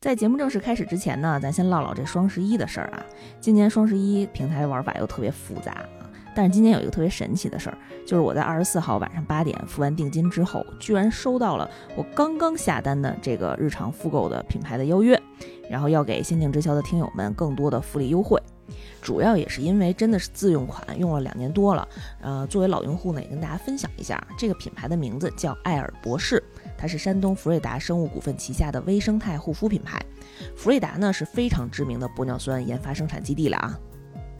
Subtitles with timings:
[0.00, 3.02] 在节目正式开始之前呢，咱先唠唠这双十一的事儿啊。
[3.40, 5.88] 今年双十一平台玩法又特别复杂啊，
[6.36, 15.20] 但是今年有一个特别神奇的事儿，就是我在二十四号晚上八点付完定金之后，居然收到了我刚刚下单的这个日常复购的品牌的邀约，
[15.70, 18.40] 然后要给限定直销的听友们更多的福利优惠。
[19.00, 21.88] 主要也是因为真的是自用款，用了两年多了。
[22.20, 26.42] 呃，作为老用户呢，也跟大家分享一下，这个品牌的名字叫艾尔博士。
[26.78, 30.00] 它是山东福瑞达生物股份旗下的微生态护肤品牌。
[30.56, 33.78] 福瑞达呢是非常知名的玻尿酸研发生产基地了啊。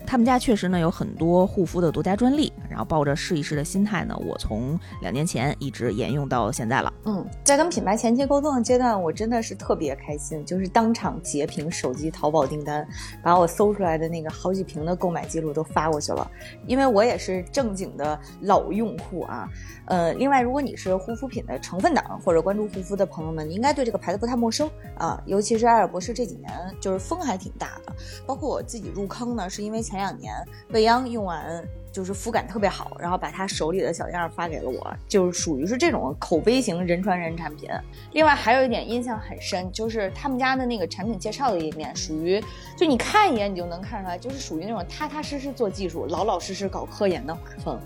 [0.09, 6.91] 他们家确实呢有很多护肤的独家专利，然后抱着试一试的心态呢，我从两年前一直沿用到现在了。
[7.05, 12.87] 嗯，在跟品牌前期沟通的阶段，我真的是特别开心，就是当场截屏手机淘宝订单，
[13.21, 16.27] 把我搜出来的那个好几瓶的购买记录都发过去了。
[16.65, 19.47] 因为我也是正经的老用户啊。
[19.85, 24.67] 呃，另外，如果你是护肤品的成分党或者关注护肤的朋友们，你应该对这个牌子不太陌生
[24.97, 25.21] 啊。
[25.27, 27.93] 尤其是艾尔博士这几年就是风还挺大的，
[28.25, 29.98] 包括我自己入坑呢，是因为前。
[29.99, 30.33] 前两年，
[30.69, 31.61] 未央用完
[31.91, 37.69] 就是肤感特别好，然后把他手里的小样发给了我，就是属于是这种口碑型人传人产品。
[38.13, 42.41] 另外还有一点印象很深，就是他们家的那个产品介绍的页面，属于
[42.77, 47.77] 就你看一眼你就能看出来，就是属于那种踏踏实实做技术、老老实实搞科研的画风。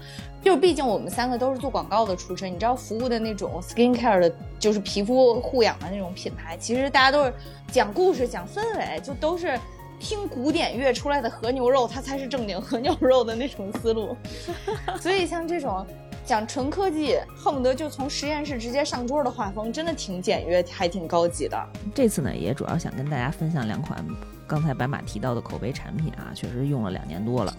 [0.43, 7.33] 就毕竟我们三个都是做广告的出身，你知道服务的那种 skin care 的，就是皮肤护养的那种品牌，其实大家都是
[7.71, 9.59] 讲故事、讲氛围，就都是。
[10.03, 14.15] 听古典乐出来的和牛肉，它才是正经和牛肉的那种思路。
[14.99, 15.87] 所以像这种
[16.25, 21.57] 讲纯科技，恨不得就从实验室直接上桌的画风，真的挺简约，还挺高级的。
[21.95, 24.05] 这次呢，也主要想跟大家分享两款
[24.45, 27.55] 刚才白马提到的口碑产品啊，确实用了两年多了。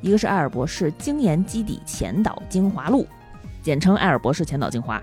[0.00, 3.06] 一个是艾尔博士精研基底前导精华露，
[3.62, 5.00] 简称艾尔博士前导精华。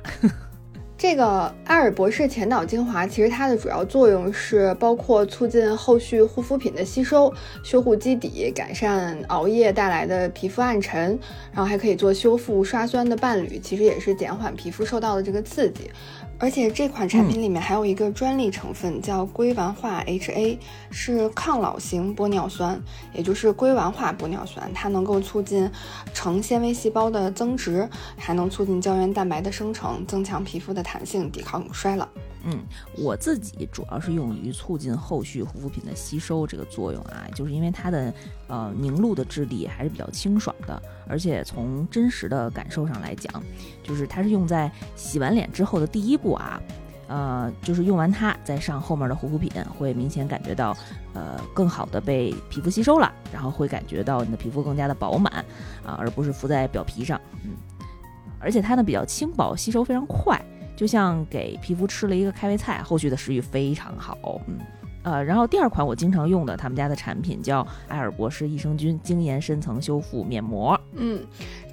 [1.07, 7.31] 这个艾尔博士前导精华，其实它的主要作用是包括促进后续护肤品的吸收、
[7.63, 11.17] 修护基底、改善熬夜带来的皮肤暗沉，
[11.53, 15.91] 然后还可以做修复刷酸的伴侣，其实也是减缓皮肤受到的这个刺激。
[16.37, 20.57] 而且这款产品里面还有一个专利成分叫硅烷化 HA，
[20.91, 22.79] 是抗老型玻尿酸，
[23.13, 25.69] 也就是硅烷化玻尿酸，它能够促进
[26.13, 32.07] 成纤维细胞的增殖，还能促进胶原蛋白的生成，增强皮肤的弹性，抵抗衰老。
[32.47, 32.63] 嗯，
[32.97, 38.13] 我自己主要是用于促进后续护肤品的吸收这个作用啊，就是因为它的
[38.47, 43.43] 呃凝露的质地还是比较清爽的，而且从真实的感受上来讲，
[43.81, 46.61] 就是它是用在洗完脸之后的第一步啊，
[47.07, 50.77] 呃，就是用完它再上后面的护肤品，会明显感觉到
[51.13, 55.43] 呃更好的被皮肤吸收了，然后会感觉到你的皮肤更加的饱满
[55.83, 57.53] 啊，而不是浮在表皮上，嗯，
[58.39, 60.39] 而且它呢比较轻薄，吸收非常快。
[60.75, 64.41] 就像给皮肤吃了一个开胃菜，后续的食欲非常好。
[64.47, 64.59] 嗯，
[65.03, 70.79] 呃，然后第二款我经常用的他们家的产品叫艾尔博士益生菌精研深层修复面膜。
[70.97, 71.21] 嗯，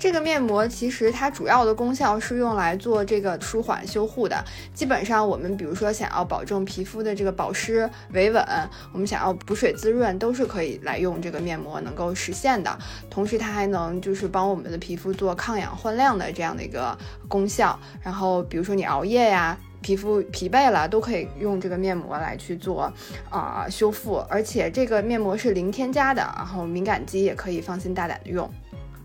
[0.00, 4.44] 这个面膜其实它主要的功效是用来做这个舒缓修护的。
[4.74, 8.44] 基本上我们比如说想要保证皮肤的这个保湿维稳，
[8.92, 12.76] 我们想要补水滋润，都是可以来用这个面膜能够实现的。
[13.08, 17.78] 同时它还能就是帮我们的皮肤做抗氧焕亮的这样的一个功效。
[18.02, 22.92] 然后比如说你熬夜呀，皮肤疲惫了，都可以用这个面膜来去做
[23.30, 24.16] 啊修复。
[24.28, 28.50] 而且这个面膜是零添加的，然后敏感肌也可以放心大胆的用。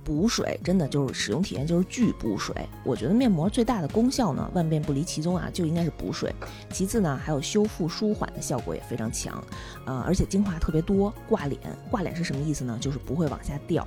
[0.07, 6.33] 补水真的就是使用体验就是巨补水，我觉得面膜最大的功效呢，万变不离其宗啊，就应该是补水。
[6.69, 9.43] 其次呢，还有修复舒缓的效果也非常强，
[9.85, 11.59] 呃，而且精华特别多，挂脸
[11.91, 12.77] 挂脸是什么意思呢？
[12.79, 13.85] 就是不会往下掉，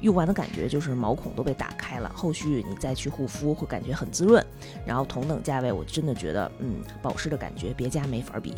[0.00, 4.44] 用完的感觉就是毛孔都被打开了，后续你再去护肤会感觉很滋润。
[4.84, 8.52] 然后同等价位，我真的觉得，嗯，保湿的感觉别家没法比。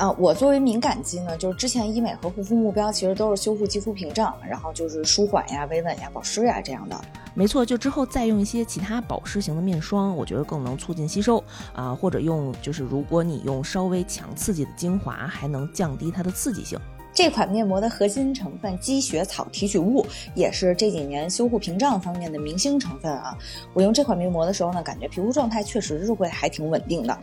[0.00, 6.98] 啊，我作为敏感肌呢，就是之前医美和护肤目标其实都是修复肌肤屏障，然后就是舒缓呀、维稳呀、保湿呀这样的。
[7.34, 11.44] 没错，就之后再用一些其他保湿型的面霜，我觉得更能促进吸收
[11.74, 16.80] 啊，或者用就是如果你用稍微强刺激的精华，还能降低它的刺激性。
[17.12, 23.36] 这款面膜的核心成分积雪草提取物也是这几年修护屏障方面的明星成分啊。
[23.74, 27.18] 我用这款面膜的时候呢，感觉皮肤状态确实是会还挺稳定的。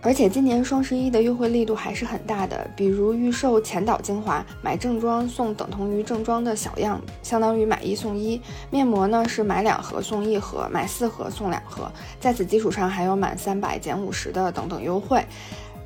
[0.00, 8.40] 而且今年双十一的优惠力度还是很大的，比如预售前导精华，买正装送等同于正装的小样，相当于买一送一；
[8.70, 11.90] 面膜呢是买两盒送一盒，买四盒送两盒，
[12.20, 15.24] 在此基础上还有满三百减五十的等等优惠。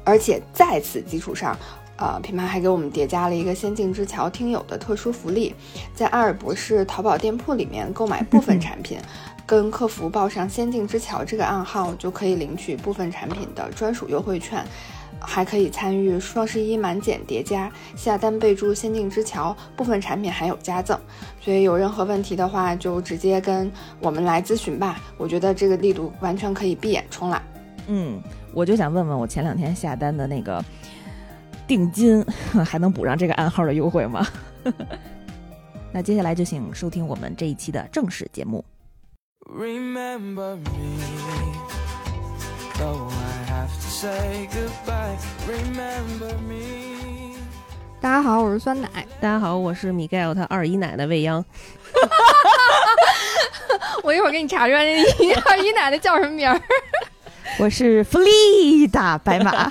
[0.04, 1.56] 而且在此基础上，
[1.96, 5.54] 呃，品牌还给我们叠加了一个仙境之桥听友的特殊福利，
[5.94, 8.98] 在阿尔博士淘宝店铺里面购买部分产品。
[9.52, 14.64] 跟客服报上“仙境之桥”这个暗号，就可以领取部分产品的专属优惠券，
[15.20, 20.98] 还可以参与双十一满减叠加，下单备注“仙境之桥”，部分产品还有加赠。
[21.38, 23.70] 所以有任何问题的话，就直接跟
[24.00, 24.98] 我们来咨询吧。
[25.18, 27.42] 我觉得这个力度完全可以闭眼冲啦。
[27.88, 28.22] 嗯，
[28.54, 30.64] 我就想问问我前两天下单的那个
[31.68, 32.24] 定金，
[32.64, 34.26] 还能补上这个暗号的优惠吗？
[35.92, 38.64] 那接下来就请收听我们这一期的正式节目。
[39.48, 40.98] Remember me,
[42.78, 45.18] though I have to say goodbye.
[45.46, 47.34] Remember me.
[48.00, 48.88] 大家好，我是酸奶。
[49.20, 51.44] 大家好，我是米盖尔他二姨奶奶未央。
[54.02, 55.02] 我一会儿给你查出来，那
[55.50, 56.60] 二姨奶奶叫什么名儿？
[57.58, 59.70] 我是弗利达白马。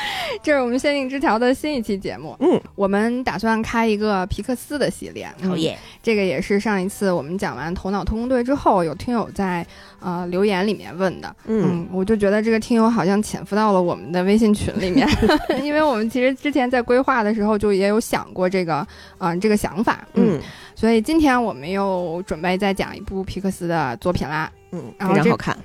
[0.42, 2.36] 这是我们限定之条的新一期节目。
[2.40, 5.26] 嗯，我们打算开一个皮克斯的系列。
[5.44, 5.78] 哦耶！
[6.02, 9.66] 这个也是上一次我们讲完《头脑特工队》之后，有听友在
[10.00, 11.34] 呃留言里面问的。
[11.46, 15.08] 嗯，我就觉得这个听友好像潜伏到了我们的微信群里面，
[15.62, 18.86] 因为我们其实之前在规划的时候就也有想过这个，
[19.18, 20.06] 嗯，这个想法。
[20.14, 20.40] 嗯，
[20.74, 24.50] 所以今天我们又准备再讲一部皮克斯的作品啦。
[24.70, 25.56] 嗯，非常好看。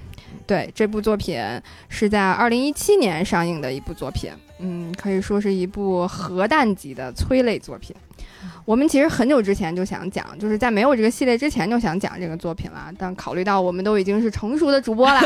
[0.46, 1.40] 对，这部作品
[1.90, 4.32] 是在二零一七年上映的一部作品，
[4.64, 7.94] 嗯，可以说是一部核弹级的催泪作品。
[8.66, 15.22] 我们其实很久之前就想讲，就是在没有这个系列之前就想讲这个作品了，但考虑到我们都已经是成熟的主播了，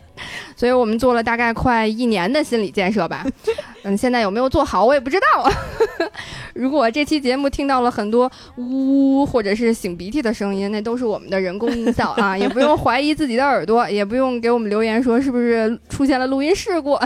[0.54, 3.26] 所以我们做了大概快一年的心理建设吧。
[3.84, 5.50] 嗯，现在有没有做好我也不知道。
[6.54, 16.98] 如果这期节目听到了很多呜或者是擤鼻涕的声音，那都是我们的人工音效啊，也不用怀疑自己的耳朵，也不用给我们留言说是不是出现了录音事故。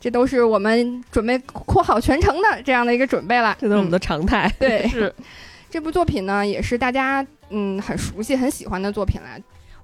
[0.00, 4.52] 这都是我们准备扩好全程的这样的一个准备了，这都是我们的常态。
[4.58, 5.12] 对，是
[5.68, 9.28] 这部作品呢，也是大家嗯很熟悉、很喜欢的作品了。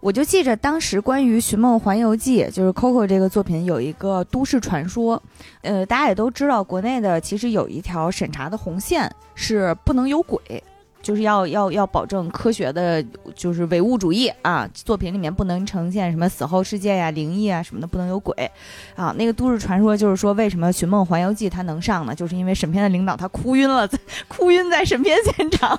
[0.00, 5.22] 我就记着当时关于《寻梦环游记》就是 Coco 这个作品有一个都市传说，
[5.62, 10.62] 呃，大家也都知道，国内的其实有一条审查的红线是不能有鬼。
[11.04, 13.04] 就是要要要保证科学的，
[13.34, 14.66] 就是唯物主义啊！
[14.72, 18.50] 作品里面不能呈现什么死后世界呀、灵异啊什么的，不能有鬼
[18.96, 19.14] 啊。
[19.18, 22.14] 那个都市传说就是说，为什么《寻梦环游记》它能上呢？
[22.14, 23.86] 就是因为审片的领导他哭晕了，
[24.26, 25.78] 哭晕在审片现场。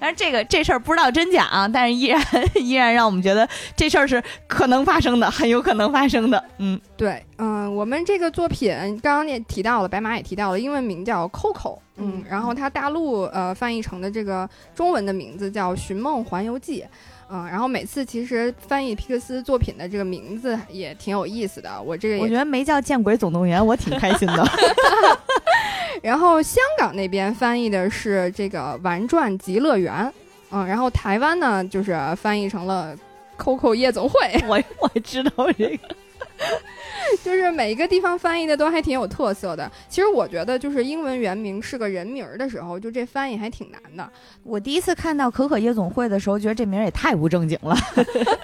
[0.00, 2.20] 但是这个这事儿不知道真假啊，但是依然
[2.56, 6.42] 依然让我们觉得这事儿是可能发生的，很有可能发生的。
[6.58, 8.70] 嗯，对，嗯，我们这个作品
[9.02, 11.78] 刚刚也提到了，白马也提到了，英文名叫 Coco。
[11.96, 16.82] 嗯，然后它大陆呃翻译成的这个中文的名字叫《寻梦环游记》，
[17.30, 21.80] 嗯，然后每次其实翻译皮克斯作品的这个名字也挺有意思的。
[21.80, 24.44] 我这个我觉得没叫《见鬼总动员》，我挺开心的。
[26.02, 29.92] 然后香港那边翻译的是这个《玩转极乐园》，
[30.50, 32.96] 嗯，然后台湾呢就是翻译成了
[33.42, 34.18] 《Coco 夜总会》。
[34.48, 35.94] 我我知道这个。
[37.22, 39.70] 就是每一个地方翻译的都还挺有特色的。
[39.88, 44.10] 其实我觉得，就是英文原名是个人名的时候，就这翻译还挺难的。
[44.42, 47.76] 我第一次看到可可夜总会的时候，觉得这名也太不正经了。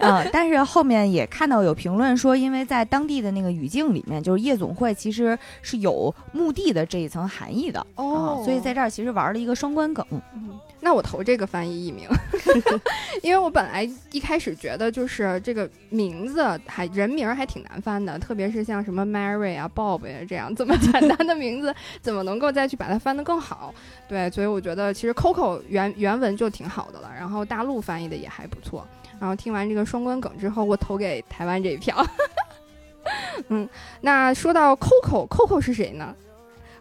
[0.01, 10.05] 嗯， 但是后面也看到有评论说，因为在当地的那个语境里面，就是夜总会其实是有墓地的这一层含义的哦，所以在这儿其实玩了一个双关梗。
[10.83, 12.09] 那我投这个翻译译名，
[13.23, 23.75] 因为我本来一开始觉得就是这个名字还人名还挺难翻的，特别是像什么 Mary 啊、Bob 呀这样这么 简单的名字，怎么能够再去把它翻得更好？
[24.09, 28.87] 对，所以我觉得其实 Coco 原原文就挺好的了，然后大陆翻译的也还不错。
[29.19, 32.05] 然后听完这个双关梗之后，我投给台湾这一票。
[33.49, 33.69] 嗯，
[34.01, 36.15] 那说到 Coco，Coco 是谁呢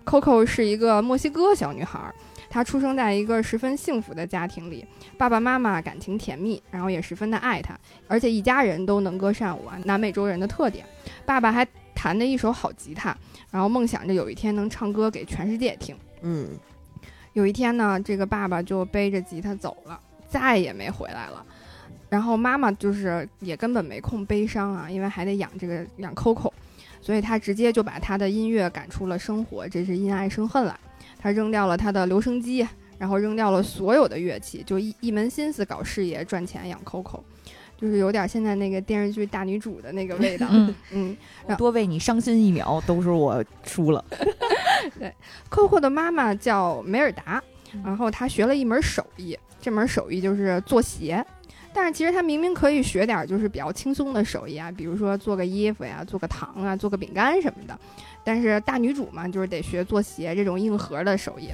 [0.05, 1.99] ？Coco 是一个墨西哥小女孩。
[2.49, 4.85] 她出生在一个十分幸福的家庭里，
[5.17, 7.77] 爸爸妈妈感情甜蜜，然后也十分的爱他，
[8.07, 10.85] 而且一家人都能歌善舞啊，南美洲人的特点。
[11.25, 13.15] 爸爸还弹的一手好吉他，
[13.51, 15.95] 然后梦想着有一天能唱歌给全世界听。
[16.21, 16.49] 嗯，
[17.33, 21.45] 有一天呢，这个爸爸就背着吉他走了，再也没回来了。
[22.09, 26.51] 然后妈妈就是也根本没空悲伤啊，因为还得养这个养 Coco，
[26.99, 30.79] 所以她直接就把他的音乐赶出了生活，这是因爱生恨了。
[31.21, 32.65] 他扔掉了他的留声机，
[32.97, 37.19] 然后扔掉了所有的乐器，就一一门心思搞事业、赚钱、养 Coco，
[37.77, 40.47] 就是有点现在那个电视剧大女主的那个味道。
[40.91, 41.15] 嗯，
[41.57, 44.03] 多为你伤心一秒，都是我输了。
[44.97, 45.13] 对
[45.49, 47.43] ，Coco 的妈妈叫梅尔达，
[47.83, 51.23] 然后她学了一门手艺，这门手艺就是做鞋。
[51.73, 57.77] 但是其实她明明可以学点就是比较轻松的手艺啊，比如说做个衣服呀、做个糖啊、做个饼干什么的。
[58.23, 61.49] 但是大女主嘛，就是得学做鞋这种硬核的手艺，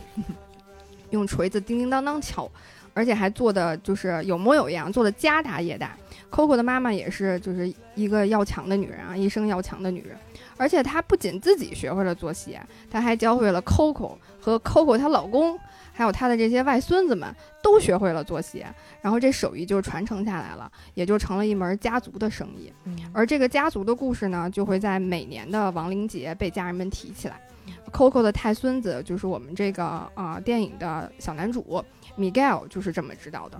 [1.12, 2.50] 用锤子叮叮当当敲，
[2.93, 5.95] 而且还做的就是有模有样，做的家大业大。
[6.31, 10.17] Coco 的妈妈也是就是一个要强的女人啊，一生要强的女人。
[10.57, 15.57] 而且她不仅自己学会了做鞋，她还教会了 Coco 和 Coco 她老公，
[15.95, 17.33] 还有他的这些外孙子们
[17.63, 18.67] 都学会了做鞋。
[19.01, 22.71] 然后这手艺就传承下来了，也就成了一门家族的生意。
[23.13, 27.39] 而这个家族的故事呢，就会在每年的亡灵节被家人们提起来。
[27.91, 31.83] Coco 的太孙子就是我们这个啊电影的小男主
[32.17, 33.59] Miguel，就是这么知道的。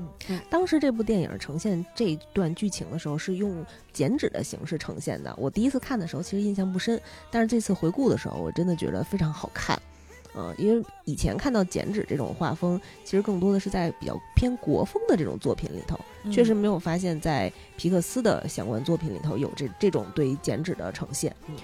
[0.50, 5.34] 当时这部电影呈现这一段剧情的时候，是用剪纸的形式呈现的。
[5.38, 7.00] 我第一次看的时候，其实印象不深，
[7.32, 9.80] 但是这次回顾的时候，我真的觉得非常好看。
[10.38, 16.00] 嗯，因为以前看到剪纸这种画风，其实更多的是在比较偏国风的这种作品里头，
[16.32, 21.34] 确实没有发现，在皮克斯的相关作品里头有这这种对剪纸的呈现。
[21.48, 21.56] 嗯，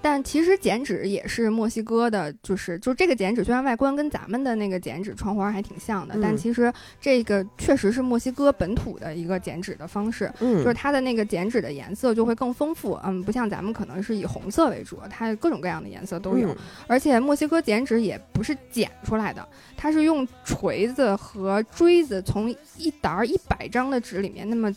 [0.00, 16.56] 但其实剪纸也是墨西哥的，就是就这个剪纸，虽然外观跟咱们的那个剪纸窗花还挺像的，但其实这个确实是墨西哥本土的一个剪纸的方式，就是它的那个剪纸的颜色就会更丰富，嗯，不像咱们可能是以红色为主，它各种各样的颜色都有，
[16.86, 19.46] 而且墨西哥剪纸也不是剪出来的，
[19.76, 24.72] 它是用锤子和锥子从一沓一百张的纸里面那么。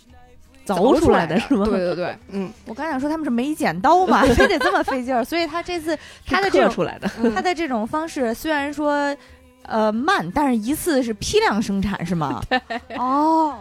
[0.76, 1.66] 凿出来的是吗？
[1.66, 9.16] 对对对， 嗯，我刚想说他们是没剪刀嘛， 非得这么费劲儿，所以他这次他的这种出来的，他的这种方式虽然说
[9.64, 12.42] 呃慢，但是一次是批量生产是吗？
[12.50, 12.60] 对，
[12.98, 13.56] 哦，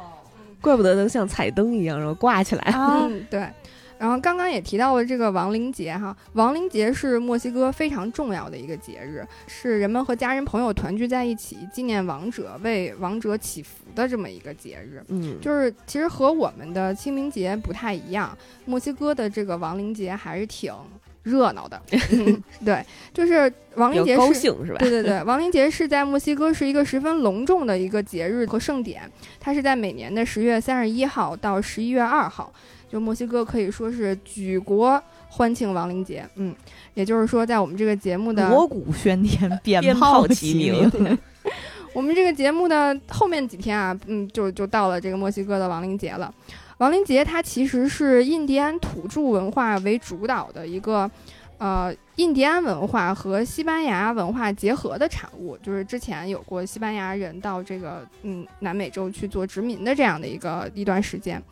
[0.60, 3.46] 怪不得能像彩灯一样然后挂起来啊，对。
[3.98, 15.02] 然后刚刚也提到了这个亡灵节哈，亡灵节是墨西哥非常重要的一个节日，是人们和家人朋友团聚在一起纪念亡者、为亡者祈福的这么一个节日。
[15.08, 18.36] 嗯，就是其实和我们的清明节不太一样，
[18.66, 20.72] 墨西哥的这个亡灵节还是挺
[21.24, 21.82] 热闹的。
[22.64, 24.78] 对，就是亡灵节高兴是吧？
[24.78, 29.02] 对对对，亡灵节是在墨西哥是一个十分隆重的一个节日和盛典，
[29.40, 32.52] 它是在每年的十月三十一号到十一月二号。
[32.88, 36.54] 就墨西哥可以说是举国欢庆亡灵节，嗯，
[36.94, 41.18] 也就是说，在我们这个节目的锣鼓喧天，鞭炮齐鸣。
[41.92, 46.32] 我们这个节目的后面几天啊，嗯，就就到了这个墨西哥的亡灵节了。
[46.78, 51.10] 亡灵节它其实是印第安土著文化为主导的一个。
[51.58, 61.42] 呃，印第安文化和西班牙文化结合的产物，就是之前有过西班牙人到这个嗯南美洲去做殖民的这样的一个一段时间。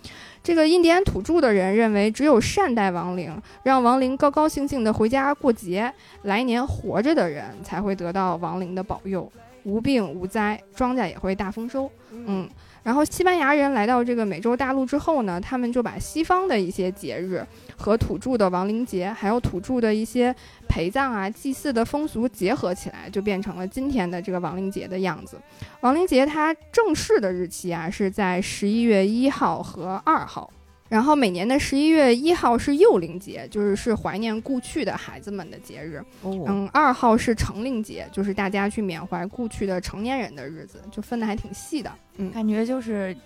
[0.44, 9.30] 这个印第安土著的人认为，只有善待亡灵，让亡灵高高兴兴的回家过节，来年活着的人才会得到亡灵的保佑，
[9.64, 11.90] 无病无灾，庄稼也会大丰收。
[12.12, 12.48] 嗯。
[12.86, 17.44] 然后西班牙人来到这个美洲大陆之后呢，他们就把西方的一些节日
[17.76, 20.32] 和土著的亡灵节，还有土著的一些
[20.68, 25.36] 陪葬啊、祭祀的风俗结合起来，就变成了今天的这个亡灵节的样子。
[25.80, 30.48] 亡灵节它正式的日期啊是在十一月一号和二号。
[30.88, 36.02] 然后每年的十一月一号是幼龄节，就是是怀念故去的孩子们的节日。
[36.22, 41.90] 嗯，二号是成龄节，就是大家去缅怀故去的成年人的日子，就分的还挺细的。
[42.18, 43.16] 嗯，感觉就是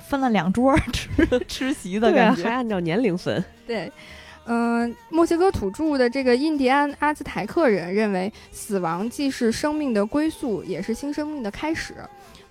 [0.00, 1.10] 分了两桌 吃
[1.48, 3.44] 吃席的感觉，还按照年龄分。
[3.66, 3.90] 对，
[4.46, 11.94] 嗯，墨西哥土著的这个印第安阿兹台克人认为，死亡既是生命的归宿，也是新生命的开始。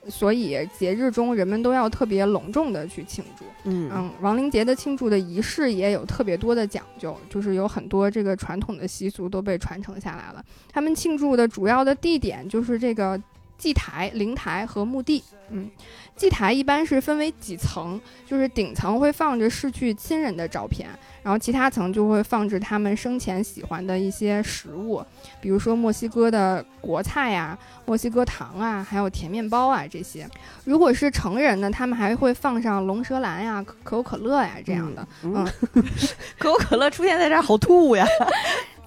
[0.10, 10.44] 所以节日中人们都要特别隆重的去庆祝，嗯嗯，亡灵节的庆祝的仪式也有特别多的讲究，就是有很多这个传统的习俗都被传承下来了。
[10.72, 13.22] 他们庆祝的主要的地点就是这个
[13.58, 15.70] 祭台、灵台和墓地，嗯。
[16.18, 20.90] 祭台一般是分为几层，就是顶层会放着逝去亲人的照片，
[21.22, 25.06] 然后其他层就会放置他们生前喜欢的一些食物，
[25.40, 30.28] 比如说墨西哥的国菜呀、墨西哥糖啊，还有甜面包啊这些。
[30.66, 35.08] 如果是成人呢，他们还会放上龙舌兰呀、可口可乐呀这样的。
[35.22, 35.48] 嗯，
[36.40, 38.06] 可口可乐出现在这儿好突兀呀，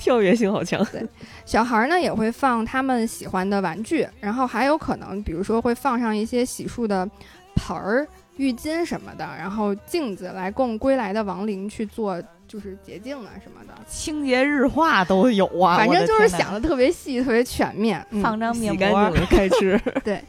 [0.00, 0.85] 跳跃性好强。
[0.87, 1.07] 对，
[1.45, 7.09] 小孩呢也会放他们喜欢的玩具，然后还有可能，比如说会放上一些洗漱的。
[7.57, 15.76] 盆儿、浴巾什么的，然后镜子来供归来的亡灵去做，就是洁净啊什么的，清洁日化都有啊。
[15.76, 19.78] 反正就是想的特别细、特别全面，放张面膜开吃。
[20.02, 20.25] 对，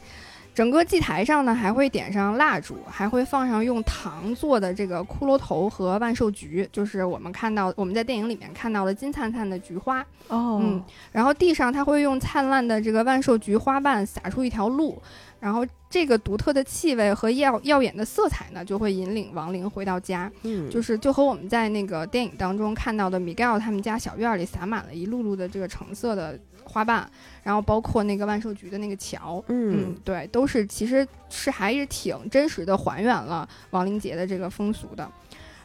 [0.54, 10.00] 整个祭台上呢还会点上蜡烛，还会放上用糖做的这个骷髅头和万寿菊，就是我们看到我们在电影里面看到的金灿灿的菊花。
[10.28, 15.00] 哦，嗯，然后地上它会用灿烂的这个万寿菊花瓣撒出一条路。
[15.40, 20.30] 然后这个独特的气味和耀耀眼的色彩呢，就会引领亡灵回到家。
[20.44, 26.38] 嗯，就是就和我们在那个电影当中看到的米盖尔他们家小院里洒满了一路路的这个橙色的
[26.72, 27.06] 花瓣，
[27.42, 35.06] 然后包括那个万寿菊的那个桥，嗯对，都是其实是还是挺真实的还原了亡灵节的这个风俗的。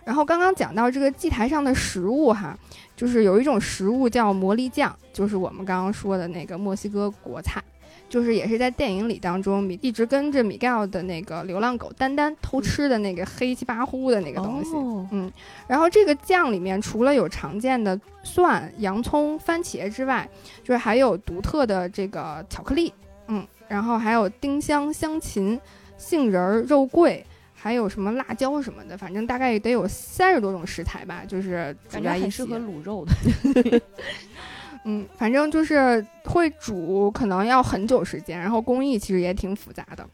[0.03, 2.57] 然后刚刚讲到这个祭台上的食物哈，
[2.95, 7.63] 就是有一种食物叫魔力酱，就是我们刚刚说的那个墨西哥国菜。
[8.09, 15.31] 就是也是在电影里当中，米一直跟着米盖尔的那个流浪狗丹丹偷吃的那个黑漆八糊的那个东西，哦嗯，
[15.67, 20.27] 然后这个酱里面除了有常见的蒜、洋葱、番茄之外，
[20.63, 22.93] 就是还有独特的这个巧克力，
[23.27, 25.59] 嗯，然后还有丁香、香芹、
[25.97, 32.21] 杏仁儿、肉桂，还有什么辣椒什么的，反正大概得有三十多种食材吧，就是煮感觉。
[32.21, 33.81] 很适合卤肉的。
[34.89, 40.07] 嗯，反正就是会煮，可能要很久时间，然后工艺其实也挺复杂的。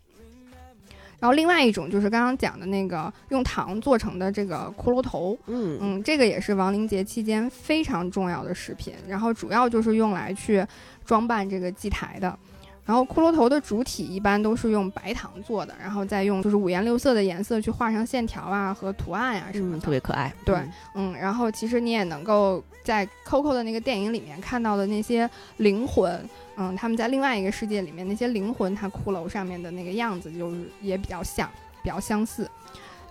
[1.20, 10.66] 然后另外一种就是刚刚讲的那个用糖做成的这个骷髅头，嗯嗯，这个也是亡灵节期间非常重要的食品，然后主要就是用来去
[11.06, 12.38] 装扮这个祭台的。
[12.86, 19.86] 然后骷髅头的主体一般都是用白糖做的，然后再用就是五颜六色的颜色去画上线条啊和图案啊、什么嗯，的。
[19.86, 20.34] 特别可爱。
[20.44, 31.50] 对嗯嗯，然后其实你也能够在 Coco 的那个电影里面看到的那些灵魂，嗯，他们在另外一个世界里面那些灵魂，它骷髅上面的那个样子，就是也比较像，
[31.82, 32.50] 比较相似。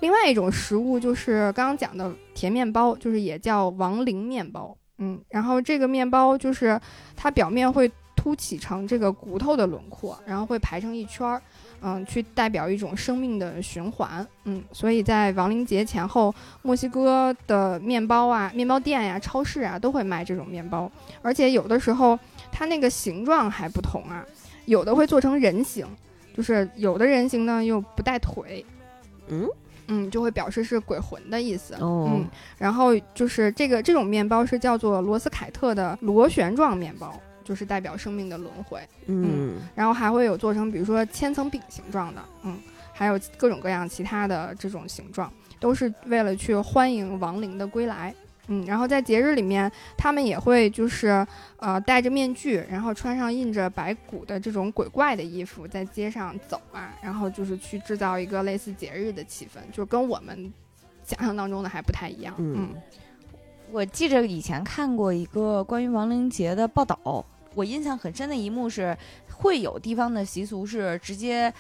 [0.00, 6.78] 另外一种食物就是刚刚讲的甜面包，就是也叫亡灵面包，嗯，然后这个面包就是
[7.16, 7.90] 它表面会
[8.22, 11.42] 凸起成这个骨头的轮廓，然后会排成一圈儿，
[11.80, 20.88] 嗯，去代表一种生命的循环，嗯，所以在亡灵节前后，墨西哥的面包啊、面包店呀、超市啊都会卖这种面包，
[21.20, 22.16] 而且有的时候
[22.52, 24.24] 它那个形状还不同啊，
[24.66, 25.84] 有的会做成人形，
[26.32, 28.64] 就是有的人形呢又不带腿，
[29.26, 29.48] 嗯？
[29.88, 31.74] 嗯，就会表示是鬼魂的意思。
[31.80, 32.08] 哦。
[32.08, 32.24] 嗯，
[32.56, 37.12] 然后就是这个这种面包是叫做罗斯凯特的螺旋状面包，
[37.42, 38.80] 就是代表生命的轮回。
[39.06, 42.58] 嗯然后还会有做成比如说千层饼形状的，嗯，
[42.92, 48.14] 还有各种各样其他的这种形状，都是为了去欢迎亡灵的归来。
[48.48, 51.24] 嗯，然后在节日里面，他们也会就是
[51.58, 60.52] 呃戴着面具，然后穿上印着白骨的这种鬼怪的衣服，在街上走啊，然后就是去制造一个类似节日的气氛，就跟我们
[61.04, 62.34] 想象当中的还不太一样。
[62.38, 62.74] 嗯
[63.72, 68.94] 我记着以前看过一个关于亡灵节的报道，我印象很深的一幕是，
[69.30, 71.50] 会有地方的习俗是直接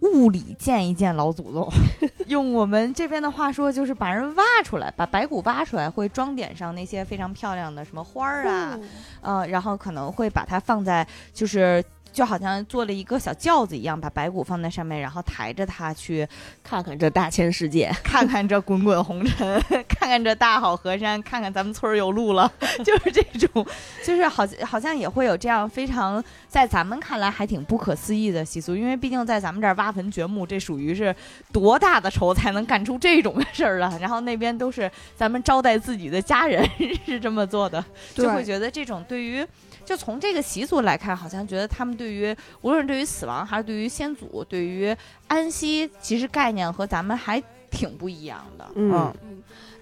[0.00, 1.68] 物理见一见老祖宗，
[2.26, 8.76] 用我们这边的话说，就是把人挖出来，把白骨挖出来，会装点上那些非常漂亮的什么花儿啊，
[9.20, 11.82] 呃，然后可能会把它放在就是。
[12.12, 16.26] 就好像做了一个小轿子一样，把白骨放在上面，然后抬着它去
[16.62, 22.50] 看看这大千世界， 看看这滚滚红尘， 看看这大好河山，看看咱们村儿有路了，
[22.84, 23.64] 就是这种，
[24.04, 31.14] 就是好像好像也会有这样非常在咱们看来还挺不可思议的习俗，因为毕竟在咱们这儿挖坟掘墓，这属于是
[31.52, 33.96] 多大的仇才能干出这种事儿啊？
[34.00, 36.68] 然后那边都是咱们招待自己的家人
[37.06, 39.46] 是这么做的，就会觉得这种对于。
[39.90, 48.70] 就从这个习俗来看，好像觉得他们对于无论对于死亡还是对于先祖、对于安息，其实概念和咱们还挺不一样的。
[48.76, 49.12] 嗯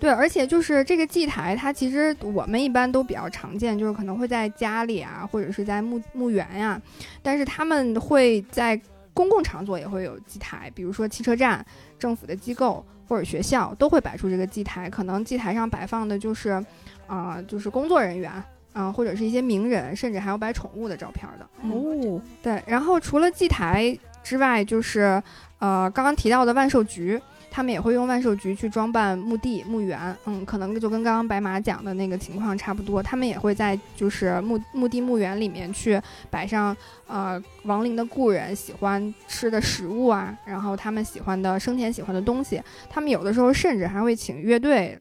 [0.01, 6.81] 对，而且就是这个祭台，它其实我们一般都比较常见，就是可能会在家里啊，或者是在墓墓园呀、
[7.23, 8.81] 但是他们会在
[9.13, 11.63] 公共场所也会有祭台，比如说汽车站、
[11.99, 16.65] 政府的机构或者学校都会摆出这个祭台，可能祭台上摆放的就是，
[17.07, 18.43] 啊、就是工作人员。
[18.73, 21.49] 啊、或者是一些名人，甚至还有摆宠物的照片的。
[21.69, 25.21] 哦，对，然后除了祭台之外，就是
[25.59, 30.17] 呃刚刚提到的万寿菊，他们也会用万寿菊去装扮墓地、墓园。
[30.27, 36.01] 嗯，可能就跟刚刚白马讲的那个情况差不多，他们也会在就是墓墓地、墓园里面去
[36.31, 36.77] 摆上
[37.07, 42.63] 呃亡灵的故人喜欢吃的食物啊，然后他们喜欢的生前喜欢的东西。
[42.89, 44.97] 他们有的时候甚至还会请乐队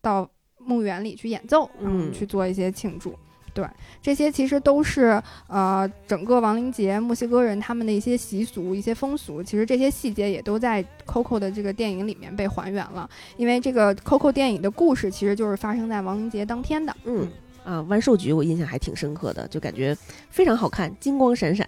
[0.00, 0.28] 到
[0.66, 3.14] 墓园里去演奏，嗯去做一些庆祝。
[3.54, 3.64] 对，
[4.02, 9.42] 这些其实都是呃整个亡灵节墨西哥人他们的一些习俗、一些风俗。
[9.42, 13.08] 其实这些细节也都在 Coco 的这个电影里面被还原了。
[13.38, 16.94] 因为这个 Coco 电影的故事其实就是发生在亡灵节当天的。
[17.04, 17.26] 嗯
[17.64, 19.96] 啊，万寿菊我印象还挺深刻的，就感觉
[20.28, 21.66] 非常好看，金光闪闪。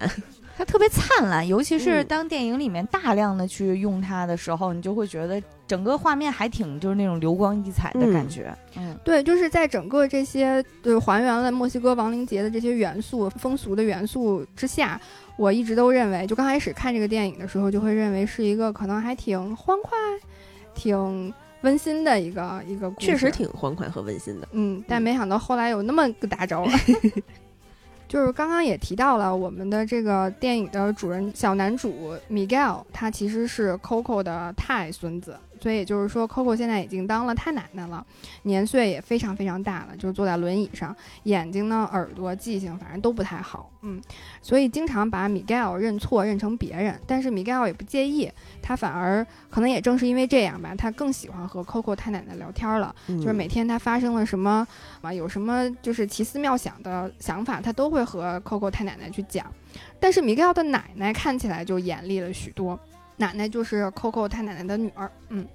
[0.58, 8.52] 它特别灿烂，尤其是嗯当电影里面大量的去用它的时候，你就会觉得整个画面还挺就是那种流光溢彩的感觉。
[8.76, 15.00] 嗯，对，就是在整个这些就是还原了墨西哥亡灵节的这些元素、风俗的元素之下，
[15.36, 19.96] 我一直都认为，就刚开始看这个电影的时候，就会认为是一个可能还挺欢快、
[20.74, 23.06] 挺温馨的一个一个故事。
[23.06, 24.48] 确实挺欢快和温馨的。
[24.50, 26.70] 嗯，但嗯没想到后来有那么个大招儿。
[28.08, 38.04] 就是刚刚也提到了，我们的这个电影的主人小男主 Miguel，他其实是 Coco 的太孙子，所以也就是说，Coco 现在已经当了太奶奶了，
[38.42, 40.94] 年岁也非常非常大了，就是坐在轮椅上，
[41.24, 44.00] 眼睛呢、耳朵、记性反正都不太好，嗯，
[44.40, 48.30] 所以经常把 Miguel 认错认成别人，但是 Miguel 也不介意，
[48.62, 52.94] 他反而可能也正是因为这样吧，他更喜欢和 Coco 太奶奶聊天了。
[53.08, 54.66] 嗯就是每天他发生了什么
[55.00, 59.46] 啊，有什么就是奇思妙想的想法，他都会和 Coco 太奶奶去讲。
[60.00, 62.78] 但是 Miguel 的奶奶看起来就严厉了许多，
[63.18, 65.46] 奶奶就是 Coco 他奶奶的女儿，嗯，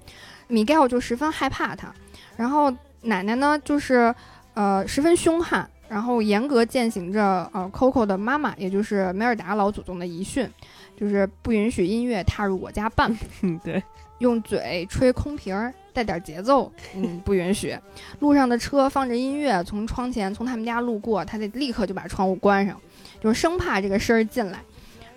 [0.46, 1.92] 米盖奥就十分害怕他，
[2.36, 2.70] 然后
[3.02, 4.14] 奶奶呢就是
[4.54, 10.48] 呃十分凶悍，然后严格践行着呃 Coco 的妈妈，也就是梅尔达老祖宗的遗训，
[10.96, 13.24] 就是不允许音乐踏入我家半步。
[13.42, 13.82] 嗯，对，
[14.18, 17.76] 用嘴吹空瓶儿，带点节奏，嗯， 不允许。
[18.20, 22.78] 路上的车放着音乐，从窗前从他们家路过，他得立刻就把窗户关上，
[23.20, 24.60] 就是生怕这个声儿进来。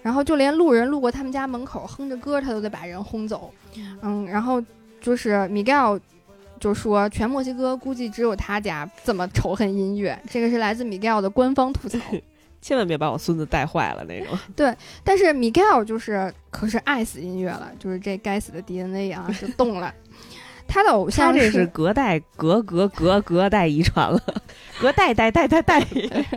[0.08, 3.52] 然后就连路人路过他们家门口哼着歌，他都得把人轰走。
[4.02, 4.64] 嗯，然后
[5.02, 6.00] 就是米盖尔
[6.62, 12.00] 就说，全墨西哥估计只有他家这么仇恨音乐，这个是来自米盖尔的官方吐槽。
[12.62, 14.40] 千万别把我孙子带坏了那种。
[14.56, 19.94] 对但是米盖尔就是可是爱死音乐了，就是这该死的 DNA 啊就动了。
[20.70, 24.22] 他的偶他像这是隔代隔隔隔隔代遗传了，
[24.80, 25.86] 隔代代代代代。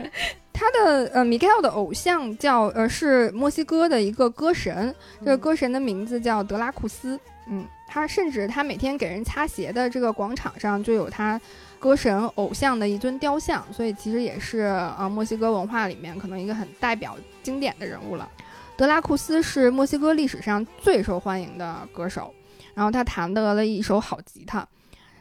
[0.61, 7.19] 他的呃，米盖奥的偶像叫呃是墨西哥的一个歌神，这个歌神的名字叫德拉库斯。
[7.47, 11.41] 嗯，他甚至他每天给人擦鞋的这个广场上就有他
[11.79, 18.29] 歌神偶像的一尊雕像，所以其实也是啊、呃墨西哥文化里面可能一个很代表经典的人物了。
[18.77, 22.31] 德拉库斯是墨西哥历史上最受欢迎的歌手，
[22.75, 24.67] 然后他弹得了一手好吉他，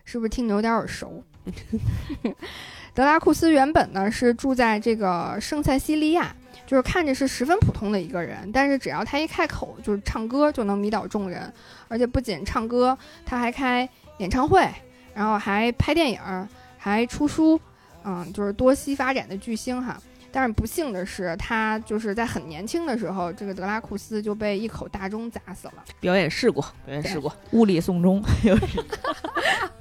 [0.04, 1.24] 是不是听着有点耳熟？
[2.94, 6.34] 德拉库斯原本呢是住在这个圣塞西利亚，
[6.66, 11.52] 就是看着是十分普通的一个人，但是只要他一开口就是唱歌就能迷倒众人，
[11.88, 14.68] 而且不仅唱歌，他还开演唱会，
[15.14, 16.20] 然后还拍电影，
[16.76, 17.60] 还出书，
[18.04, 19.96] 嗯，就是多栖发展的巨星哈。
[20.32, 25.84] 但是不幸的是，他就是在很年轻的时候，这个德拉库斯就被一口大钟砸死了。
[25.98, 27.28] 表演事故，表演事故。
[27.50, 28.22] 物理送终，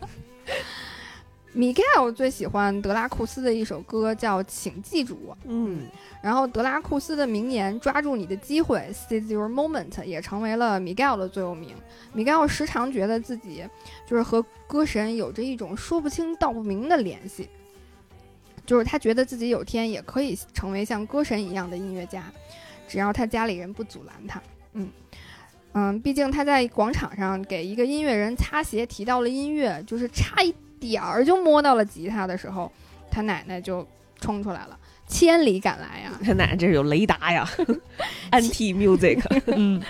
[1.59, 5.89] 米盖尔最喜欢德拉库斯的一首歌叫《请记住我》，嗯，
[6.23, 11.75] 然后德拉库斯的名言“抓住你的机会 （seize your moment）” 也成为了米盖尔的座右铭。
[12.13, 13.61] 米盖尔时常觉得自己
[14.07, 17.49] 就是和歌神有着一种说不清道不明的联系，
[18.65, 22.23] 就是他觉得自己有天也可以成为像歌神一样的音乐家，
[22.87, 24.41] 只要他家里人不阻拦他。
[24.71, 24.89] 嗯
[25.73, 32.71] 嗯，毕竟他在广场上给一个音乐人擦鞋，提到了音乐，就是差一点儿就摸到了吉他的时候，
[33.11, 33.85] 他奶奶就
[34.19, 34.77] 冲出来了。
[35.07, 37.43] 千里赶来呀，他奶奶这是有雷达呀
[38.31, 39.19] ，anti music。
[39.55, 39.81] 嗯，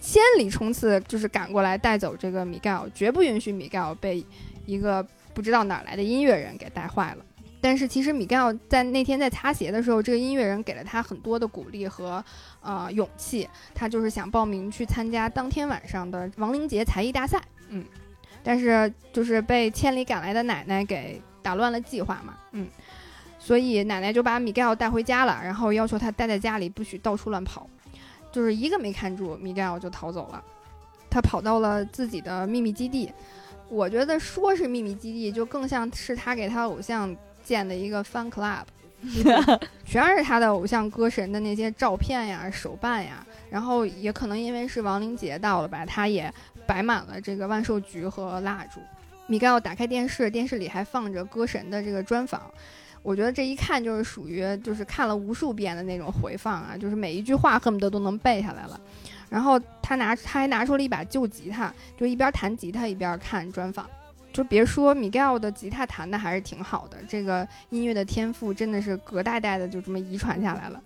[0.00, 4.24] 千里冲刺就是赶过来带走这个米盖尔，绝不允许米盖尔被
[4.64, 7.24] 一个不知道哪儿来的音乐人给带坏了。
[7.60, 12.24] 但是其实米盖尔在那天在擦鞋的时候，这个音乐人给了他很多的鼓励和
[12.62, 17.84] 呃勇气，他就是想报名去参加当天晚上的亡灵节才艺大赛，嗯，
[18.42, 22.66] 但是就是被千里赶来的奶奶给打乱了计划嘛，嗯，
[23.38, 27.68] 所以奶奶就把米盖尔带回家了，然后要求他待在家里，不许到处乱跑。
[28.30, 30.42] 就是一个没看住，米盖尔就逃走了。
[31.10, 33.12] 他跑到了自己的秘密基地，
[33.68, 38.64] 我觉得说是秘密基地，就更像是他给他偶像建的一个 fan club，
[39.84, 43.26] 全是他的偶像歌神的那些照片呀、手办呀。
[43.50, 46.32] 然后也可能因为是亡灵节到了吧，他也
[46.72, 48.80] 摆满了这个万寿菊和蜡烛。
[49.26, 52.50] 米盖尔打开电视，电视里还放着歌神的这个专访。
[53.02, 58.80] 我觉得这一看就是属于就是看了无数遍的那种回放啊，就是每一句话恨不得都能背下来了。
[59.28, 63.86] 然后他拿他还拿出了一把旧吉他，就一边弹吉他一边看专访。
[64.32, 70.82] 就别说米盖尔的吉他弹的还是挺好的，这个音乐的天赋真的是隔代代的就这么遗传下来了。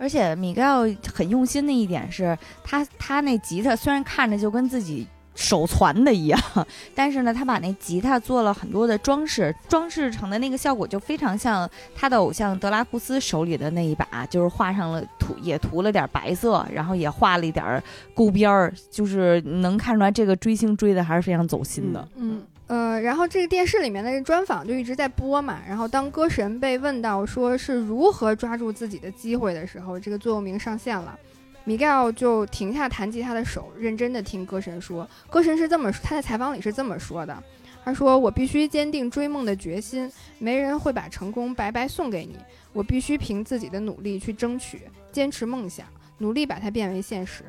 [0.00, 5.06] 而且米盖尔很用心的一点是，他他那吉他虽然看着就跟自己
[5.40, 6.38] 手攒的一样。
[6.94, 17.82] 但是呢，他把那吉他做了很多的装饰，装饰成的那个效果就非常像他的偶像德拉库斯手里的那一把，就是画上了涂，也涂了点白色，然后也画了一点
[18.14, 22.06] 勾边儿，就是能看出来这个追星追的还是非常走心的。
[22.16, 22.42] 嗯。
[22.66, 25.58] 呃，然后这个电视里面的这专访就一直在播嘛。
[25.66, 31.18] 然后当歌神被问到说是如何抓住自己的机会的时候，这个座右铭上线了。
[31.64, 35.08] 米盖奥就停下弹吉他的手，认真的听歌神说。
[35.28, 37.42] 歌神是这么他在采访里是这么说的
[37.84, 42.36] ：“他说我必须坚定追梦的决心，没人会把成功白白送给你。
[42.72, 45.86] 我必须凭自己的努力去争取，坚持梦想，
[46.18, 47.44] 努力把它变为现实。”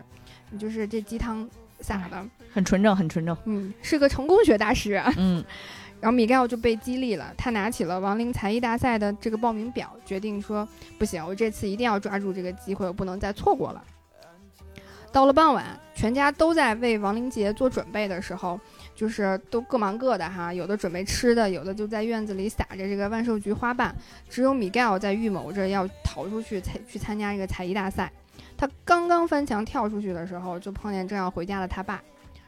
[0.51, 1.49] 你就是这鸡汤。
[1.83, 3.35] 撒的很纯正，很纯正。
[3.45, 4.91] 嗯，是个成功学大师。
[4.93, 5.43] 啊嗯，
[5.99, 10.67] 然后米盖奥就被激励了，他拿起了亡灵才艺大赛的这个报名表，决定说
[10.99, 13.83] ：“不行，我这次一定要抓住这个机会，我不能再错过了。”
[15.11, 18.59] 到了傍晚，全家都在为亡灵节做准备的时候，
[18.95, 23.93] 就是都各忙各的哈，有的准备吃的，有的就在院子里撒着这个万寿菊花瓣，
[24.29, 28.11] 只有米盖尔在预谋着要逃出去参去参加这个才艺大赛。
[28.57, 32.01] 他刚刚翻墙跳出去的时候，就碰见正要回家的他爸，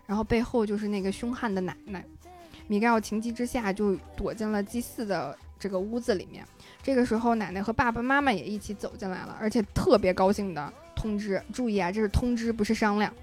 [0.06, 2.04] 然后背后就是那个凶悍的奶奶。
[2.68, 6.46] 米盖尔情急之下就躲进了祭祀的这个屋子里面。
[6.82, 10.72] 这个时候，奶奶和爸爸妈妈也一起走进来了，而且特别高兴的
[11.04, 13.14] 通知：注意啊，这是通知，不是商量。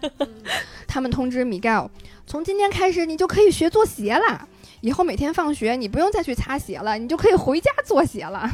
[0.86, 1.88] 他们通知米盖尔，
[2.26, 4.46] 从今天开始你就可以学做鞋了。
[4.82, 8.50] 以后每天放学你不用再去擦鞋了，你就可以回家做鞋了。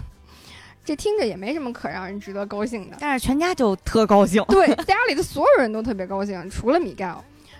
[0.85, 4.41] 这听着也没什么可让人值得高兴的，但是全家就特高兴。
[4.45, 7.17] 对，家里的所有人都特别高兴，除了米盖尔。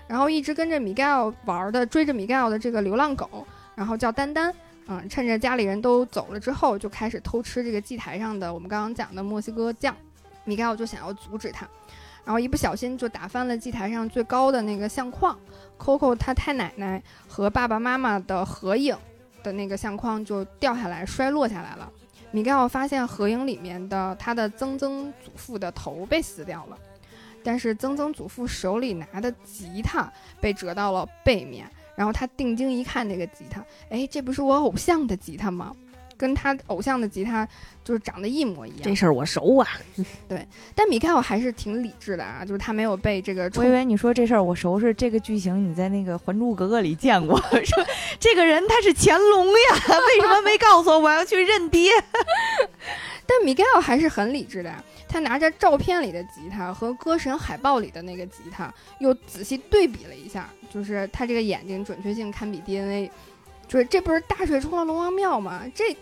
[0.07, 3.45] 然后一直跟着米盖尔玩的、追着米盖尔的这个流浪狗，
[3.75, 4.55] 然后叫丹丹。
[4.87, 9.93] 嗯，趁着家里人都走了之后，就开始偷吃这个祭台上的我们刚刚讲的墨西哥酱。
[10.47, 11.69] 米盖奥就想要阻止他，
[12.25, 15.39] 然后一不小心就打翻了祭台上最高的那个相框。
[15.79, 18.97] Coco 他太奶奶和爸爸妈妈的合影
[19.43, 21.93] 的那个相框就掉下来摔落下来了。
[22.31, 26.79] 米盖奥发现合影里面的他的曾曾祖父的头被撕掉了，
[27.45, 35.75] 但是曾曾祖父手里拿的吉他被折到了背面，然后他定睛一看那个吉他，哎，这不是我偶像的吉他吗？
[36.17, 37.47] 跟他偶像的吉他
[37.85, 39.69] 就是长得一模一样，这事儿我熟啊。
[40.29, 43.51] 对，但米开尔还是挺理智的啊，就是他没有被这个。
[43.57, 47.87] 我以为你说这事儿我熟是这个剧情，你在那个《还珠格格》里见过， 说
[48.19, 49.53] 这个人他是乾隆呀，
[50.09, 51.91] 为什么没告诉我我要去认爹？
[53.29, 54.73] 但米盖尔还是很理智的，
[55.09, 63.11] 他拿着照片里的吉他和歌神海报里的那个吉他，又仔细对比了一下，就是他这个眼睛准确性堪比 DNA。
[63.69, 65.63] 就是这不是大水冲了龙王庙吗？
[65.75, 65.97] 这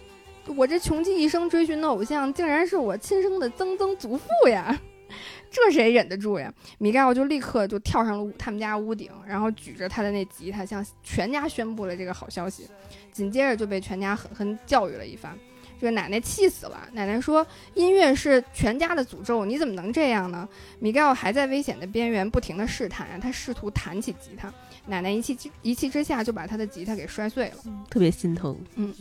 [0.55, 4.79] 我这穷尽一生追寻的偶像，竟然是我亲生的曾曾祖父呀！
[5.51, 6.53] 这谁忍得住呀？
[6.79, 12.69] 米盖奥就立刻就跳上了他们家屋顶，然后举着他的那吉他，向全家宣布了这个好消息。
[13.13, 15.39] 紧接着就被全家狠狠教育了一番。
[15.85, 20.49] 这个奶奶气死了，奶奶说：“音乐是全家的诅咒，你怎么能这样呢？”
[20.81, 24.51] 米盖奥还在危险的边缘不停地试探，他试图弹起吉他。
[24.87, 27.57] 奶奶一气之一气之下就把他的吉他给摔碎了，
[27.91, 28.59] 特别心疼。
[28.77, 28.95] 嗯，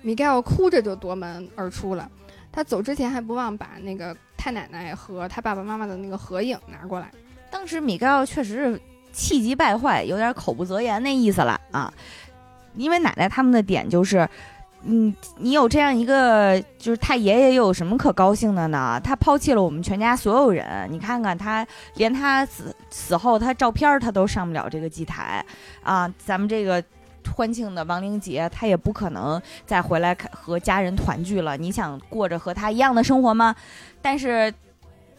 [0.00, 2.10] 米盖尔哭着就夺门而出了。
[2.50, 7.10] 他走之前还不忘把那个太奶奶和他爸爸妈妈的那个合影拿过来。
[7.50, 8.80] 当时米盖尔确实是
[9.12, 11.92] 气急败坏，有点口不择言那意思了啊。
[12.74, 14.26] 因为奶奶他们的点就是。
[14.84, 19.00] 嗯，你有这样一个，就是太爷爷又有什么可高兴的呢？
[19.04, 21.64] 他抛弃了我们全家所有人，你看看他，
[21.94, 25.44] 连他死死后他照片他都上不了这个祭台
[25.84, 26.12] 啊！
[26.18, 26.82] 咱们这个
[27.32, 31.56] 欢庆的亡灵节，他也不可能再回来和家人团聚了。
[31.56, 33.54] 你想过着和他一样的生活吗？
[34.00, 34.52] 但是，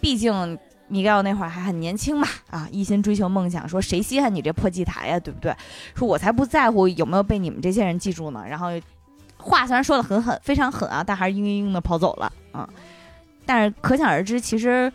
[0.02, 5.56] 毕竟米盖奥那会儿还很年轻嘛，啊，一心追求梦想，说谁稀罕你这破祭台呀，对不对？
[5.96, 8.44] 说我才不在乎有没有被你们这些人记住呢。
[8.46, 8.68] 然后。
[9.44, 12.68] 话虽然说的很狠，非常狠啊，但还是嘤嘤嘤的跑走了啊。
[13.46, 14.92] 但是可想而知，其实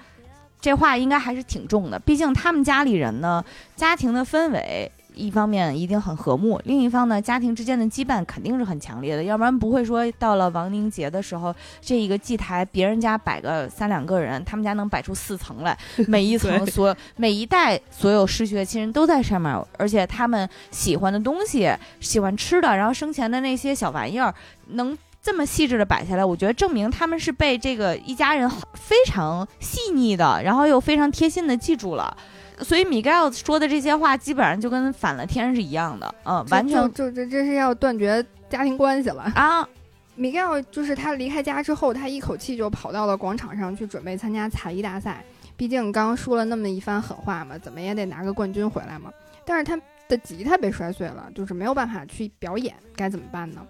[0.61, 1.99] 这话应该还是挺重的。
[1.99, 3.45] 毕竟他们家里人呢，
[3.77, 4.91] 家庭的氛围。
[5.19, 15.77] 一方面一定很和睦，另一方呢，家庭之间的羁绊肯定是很强烈的，要不然不会说到了亡灵节的时候，这一个祭台别人家摆个三两个人，他们家能摆出四层来，
[16.07, 24.33] 每一层所每一代所有失去的亲人都在上面，而且他们喜欢的东西、喜欢吃的，然后生前的那些小玩意儿，
[24.69, 32.17] 能这么细致的摆下来，我觉得证明他们是被这个一家人非常细腻的，然后又非常贴心的记住了。
[32.61, 39.69] 所以米盖尔说的这些话，基本上就跟反了天是一样的，嗯，完全就这这是要断绝家庭关系了啊！
[40.17, 45.25] 米盖尔就是他离开家之后，他一口气就跑到了广场上去准备参加才艺大赛。
[45.57, 49.13] 毕竟刚刚说了那么一番狠话嘛，怎么也得拿个冠军回来嘛。
[49.45, 53.61] 但是他的吉他被摔碎了，就是没有办法去表演，该怎么办呢？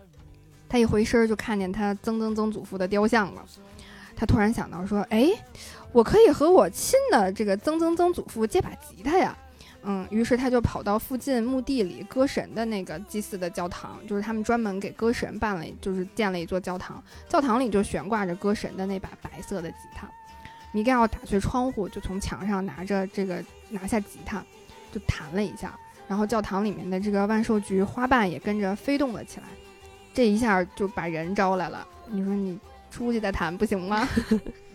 [0.68, 3.42] 他一回身就看见他曾曾曾祖父的雕像了，
[4.14, 5.30] 他突然想到说：“哎，
[5.92, 9.36] 我可以和我亲的这个曾曾曾祖父借把吉他呀。”
[9.84, 20.10] 嗯，于是他就跑到附近墓地里歌神的那个祭祀的教堂，就是他们专门给歌神办了，就是建了一座教堂，教堂里就悬挂着歌神的那把白色的吉他。
[20.72, 24.44] 米盖奥打碎窗户，就从墙上拿着这个拿下吉他，
[24.92, 29.46] 就弹了一下，然后教堂里面的这个万寿菊花瓣也跟着飞动了起来，
[30.12, 31.86] 这一下就把人招来了。
[32.10, 32.58] 你说你
[32.90, 34.06] 出去再弹不行吗？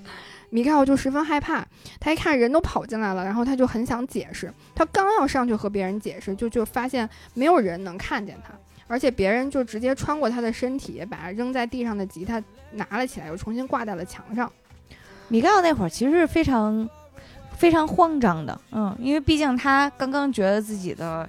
[0.53, 1.65] 米盖奥就十分害怕，
[1.99, 8.53] 他一看人都跑进来了，然后他就很想解释，他刚要上去和别人解释，就就发现没有人能看见他，
[8.85, 12.39] 而且别人就直接穿过他的身体，把扔在地上的吉他
[12.73, 14.51] 拿了起来，又重新挂在了墙上。
[15.27, 16.87] 米盖奥那会儿其实是非常
[17.57, 21.27] 非常慌张的，嗯，因为毕竟他刚刚觉得自己的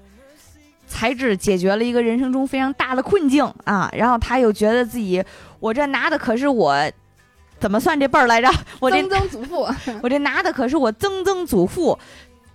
[0.87, 5.25] 才智解决了一个人生中非常大的困境啊，然后他又觉得自己
[5.61, 6.77] 我这拿的可是我
[7.65, 8.51] 怎么算这辈儿来着？
[8.79, 9.67] 我这曾曾祖父，
[10.05, 11.99] 我这拿的可是我曾曾祖父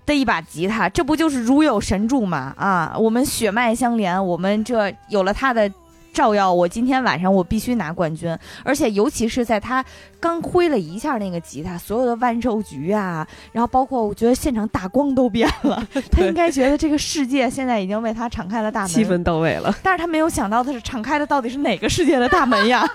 [0.06, 2.54] 的一把吉他，这不就是如有神助吗？
[2.56, 5.68] 啊，我们血脉相连，我们这有了他的
[6.14, 8.38] 照耀，我今天晚上我必须拿冠军。
[8.64, 9.84] 而且尤其是在他
[10.20, 19.76] 刚挥了一下那个吉他，所有的万寿菊啊，然后包括我觉得现场大光都变了， 他应该觉得这个世界现在已经为他敞开了大门，气氛到位了。
[19.82, 22.88] 但是他没有想到的是，敞开的到底是哪个世界的大门呀？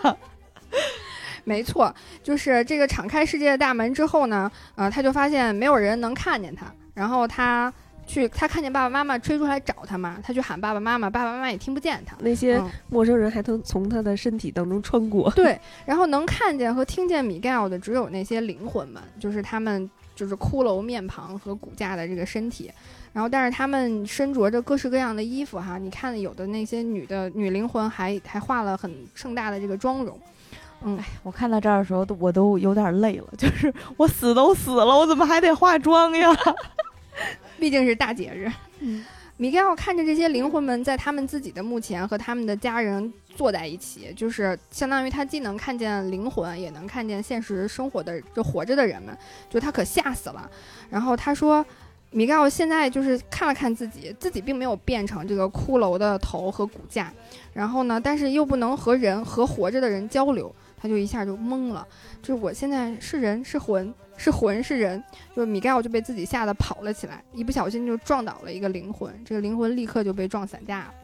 [1.44, 7.72] 没错，就是这个敞开世界的大门之后呢，呃，他就发现没有人能看见他，然后他
[8.06, 12.16] 去，他看见爸爸妈妈追出来找他嘛，他去喊爸爸妈妈，爸爸妈妈也听不见他。
[12.20, 15.30] 那些嗯陌生人还能从他的身体当中穿过。
[15.30, 22.70] 对，然后能看见和听见米盖尔的只有那些灵魂们，就是他们就是骷髅面庞和骨架的这个身体，
[23.12, 30.20] 然后但是他们身着着各式各样的衣服哈，你看有的那些女的女灵魂还还画了很盛大的这个妆容，
[30.84, 36.30] 嗯，我看到这儿的时候，都我都有点累了，就是我死都死了，我怎么还得化妆呀？
[37.58, 38.50] 毕竟是大节日。
[38.80, 39.04] 嗯
[39.36, 49.16] 米盖奥看着这些灵魂们在他们自己的墓前和他们的家人坐在一起，就是相当于他既能看见灵魂，也能看见现实生活的就活着的人们，
[49.50, 50.48] 就他可吓死了。
[50.88, 51.66] 然后他说，
[52.12, 57.12] 米盖奥现在就是看了看自己，自己并没有变成这个骷髅的头和骨架，
[57.52, 61.88] 然后呢，但是又不能和人和活着的人交流，他就一下就懵了，
[62.20, 65.02] 就是我现在是人是魂是魂是人，
[65.34, 70.94] 就米盖奥就被自己吓得跑了起来，一不小心就撞倒了一个灵魂，这个灵魂立刻就被撞散架了。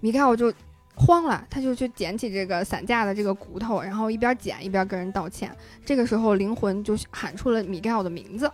[0.00, 0.52] 米盖奥就
[0.94, 5.50] 慌了，他就去捡起这个散架的这个骨头，然后一边捡一边跟人道歉。
[5.82, 8.46] 这个时候，灵魂就喊出了米盖奥的名字：“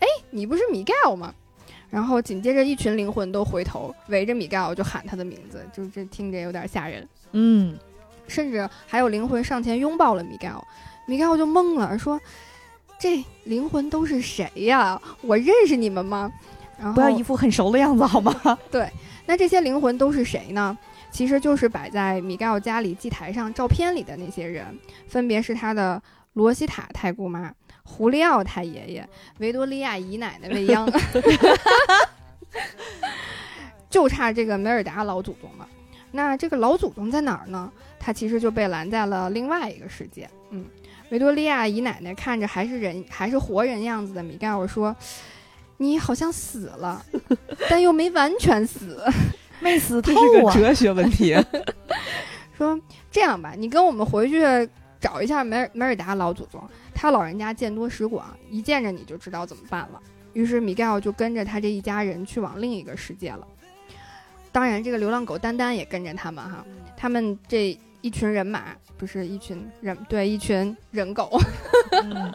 [0.00, 1.32] 哎，你不是米盖奥吗？”
[1.88, 7.08] 然后紧接着，一群灵魂都回头围着米盖奥就喊他的名字，就这听着有点吓人。
[7.30, 7.78] 嗯，
[8.26, 10.66] 甚至还有灵魂上前拥抱了米盖奥，
[11.06, 12.20] 米盖奥就懵了，说
[12.98, 15.00] ：“这灵魂都是谁呀？
[15.22, 16.32] 我认识你们吗？”
[16.78, 18.34] 然后不要一副很熟的样子好吗？
[18.70, 18.90] 对
[19.26, 20.76] 那这些灵魂都是谁呢？
[21.10, 24.66] 其实就是摆在米盖奥家里祭台上照片里的那些人，
[25.06, 27.52] 分别是他的罗西塔太姑妈、
[27.84, 29.08] 胡利奥太爷爷、
[29.38, 30.90] 维多利亚姨奶奶未央，
[33.88, 35.68] 就差这个梅尔达老祖宗了。
[36.10, 37.70] 那这个老祖宗在哪儿呢？
[38.04, 40.28] 他其实就被拦在了另外一个世界。
[40.50, 40.62] 嗯，
[41.08, 44.94] 维多利亚姨奶奶看着还是人，还是活人样子的米盖尔说
[45.78, 47.02] ：“你好像死了，
[47.70, 49.02] 但又没完全死。
[49.58, 50.54] ”没死透这是个啊！
[50.54, 51.34] 哲学问题。
[52.58, 52.78] 说
[53.10, 54.42] 这样吧，你跟我们回去
[55.00, 56.62] 找一下梅尔梅尔达老祖宗，
[56.94, 60.00] 他老人家见多识广，一见着你就知道怎么办了。
[60.34, 63.46] 于是米盖尔就跟着他这一家人去往另一个世界了。
[64.52, 66.64] 当然，这个流浪狗丹丹也跟着他们哈，
[66.96, 71.40] 他们这一群人马不是一群人，对，一群人狗，
[71.90, 72.30] 嗯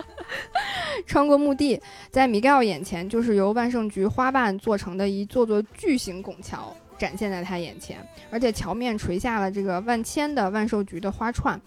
[1.05, 1.79] 穿过墓地，
[2.09, 7.99] 在米盖奥眼前就是由万圣菊花瓣做成的一座座巨型拱桥展现在他眼前，
[8.31, 11.61] 而且桥面垂下了这个万千的万寿菊的花串，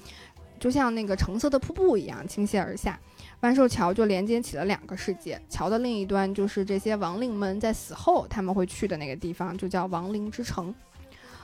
[0.59, 2.99] 就像那个橙色的瀑布一样倾泻而下。
[3.39, 10.75] 万寿桥就连接起了两个世界，桥的另一端就是这些亡灵们在死后他们会去的那个地方，就叫亡灵之城。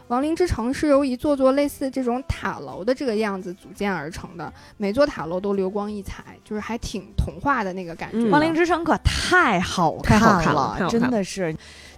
[0.08, 8.18] 亡灵之城是由一座座类似这种塔楼的这个样子组建而成的，每座塔楼都流光溢彩，就是还挺童话的那个感觉。
[8.18, 11.54] 嗯亡灵之城可太好太好看了真的是。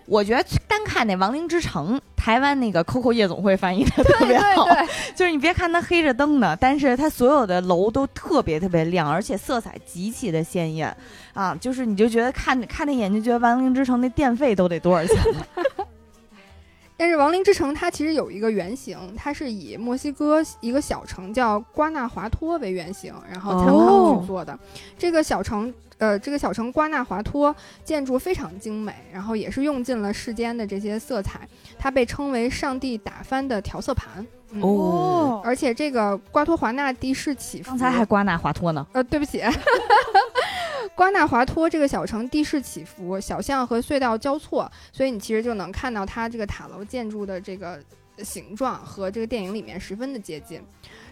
[0.07, 10.93] 我觉得单看那《亡灵之城》，台湾那个 Coco 夜总会翻译的特别好，对对， 就是你别看它黑着灯的，但是它所有的楼都特别特别亮，而且色彩极其的鲜艳
[11.33, 11.57] 啊！
[11.61, 15.63] 就是你就觉得看看那眼就觉得《亡灵之城》那电费都得多少钱呢？
[17.01, 24.59] 但是亡灵之城它其实有一个原型，它是以墨西哥一个小城叫瓜纳华托为原型，然后参考去做的。
[24.99, 31.41] 这个小城，呃，这个小城瓜纳华托建筑非常精美，然后也是用尽了世间的这些色彩，
[31.79, 34.27] 它被称为上帝打翻的调色盘。
[34.51, 38.87] 嗯哦，而且这个瓜托华纳地势起伏，刚才还瓜纳华托呢。
[38.93, 39.41] 呃，对不起，
[40.95, 47.83] 瓜纳华托这个小城地势起伏，小巷和隧道交错，所以你其实就能看到它这个塔楼建筑的这个
[48.19, 50.61] 形状和这个电影里面十分的接近。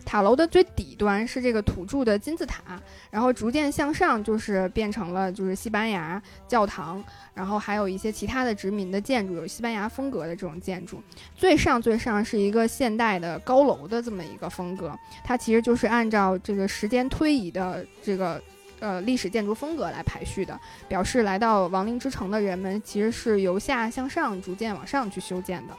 [0.05, 7.03] 塔楼的最底端是这个土著的金字塔，然后逐渐向上就是变成了就是西班牙教堂，
[7.35, 11.03] 然后还有一些其他的殖民的建筑，有西班牙风格的这种建筑。
[11.35, 18.43] 最上最上是一个现代的高楼的这么一个风格，它其实就是按照这个时间推移的这个
[18.81, 20.59] 呃历史建筑风格来排序的，
[20.89, 25.75] 表示来到亡灵之城的人们其实是由下向上逐渐往上去修建的。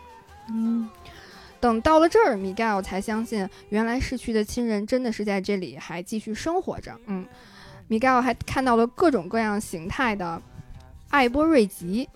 [0.50, 0.89] 嗯，
[1.60, 6.95] 等到了这儿，米盖尔才相信，原来逝去的亲人真的是在这里还继续生活着。
[7.06, 7.26] 嗯，
[7.88, 10.41] 米盖尔还看到了各种各样形态的
[11.10, 12.08] 艾波瑞吉。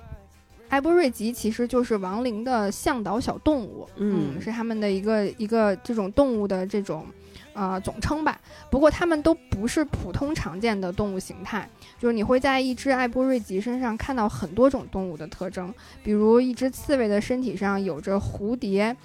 [0.69, 7.05] 艾波瑞吉其实就是亡灵的向导小动物，嗯是他们的一个一个这种动物的这种
[7.53, 8.39] 啊总称吧。
[8.69, 15.73] 不过它们都不是普通常见的动物形态，就是你会在一只艾波瑞吉身上看到很多种动物的特征，
[16.03, 18.95] 比如一只刺猬的身体上有着蝴蝶。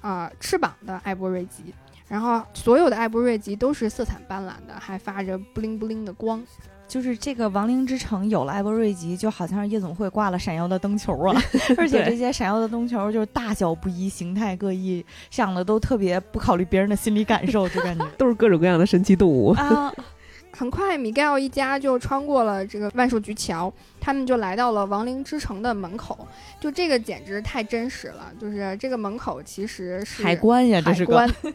[0.00, 1.74] 啊、翅膀的艾波瑞吉，
[2.06, 6.40] 然后所有的艾波瑞吉都是色彩斑斓的，还发着布灵布灵的光。
[6.88, 11.40] 就是这个亡灵之城有了艾伯瑞吉，就好像是夜总会挂了闪耀的灯球啊，
[11.76, 19.50] 而且这些闪耀的灯球就是大小不一，形态各异，想的都特别不考虑别人的心理感受，就感觉都是各种各样的神奇动物。
[19.50, 19.92] 啊，
[20.50, 26.26] 很快，米盖尔一家就穿过了这个万寿菊桥，他们就来到了亡灵之城的门口。
[26.58, 31.54] 就这个简直太真实了，就是这个门口其实是海关呀，这是个海关，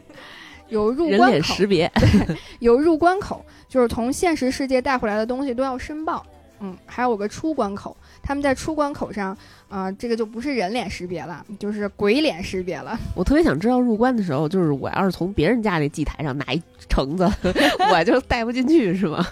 [0.68, 1.90] 有入关口，脸识别，
[2.60, 6.24] 有入关口，就是从现实世界带回来的东西都要申报。
[6.60, 9.36] 嗯，还有个出关口，他们在出关口上，
[9.68, 12.98] 啊、这个就不是人脸识别了，就是鬼脸识别了。
[13.14, 17.28] 我特别想知道入关的时候，就是我要是从别人家那祭台上拿一橙子，
[17.92, 19.26] 我就带不进去，是吗？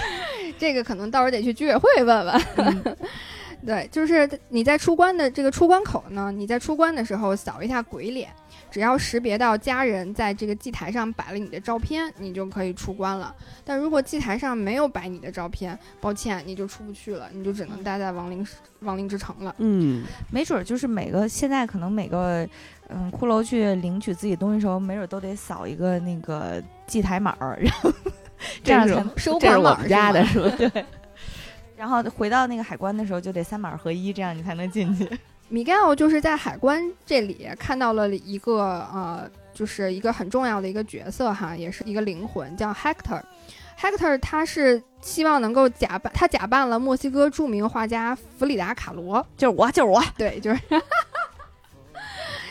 [0.58, 2.42] 这个可能到时候得去居委会问问。
[3.66, 8.30] 对，就是你在出关的这个出关口呢，你在出关的时候扫一下鬼脸，
[8.70, 13.34] 只要识别到家人在这个祭台上摆了你的照片，你就可以出关了。
[13.64, 18.46] 但如果祭台上没有摆你的照片，抱歉，你就出不去了，你就只能待在亡灵
[18.82, 19.52] 亡灵之城了。
[19.58, 22.48] 嗯，没准儿就是每个现在可能每个
[22.88, 27.90] 嗯骷髅去领取自己东西的时候，没准儿都得扫一个那个祭台码儿，然后
[28.62, 30.70] 这样才收这是我们家的是吗是吧？
[30.72, 30.84] 对。
[31.76, 35.08] 然后回到那个海关的时候，就得三码合一，这样你才能进去。
[35.48, 38.62] 米盖奥就是在海关这里看到了一个
[38.92, 43.20] 呃，就是一个很重要的一个角色哈，也是一个灵魂，叫 Hector。
[43.78, 50.02] Hector 他是希望能够假扮，他假扮了墨西哥著名画家弗里达卡罗，就是我，就是我。
[50.16, 50.60] 对，就是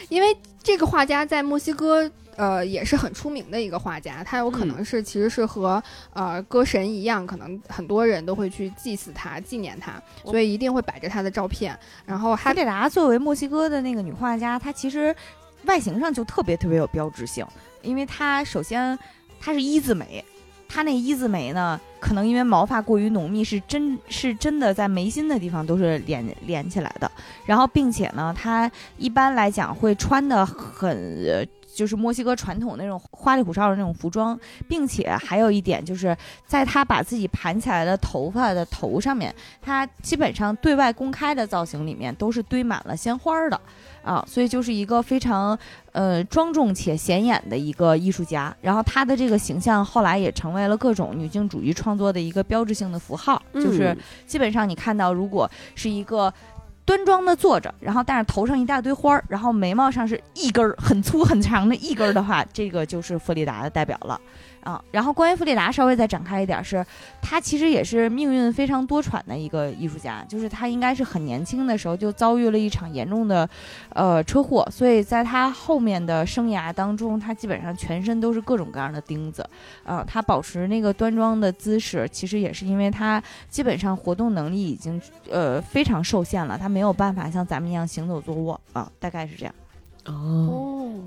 [0.08, 2.10] 因为这个画家在墨西哥。
[2.38, 5.82] 呃，也是很出名的一个画家，他有可能是其实是和、
[6.14, 11.78] 呃歌神一样，可能很多人都会去祭祀他、纪念他，所以一定会摆着他的照片。
[12.06, 15.16] 然后还哈列达作为墨西哥的那个女画家，她其实
[15.64, 17.46] 外形上就特别特别有标志性，
[17.82, 18.98] 因为她首先
[19.40, 20.24] 她是一字眉，
[20.68, 27.10] 她那一字眉呢，可能因为毛发过于浓密，是真是真的在眉心的地方都是连连起来的。
[27.46, 31.48] 然后，并且呢，她一般来讲会穿的很。
[31.76, 36.16] 呃就是墨西哥传统那种花里胡哨的那种服装，并且还有一点就是，
[36.48, 43.60] 在她把自己盘起来的头发的头上面，她基本上对外公开的造型里面都是堆满了鲜花儿的，
[44.04, 45.58] 啊，所以就是一个非常
[45.92, 48.56] 呃庄重且显眼的一个艺术家。
[48.62, 56.34] 然后她的这个形象后来也成为了各种女性主义创作的一个标志性的符号，就是嗯基本上你看到，如果是一个
[56.86, 64.22] 端庄的坐着，然后但是头上一大堆花儿，然后眉毛上是一根儿很粗很长的一根儿的话，这个就是弗里达的代表了。
[64.66, 64.84] 啊。
[64.92, 66.86] 然后关于弗里达稍微再展开一点是，
[67.22, 73.50] 他其实也是命运非常多舛的一个艺术家，就是他应该是很年轻的时候就遭遇了一场严重的
[73.94, 79.48] 呃车祸，所以在他后面的生涯当中，他基本上全身都是各种各样的钉子
[79.86, 80.04] 啊。
[80.06, 89.54] 他保持那个端庄的姿势，其实也是因为他基本上活动能力已经呃非常受限了，他没有办法像咱们一样行走坐卧啊，大概是这样。
[90.06, 91.02] 哦，哦，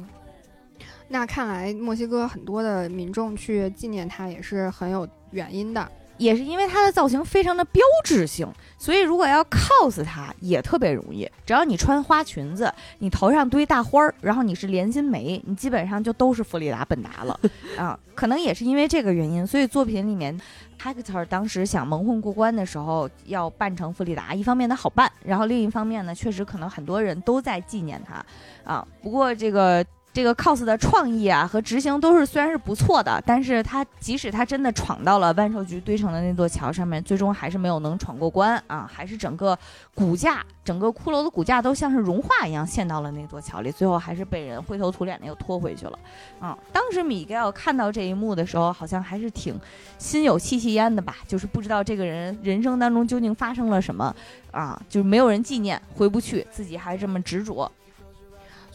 [1.09, 5.91] 那看来墨西哥很多的民众去纪念他也是很有原因的。
[6.19, 8.45] 也是因为它的造型非常的标志性，
[8.77, 11.31] 所以如果要 cos 它也特别容易。
[11.47, 17.39] 只要你穿花裙子，你头上堆大花儿，然后你是连心梅，你基本上就都是弗里达本达了
[17.79, 17.97] 啊。
[18.17, 20.37] 可能也是因为这个原因，所以作品里面
[20.83, 28.27] Hector 当时想蒙混过关的时候要扮成弗里达，一方面他好办，然后另一方面呢，确实可能很多人都在纪念他
[28.65, 28.85] 啊。
[29.01, 29.87] 不过这个。
[30.19, 39.57] 这个 cos 的创意啊和执行都是虽然是不错的，但是他即使他真的闯到了万寿菊堆成的那座桥上面，最终还是没有能闯过关啊，还是整个
[39.95, 45.97] 骨架，整个骷髅的骨架都像是融化一样陷到了那座桥里，最后还是被人灰头土脸的又拖回去了
[46.41, 46.59] 啊。
[46.73, 49.57] 当时米盖尔看到这一幕的时候，好像还是挺
[49.99, 54.13] 心有戚戚焉的吧，就是不知道这个人人生当中究竟发生了什么
[54.51, 57.71] 啊，就是没有人纪念，回不去，自己还这么执着。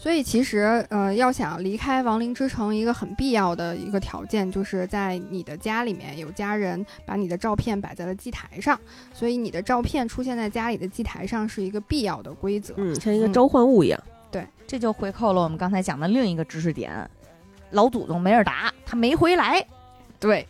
[0.04, 8.78] 所以其实，呃，要想离开亡灵之城，一个很必要的一个条件，就是在你的家里面有家人把你的照片摆在了祭台上。
[9.14, 13.98] 所以你的照片出现在家里的祭台上是一个必要的规则，嗯，像一个召唤物一样。
[14.30, 16.92] 对，这就回扣了我们刚才讲的另一个知识点：
[17.70, 19.66] 老祖宗梅尔达他没回来。
[20.20, 20.46] 对，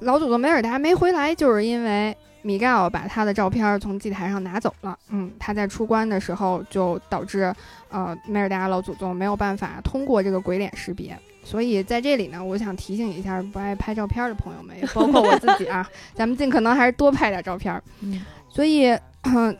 [0.00, 2.16] 老祖宗梅尔达没回来，就是因为。
[2.44, 7.54] 米盖尔把他的照片从祭台上拿走了，嗯，他在出关的时候就导致，
[7.92, 18.96] 呃，梅尔达老祖宗没有办法通过这个鬼脸识别，所以在这里呢，我想提醒一下不爱拍照片的朋友们，也包括我自己啊， 咱们尽可能还是多拍点照片，嗯，所以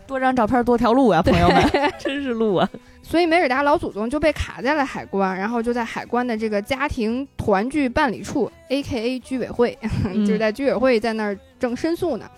[0.06, 1.62] 多张照片多条路啊， 朋友们，
[1.98, 2.68] 真是路啊，
[3.02, 9.18] 所以梅尔达老祖宗就被卡在了海关，然后就在海关的这个家庭团聚办理处 （A.K.A.
[9.20, 9.78] 居委会），
[10.14, 12.28] 就是在居委会在那儿正申诉呢。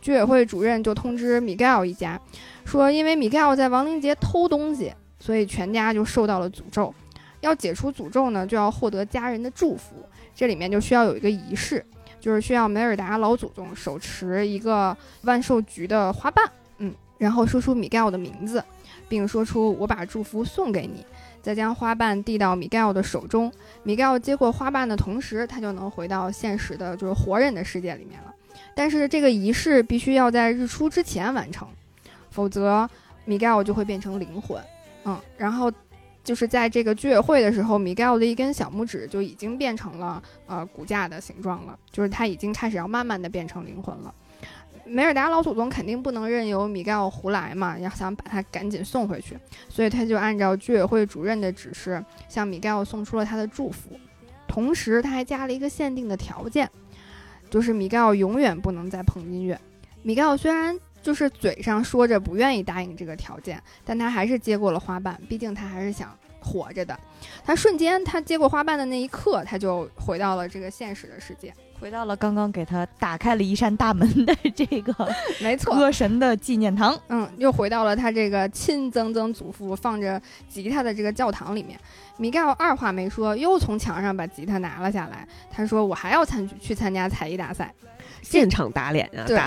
[0.00, 2.18] 居委会主任就通知米盖尔一家，
[2.64, 4.90] 说因为米盖尔在亡灵节偷东西，
[5.20, 6.92] 所以全家就受到了诅咒。
[7.40, 9.94] 要解除诅咒呢，就要获得家人的祝福。
[10.34, 11.84] 这里面就需要有一个仪式，
[12.18, 16.44] 就是需要梅尔达老祖宗手持一个万寿菊的花瓣，
[16.78, 18.62] 嗯，然后说出米盖尔的名字，
[19.08, 21.04] 并说出“我把祝福送给你”，
[21.42, 23.52] 再将花瓣递到米盖尔的手中。
[23.82, 28.34] 米盖尔接过花瓣的同时，他就能回到现实的，就是活人的世界里面了。
[28.74, 31.66] 但是这个仪式必须要在日出之前完成，
[32.30, 32.88] 否则
[33.24, 34.62] 米盖尔就会变成灵魂。
[35.04, 35.72] 嗯，然后
[36.22, 44.14] 就是在这个居委会的时候，米盖尔的一根小拇指就已经变成了呃骨架的形状了，就是他已经开始要慢慢的变成灵魂了。
[44.84, 49.38] 梅尔达老祖宗肯定不能任由米盖尔胡来嘛，要想把他赶紧送回去，
[49.68, 53.90] 所以他就按照居委会主任的指示，向米盖尔送出了他的祝福，
[54.48, 56.68] 同时他还加了一个限定的条件。
[57.48, 59.60] 就是米盖尔永远不能再碰音乐。
[60.02, 66.98] 米盖尔虽然就是嘴上说着不愿意答应这个条件，但他还是接过了花瓣，毕竟他还是想活着的。
[67.44, 71.52] 他瞬间，他接过花瓣的那一刻，他就回到了这个现实的世界。
[71.78, 74.94] 回到了刚刚给他打开了一扇大门的 这个，
[75.40, 76.94] 没错，歌神的纪念堂。
[77.08, 81.80] 嗯，又回到了他这个亲曾曾祖父放着吉他的这个教堂里面。
[82.18, 85.26] 米盖尔二话没说，又从墙上把吉他拿了下来。
[85.50, 87.72] 他说：“我还要参去参加才艺大赛，
[88.22, 89.24] 现场打脸啊！
[89.26, 89.38] 对，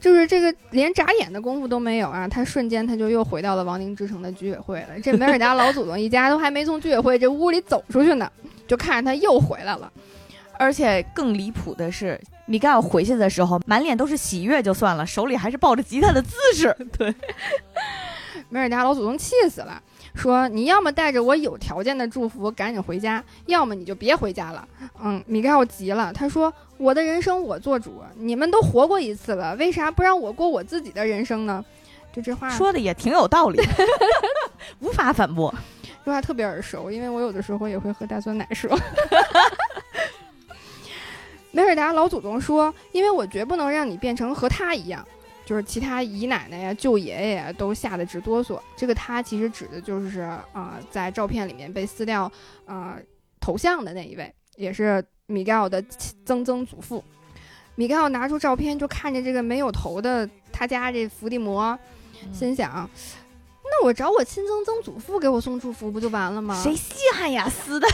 [0.00, 2.26] 就是这个连眨眼的功夫都没有啊！
[2.28, 4.88] 他瞬间他就又回到了亡灵之城的居委会了。
[5.02, 8.30] 这梅尔达老祖宗一家都还没从居委会这屋里走出去呢，
[8.66, 9.90] 就看着他又回来了。”
[10.60, 16.76] 而且更离谱的是，米盖尔回去的时候，满脸都是喜悦，就算了，手里还是抱着吉他的姿势。
[16.98, 17.14] 对，
[18.48, 19.80] 梅尔达老祖宗气死了，
[20.14, 24.66] 说：“你要么带着我有条件的祝福赶紧回家，要么你就别回家了。”
[25.02, 31.64] 嗯，米盖尔急了，他说：“我的人生我做主，你们都活过一次了，为啥不让我过我自己的人生呢？”
[32.12, 33.60] 就这话说的也挺有道理，
[34.80, 35.54] 无法反驳。
[36.04, 38.70] 这话特别耳熟，因为我有的时候也会和大酸奶说。
[41.52, 45.06] 梅尔达老祖宗说：“因为我绝不能让你变成和他一样，
[45.48, 48.60] 就是其他姨奶奶呀、舅爷爷呀都吓得直哆嗦。
[48.76, 50.20] 这个他其实指的就是
[50.52, 52.30] 啊，在照片里面被撕掉
[52.66, 52.98] 啊
[53.40, 55.82] 头像的那一位，也是米盖尔的
[56.26, 57.02] 曾曾祖父。
[57.76, 61.78] 米盖尔拿出照片，就看着这个没有头的他家这伏地魔，
[62.30, 62.86] 心想。”
[63.70, 66.60] 那我找我亲曾曾祖父给我送祝福不就完了吗？
[66.62, 67.48] 谁稀罕呀？
[67.48, 67.88] 死的，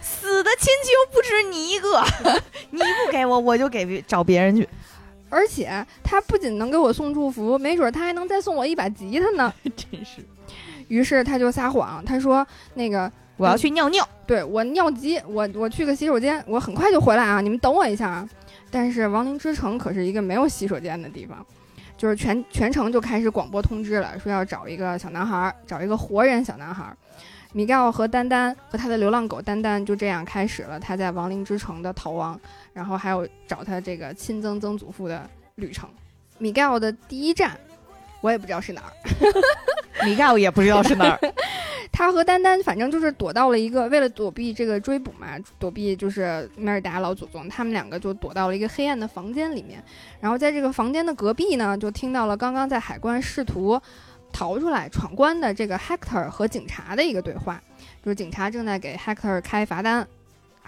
[0.00, 2.04] 死的亲戚又不止你一个，
[2.70, 4.68] 你不给我，我就给找别人去。
[5.28, 9.52] 而且他不仅能给我送祝福，没准他还能再送我一把吉他呢。
[9.76, 10.24] 真是。
[10.88, 18.28] 于是他就撒谎，他说：“那个我要去尿尿，对我尿急，我我去个洗手间，我很快就回来啊，你们等我一下啊。”
[18.70, 21.44] 但是亡灵之城可是一个没有洗手间的地方。
[21.96, 26.94] 就是全全程就开始广播通知了，说要找一个小男孩，找一个活人小男孩。
[27.56, 32.38] 米盖奥和丹丹和他的流浪狗丹丹就这样开始了他在亡灵之城的逃亡，
[32.74, 35.88] 然后还有找他这个亲曾曾祖父的旅程。
[36.36, 37.58] 米盖奥的第一站，
[38.20, 38.92] 我也不知道是哪儿。
[40.04, 41.18] 米盖奥也不知道是哪儿。
[41.90, 45.28] 他和丹丹反正就是躲到了一个，为了躲避这个追捕嘛，
[45.58, 49.82] 躲避就是梅尔达老祖宗，他们两个就躲到了一个黑暗的房间里面。
[50.20, 53.80] 然后在这个房间的隔壁呢，就听到了刚刚在海关试图
[54.36, 57.62] 逃出来闯关的这个 Hector 和警察的一个对话，
[58.04, 60.06] 就是警察正在给 Hector 开罚单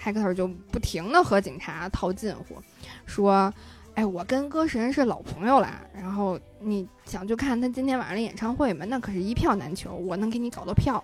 [0.02, 2.62] ，Hector 就不停的和警察套近乎，
[3.04, 3.52] 说。
[3.94, 8.86] 哎，我跟歌神是老朋友了，然后你想去看他今天晚上的演唱会吗？
[8.88, 11.02] 那可是一票难求，我能给你搞到票，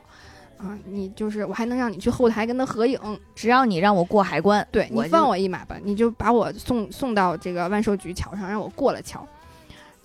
[0.58, 2.96] 啊，你就是我还能让你去后台跟他合影，
[3.34, 9.26] 只要你让我过海关，对你放我一马吧，你就把我送送到这个万寿菊桥上，让我过了桥，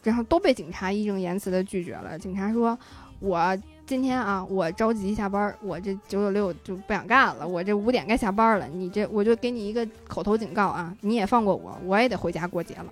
[0.04, 2.18] 然后都被警察义正言辞的拒绝了。
[2.18, 2.78] 警察说，
[3.20, 3.58] 我。
[3.90, 7.48] 今天啊，我着急下班，我这九九六就不想干了。
[7.48, 12.86] 我这五点该下班了，你这我就给你一个口头警告啊，你也放过我，我也得回家过节了。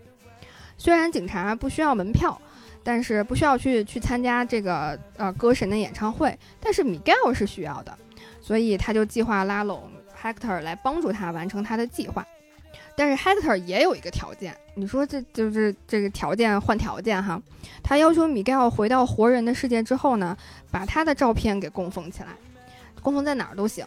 [0.76, 2.36] 虽然警察不需要门票，
[2.84, 7.96] 但是不需要去去参加这个呃歌神的演唱会，但是米盖尔是需要的，
[8.42, 9.84] 所以他就计划拉拢
[10.20, 12.26] Hector 来帮助他完成他的计划。
[13.00, 17.40] 但是 Hector 也有一个条件，你说这就是这个条件换条件哈，
[17.84, 20.36] 他要求米盖奥回到活人的世界之后呢，
[20.72, 22.30] 把他的照片给供奉起来，
[23.04, 23.86] 供奉在哪儿都行，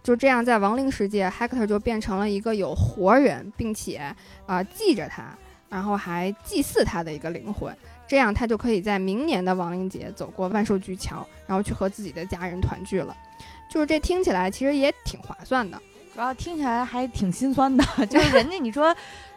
[0.00, 4.14] 就这样在亡灵世界，Hector 就变成了一个有活人，并且
[4.46, 5.36] 啊记着他，
[5.68, 7.76] 然后还祭祀他的一个灵魂，
[8.06, 13.16] 这样他就可以在明年的亡灵节走过万寿菊桥，然后去和自己的家人团聚了，
[13.68, 15.76] 就是这听起来其实也挺划算的。
[16.16, 18.96] 主要听起来还挺心酸的， 就是人家你说，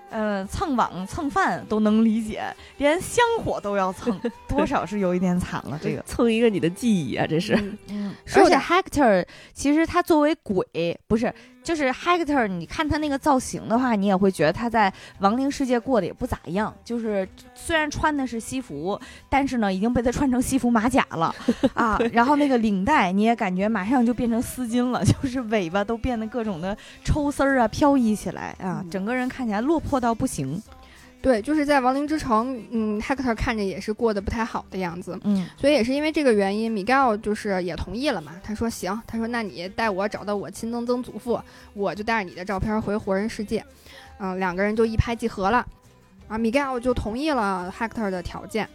[0.10, 2.42] 呃，蹭网蹭饭都能理解，
[2.78, 4.18] 连香火都要蹭，
[4.48, 5.78] 多少是有一点惨了。
[5.84, 7.54] 这个蹭一个你的记忆啊，这是。
[7.90, 11.34] 嗯，而且 Hector 其实他作为鬼不是。
[11.70, 16.74] 就是 Hector，你看他那个造型的话，你也会觉得他在亡灵世界过得也不咋样。
[16.84, 19.00] 就是虽然穿的是西服，
[19.30, 21.32] 但是呢，已经被他穿成西服马甲了
[21.76, 21.96] 啊。
[22.12, 30.60] 然后那个领带，你也感觉马上就变成丝巾了， 就是尾巴都变得各种的抽丝儿啊，飘逸起来啊，整个人看起来落魄到不行。
[31.22, 38.40] 对，就是在亡灵之城，嗯，Hector 看着也是过得不太好的样子，嗯，所以也是因为这个原因，米盖奥就是也同意了嘛。
[38.42, 41.38] 他说行，他说那你带我找到我亲曾曾祖父，
[41.74, 43.62] 我就带着你的照片回活人世界，
[44.20, 45.66] 嗯，两个人就一拍即合了，
[46.30, 48.66] 啊，米盖奥就同意了 Hector 的条件，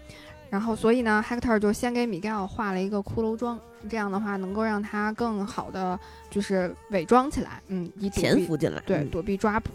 [0.50, 9.70] 然后所以呢，Hector 就先给米盖奥画了一个骷髅妆，这样的话能够让他更好的就是伪装起来，嗯，以潜伏进来，对，躲避抓捕。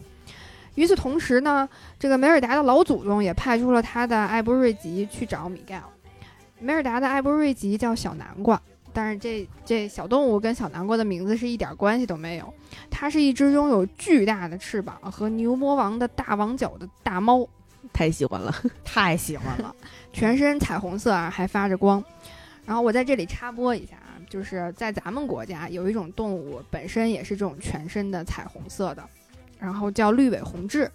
[0.75, 1.67] 与此同时呢，
[1.97, 5.83] 这个梅尔达的老祖宗也派出了他的艾波瑞吉去找米盖尔。
[6.59, 8.61] 梅尔达的艾波瑞吉叫小南瓜，
[8.93, 12.53] 但是这这小动物跟小南瓜的名字是一点关系都没有。
[12.89, 17.47] 它是一只拥有巨大的翅膀和牛魔王的大王角的大猫，
[17.93, 18.53] 太喜欢了，
[18.83, 19.73] 太喜欢了，
[20.11, 22.03] 全身彩虹色啊，还发着光。
[22.65, 29.03] 然后我在这里插播一下啊，就是在咱们国家有一种动物，本身也是这种全身的彩虹色的。
[29.59, 30.89] 然后叫绿尾红雉，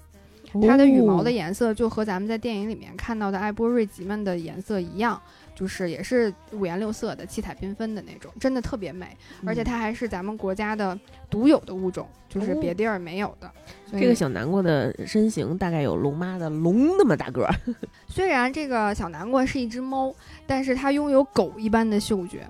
[0.67, 5.21] 它的羽毛的颜色就和咱们在电影里面看到的艾波瑞吉们的颜色一样，
[5.55, 9.17] 就是也是五颜六色的、七彩缤纷的那种，真的特别美。
[9.45, 10.99] 而且它还是咱们国家的
[11.29, 13.51] 独有的物种，就是别地儿没有的。
[13.93, 17.55] 这个小南瓜的身形大概有龙妈的龙那么大个儿。
[18.09, 20.15] 虽然这个小南瓜是一只猫，
[20.47, 22.47] 但是它拥有狗一般的嗅觉。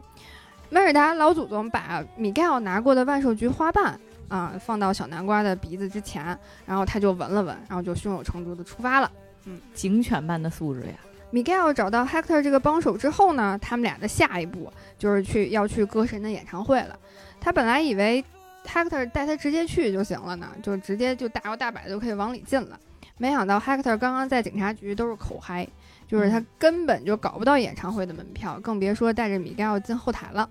[0.71, 3.99] 梅尔达老祖宗把米盖奥拿过的万寿菊花瓣。
[4.29, 9.11] 啊，放到小南瓜的鼻子之前，然后他就闻了闻，然后就胸有成竹的出发了。
[9.45, 10.95] 嗯，警犬般的素质呀。
[11.31, 16.97] 米盖尔找到 Hector 这个帮手之后呢，他们俩的下一步就是去要去歌神的演唱会了。
[17.41, 18.25] 他本来以为
[18.65, 22.79] Hector 带他直接去就行了呢，就直接就大摇大摆的就可以往里进了。
[23.19, 25.67] 没想到 Hector 刚刚在警察局都是口嗨，
[26.09, 30.49] 就是他根本就搞不到演唱会的门票，更别说带着米盖尔进后台了。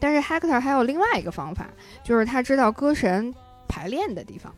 [0.00, 1.68] 但是 Hector 还有另外一个方法，
[2.02, 3.32] 就是他知道歌神
[3.68, 4.52] 排练的地方，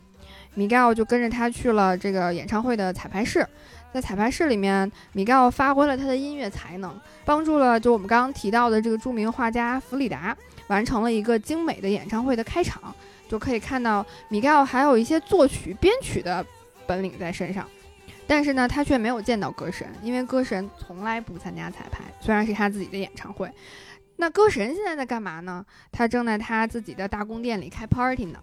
[0.55, 3.45] 米盖奥就跟着他去了这个演唱会的彩排室。
[3.93, 10.35] 在彩排室里面，米盖奥发挥了他的音乐才能，帮助了就我们刚刚提到的这个著名画家弗里达
[10.67, 12.95] 完成了一个精美的演唱会的开场。
[13.29, 16.45] 就可以看到米盖奥还有一些作曲编曲的
[16.85, 17.67] 本领在身上，
[18.27, 23.49] 但是呢，他却没有见到歌神，因为歌神从来不参加彩排，虽然是他自己的演唱会。
[24.23, 25.65] 那歌神现在在干嘛呢？
[25.91, 28.39] 他正在他自己的大宫殿里开 party 呢。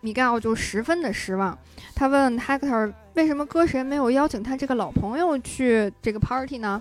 [0.00, 1.58] 米盖奥就十分的失望，
[1.94, 6.80] 他问 Hector 为什么歌神没有邀请他这个老朋友去这个 party 呢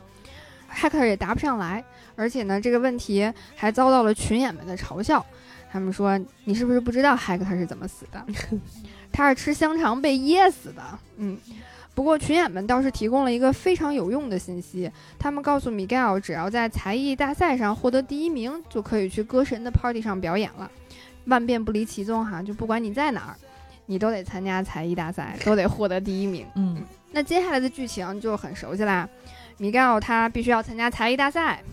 [0.73, 1.83] Hector 也答不上来，
[2.15, 5.25] 而且呢，这个问题还遭到了群演们的嘲笑。
[5.69, 8.25] 他们说：“你是不是不知道 Hector 是怎么死的？
[9.11, 10.81] 他是吃香肠被噎死的。”
[11.17, 11.37] 嗯，
[11.97, 20.69] 不过群演们倒是提供了一个非常有用的信息，他们告诉米盖尔，只要在才艺大赛上获得第一名，就可以去歌神的 party 上表演了。
[21.25, 23.35] 万变不离其宗哈，就不管你在哪儿，
[23.87, 26.45] 你都得参加才艺大赛，都得获得第一名。
[26.53, 26.83] 嗯，
[27.13, 29.09] 那接下来的剧情就很熟悉啦。
[29.57, 31.63] 米盖尔他必须要参加才艺大赛，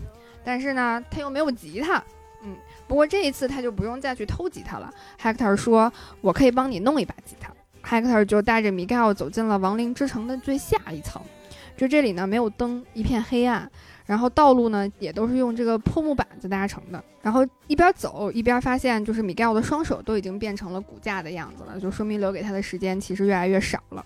[0.43, 2.03] 但是呢，他又没有吉他。
[2.41, 2.55] 嗯，
[2.87, 4.91] 不过这一次他就不用再去偷吉他了。
[5.21, 7.44] Hector 说：“我可以帮你弄一把吉他。”
[7.87, 11.21] 海克特就带着米盖尔走进了亡灵之城的最下一层。
[11.77, 13.69] 就这里呢，没有灯，一片黑暗。
[14.07, 17.03] 然后道路呢，也都是用这个破木板子搭成的。
[17.21, 24.03] 然后一边走一边发现，就是米盖尔的双手都已经变成了骨架的样子了，就说明留给他的时间其实越来越少了。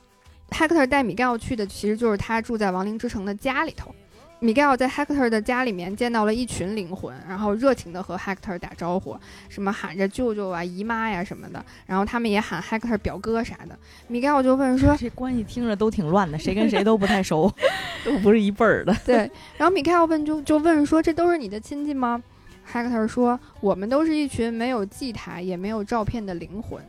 [0.51, 3.93] 海克特带米盖尔去的其实就是他住在亡灵之城的家里头。
[4.41, 9.17] 米盖尔在 Hector 的家里面见到了一群灵魂，然后热情地和 Hector 打招呼，
[9.49, 13.77] 什么喊着舅舅啊、姨妈呀什么的，然后他们也喊 Hector 表哥啥的。
[14.07, 17.53] 米盖尔就问说这关系听着都挺乱的，谁跟谁都不太熟，
[18.05, 18.95] 都不是一辈儿的。
[19.05, 22.23] ：“对。”然后米盖尔问就就问说：“这都是你的亲戚吗
[22.71, 26.81] ？”？”Hector 说：“我们都是一群没有祭台也没有照片的灵魂。”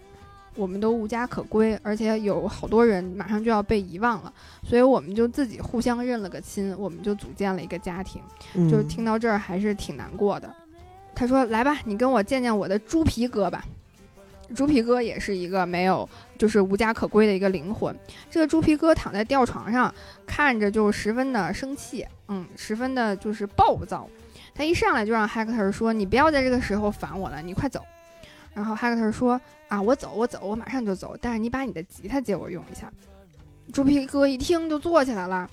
[0.56, 4.32] 我们都无家可归，而且有好多人马上就要被遗忘了，
[4.62, 8.20] 所以我们就自己互相认了个亲，我们就组建了一个家庭。
[8.68, 10.52] 就是听到这儿还是挺难过的。
[11.14, 13.64] 他说：“来吧，你跟我见见我的猪皮哥吧。”
[14.54, 17.96] 猪皮哥也是一个没有，就是无家可归的一个灵魂。
[18.28, 19.94] 这个猪皮哥躺在吊床上，
[20.26, 24.08] 看着就十分的生气，嗯，十分的就是暴躁。
[24.52, 27.80] 他一上来就让海克特说：“你不要在这个时候烦我了，你快走。”
[28.52, 29.40] 然后海克特说
[29.70, 31.16] ：“啊，我走，我走，我马上就走。
[31.18, 32.92] 但是你把你的吉他借我用一下。”
[33.72, 35.48] 猪皮哥一听就坐起来了，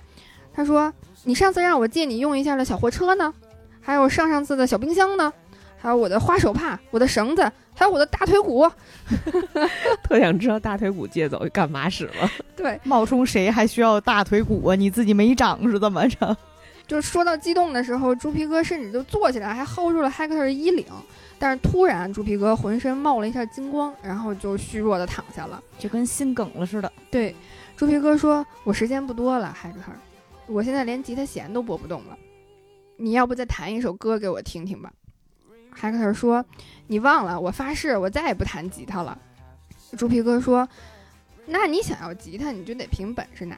[0.52, 0.92] 他说
[1.22, 3.32] ：“你上次让我借你用一下的小货车呢？
[3.80, 5.32] 还有上上次的小冰箱呢？
[5.80, 8.68] 还有我的花手帕、我的绳子，还有我的大腿骨。
[10.02, 12.28] 特想知道大腿骨借走干嘛使了。
[12.56, 14.74] 对，冒充谁还需要大腿骨啊？
[14.74, 16.36] 你自己没长是怎么着？
[16.88, 20.84] 就是说到激动的时候，猪皮哥甚至就坐起来，还 hold 住了海克特的衣领。
[21.38, 25.62] 但是突然，猪皮哥浑身冒了一下金光，然后就虚弱的躺下了。
[25.78, 26.92] 就跟心梗了似的。
[27.10, 27.34] 对，
[27.76, 29.92] 猪皮哥说：“我时间不多了，海克特，
[30.46, 32.18] 我现在连吉他弦都拨不动了，
[32.96, 34.92] 你要不再弹一首歌给我听听吧？”
[35.70, 36.44] 海克特说
[36.88, 39.16] ：“你忘了，我发誓，我再也不弹吉他了。”
[39.96, 40.68] 猪皮哥说
[41.46, 43.56] ：“那你想要吉他，你就得凭本事拿。”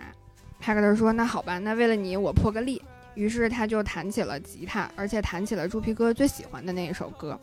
[0.61, 2.83] 海克特说：“那好吧，那为了你，我破个例。”
[3.15, 7.39] 于是他就弹起了吉他，而且弹起了猪皮哥最喜欢的那一首歌，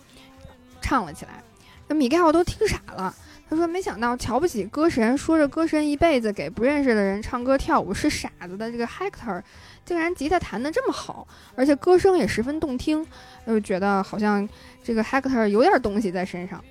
[0.81, 1.43] 唱了起来。
[1.87, 3.13] 那米盖奥都听傻了。
[3.49, 9.41] 他说：“没想到瞧不起歌神，说着歌神一辈子给不认识的人唱歌跳舞是傻子的这个 Hector，
[9.85, 13.07] 竟然吉他弹得这么好，而且歌声也十分动听。
[13.45, 14.45] 就觉得好像
[14.83, 16.61] 这个 Hector 有点东西在身上。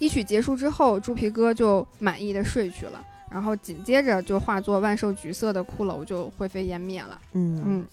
[0.00, 3.00] 一曲结束之后，猪皮哥就满意的睡去了，
[3.30, 7.16] 然后紧接着就化作万寿橘色的骷髅就灰飞烟灭了。
[7.34, 7.86] 嗯嗯，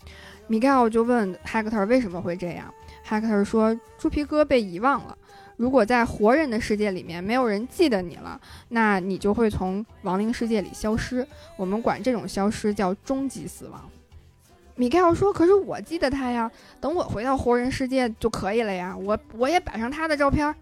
[0.52, 2.74] 米盖奥就问 Hector 为什么会这样
[3.08, 5.18] ，Hector 说猪皮哥被遗忘了。
[5.56, 8.38] 如果在活人的世界里面没有人记得你了，
[8.68, 11.26] 那你就会从亡灵世界里消失。
[11.56, 13.90] 我们管这种消失叫终极死亡。
[14.76, 20.54] 米盖奥说：“可是我记得他呀，等我回到活人世界就可以了呀，我我也摆上他的照片。”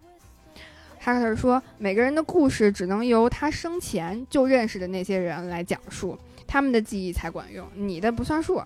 [1.01, 6.15] 哈克特说：“每个人的故事只能由他生前就认识的那些人来讲述，
[6.45, 8.61] 他们的记忆才管用，你的不算数。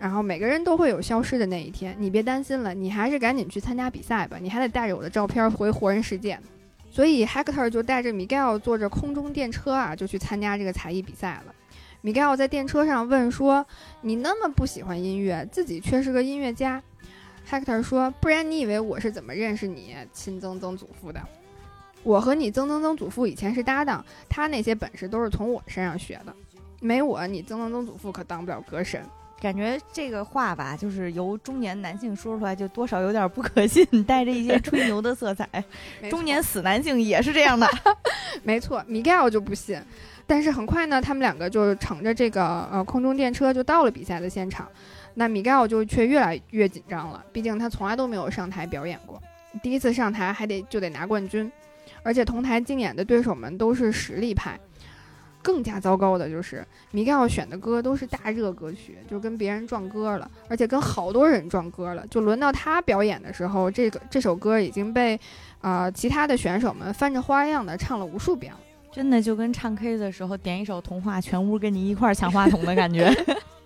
[0.00, 6.40] 然后每个人都会有消失的那一天，你别担心了，你还是赶紧去参加比赛吧，你还得带着我的照片回活人世界。”
[6.90, 11.54] 所以 Hector 就带着米盖奥坐着空中电车啊，就去参加这个才艺比赛了。
[12.00, 13.64] 米盖奥在电车上问说
[14.00, 16.82] ：“你那么不喜欢音乐，自己却是个音乐家
[17.48, 21.20] ？”Hector 说：“不然你以为我是怎么认识你亲曾曾祖父的？
[22.02, 26.34] 我和你曾曾曾祖父以前是搭档，他那些本事都是从我身上学的，
[26.80, 29.04] 没我你曾曾曾祖父可当不了歌神。”
[29.40, 35.48] 感觉这个话吧，就是由中年男性说出来，就多少有点不可信，带着一些吹牛的色彩。
[36.10, 37.66] 中年死男性也是这样的。
[38.44, 39.80] 没错，米盖尔就不信，
[40.26, 44.68] 但是很快呢，他们两个就乘着这个呃空中电车就到了比赛的现场。
[45.14, 49.20] 那米盖尔就却越来越紧张了，毕竟他从来都没有上台表演过，
[49.62, 51.50] 第一次上台还得就得拿冠军，
[52.02, 54.60] 而且同台竞演的对手们都是实力派。
[55.42, 62.06] 更加糟糕的就是米盖奥选的歌都是大热歌曲，就跟别人撞歌了，而且跟好多人撞歌了。
[62.08, 65.18] 就轮到他表演的时候，这个这首歌已经被、
[65.60, 68.58] 呃其他的选手们翻着花样的唱了无数遍了。
[68.92, 73.08] 真的就跟唱 K 的时候点一首童话，全屋跟你一块儿抢话筒的感觉。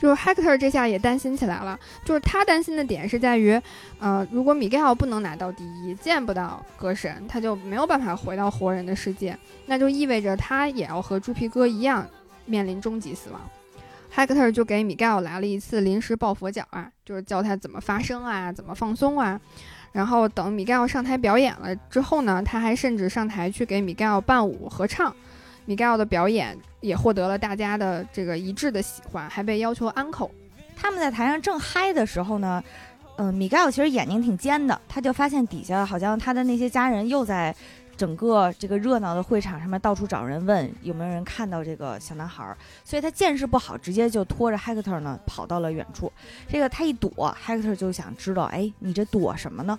[0.00, 3.60] 就是 Hector 这下也担心起来了，就是他担心的点是在于，
[3.98, 12.08] 呃，如果米盖奥不能拿到第一，见不到歌神，他就没有办法回到活人的世界，那就意味着他也要和猪皮哥一样
[12.46, 13.40] 面临终极死亡。
[14.14, 19.38] Hector 就给米盖奥来了一次临时抱佛脚啊，就是教他怎么发声啊，怎么放松啊。
[19.92, 25.14] 然后等米盖奥上台表演了之后呢，他还甚至上台去给米盖奥伴舞合唱。
[25.70, 30.28] 米盖奥的表演也获得了大家的这个一致的喜欢，还被要求安口。
[30.74, 32.60] 他们在台上正嗨的时候呢，
[33.18, 37.54] 嗯，米盖奥其实眼睛挺尖的，他就发现底下好像他的那些家人又在
[37.96, 46.12] 整个这个热闹的会场上面到处找人问有没有人看到这个小男孩儿，所以他见识不好，直接就拖着 Hector 呢跑到了远处。
[46.48, 49.78] 这个他一躲，Hector 就想知道，哎，你这躲什么呢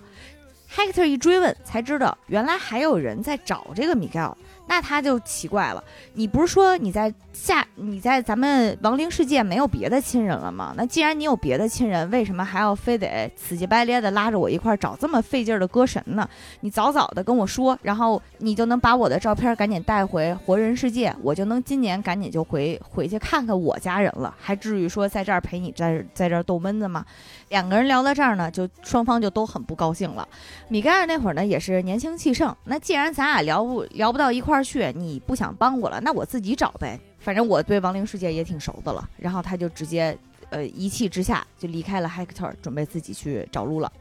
[0.74, 4.34] ？Hector 一追问，才知道原来还有人在找这个米盖奥。
[4.72, 10.72] 那他就奇怪了，你不是说你在下你在咱们亡灵世界没有别的亲人了吗？
[10.78, 16.26] 那既然你有别的亲人，为什么还要非得死乞白咧的拉着我一块儿找这么费劲儿的歌神呢？
[16.60, 27.04] 你早早的跟我说，然后你就能把我的照片赶紧带回活人世界，我就能今年赶紧就回回去看看我家人了，还至于说在这儿陪你在在这儿逗闷子吗？
[27.50, 30.26] 两个人聊到这儿呢，就双方就都很不高兴了。
[30.68, 36.98] 米盖尔那会儿呢也是年轻气盛，那既然咱俩聊不聊不到一块儿去，你不想帮我了，那我自己找呗。
[37.18, 39.08] 反正我对亡灵世界也挺熟的了。
[39.18, 40.16] 然后他就直接，
[40.50, 43.92] 呃，一气之下就离开了 Hector，准备自己去找路了。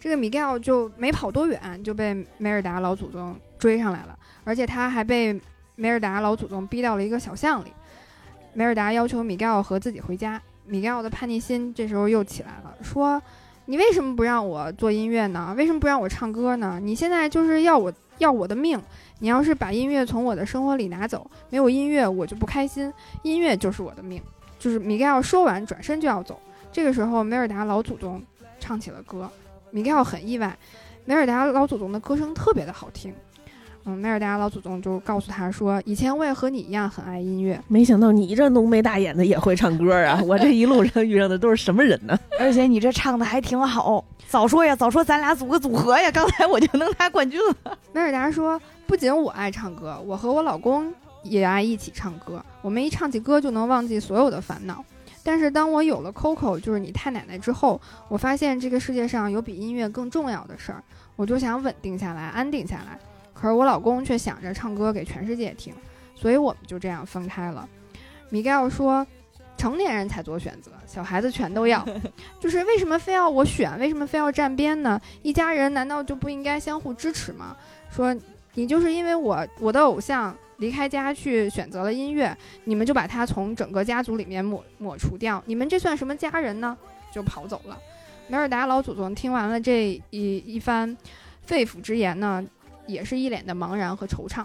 [0.00, 5.40] 这个米盖奥就没跑多远，就被梅尔达老祖宗追上来了，而且他还被
[5.74, 7.72] 梅尔达老祖宗逼到了一个小巷里。
[8.54, 10.40] 梅尔达要求米盖奥和自己回家。
[10.66, 13.20] 米盖奥的叛逆心这时候又起来了，说
[13.66, 15.54] ：“你为什么不让我做音乐呢？
[15.56, 16.78] 为什么不让我唱歌呢？
[16.80, 18.78] 你现在就是要我要我的命！
[19.18, 22.92] 你要是把音乐从我的生活里拿走，没有音乐我就不开心。
[23.22, 24.20] 音乐就是我的命。”
[24.58, 26.40] 就是米盖奥说完，转身就要走。
[26.72, 28.20] 这个时候，梅尔达老祖宗
[28.58, 29.30] 唱起了歌，
[29.70, 30.56] 米盖奥很意外，
[31.04, 33.14] 梅尔达老祖宗的歌声特别的好听。
[33.84, 40.20] 嗯，梅尔达老祖宗就告诉他说：“以前我也和你一样很爱音乐，没想到你这浓眉大眼的也会唱歌啊！
[40.26, 42.18] 我这一路上遇上的都是什么人呢？
[42.40, 50.90] 而且你这唱的还挺好，早说呀，早说咱俩组个组合呀，刚才我就能拿冠军了。”梅尔达说：“不仅我爱唱歌，我和我老公
[51.22, 52.42] 也爱一起唱歌。
[52.62, 54.82] 我们一唱起歌就能忘记所有的烦恼。
[55.22, 57.78] 但是当我有了 Coco，就是你太奶奶之后，
[58.08, 60.82] 我发现这个世界上有比音乐更重要的事儿，
[61.16, 62.98] 我就想稳定下来，安定下来。”
[63.34, 65.74] 可是我老公却想着唱歌给全世界听，
[66.14, 67.68] 所以我们就这样分开了。
[68.30, 69.06] 米盖尔说
[69.58, 71.86] ：“成年人才做选择，小孩子全都要。
[72.40, 73.78] 就是为什么非要我选？
[73.78, 74.98] 为什么非要站边呢？
[75.22, 77.54] 一家人难道就不应该相互支持吗？
[77.90, 78.16] 说
[78.58, 86.76] 你就是因为我我的偶像离开家去选择了音乐，你们就把他从整个家族里面抹抹除掉，你们这算什么家人呢？
[87.12, 87.78] 就跑走了。
[88.26, 90.96] 梅尔达老祖宗听完了这一一番
[91.42, 92.44] 肺腑之言呢？
[92.88, 94.44] 也是一脸的茫然和惆怅。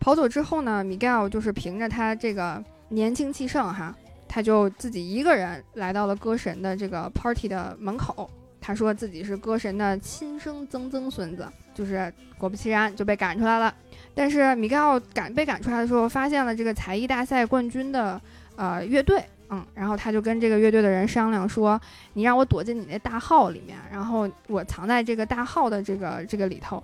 [0.00, 3.94] 跑走之后呢，米盖尔就是凭着他这个年轻气盛哈，
[4.26, 8.28] 他就自己一个人来到了歌神的这个 party 的门口。
[8.62, 13.74] 他说自己是歌神的亲生曾曾孙子，就是果不其然就被赶出来了。
[14.14, 18.20] 但是米盖奥赶被赶出来的时候，发现了这个才艺大赛冠军的
[18.56, 21.80] 呃乐队，嗯，然后他就跟这个乐队的人商量说
[22.14, 26.82] ：“你让我躲进你那大号里面，然后我藏在这个大号的这个这个里头。”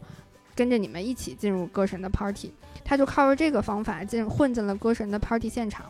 [0.57, 2.53] 跟着你们一起进入歌神的 party，
[2.85, 5.87] 他就靠着这个方法进混进了歌神的 party 现场。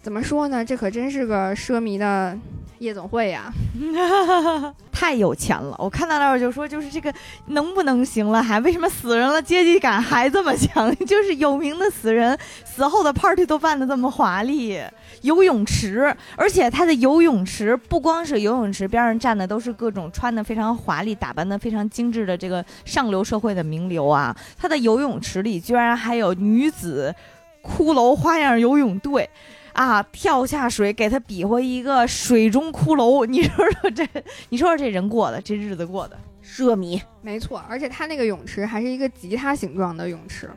[0.00, 0.64] 怎么说呢？
[0.64, 2.34] 这可真是个奢靡的
[2.82, 3.52] 夜总会呀！
[4.90, 5.76] 太有钱了！
[5.78, 7.14] 我看到那儿就说，就是这个
[7.46, 8.42] 能不能行了？
[8.42, 10.92] 还为什么死人了阶级感还这么强？
[11.06, 14.80] 就是有名的死人死后的 party 都办得这么华丽，
[15.20, 27.14] 游泳池，而且他的游泳池不光是游泳池边上站的都是各种穿的非常华丽、打扮的非常精致的这个上流社会的名流啊，他的游泳池里居然还有女子
[27.62, 29.30] 骷髅花样游泳队。
[29.72, 30.02] 啊！
[30.12, 34.06] 跳下水，给他比划一个水中骷髅，你说说这，
[34.50, 37.62] 你说说这人过的，这日子过的奢靡，没错。
[37.68, 40.50] 而且他那个泳池还是一个吉他形状的泳池，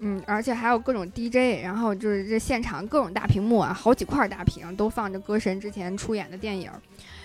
[0.00, 6.70] 嗯，而且还有各种 DJ，然后就是这现场各种大屏幕啊，好几块大屏都放着歌神之前出演的电影。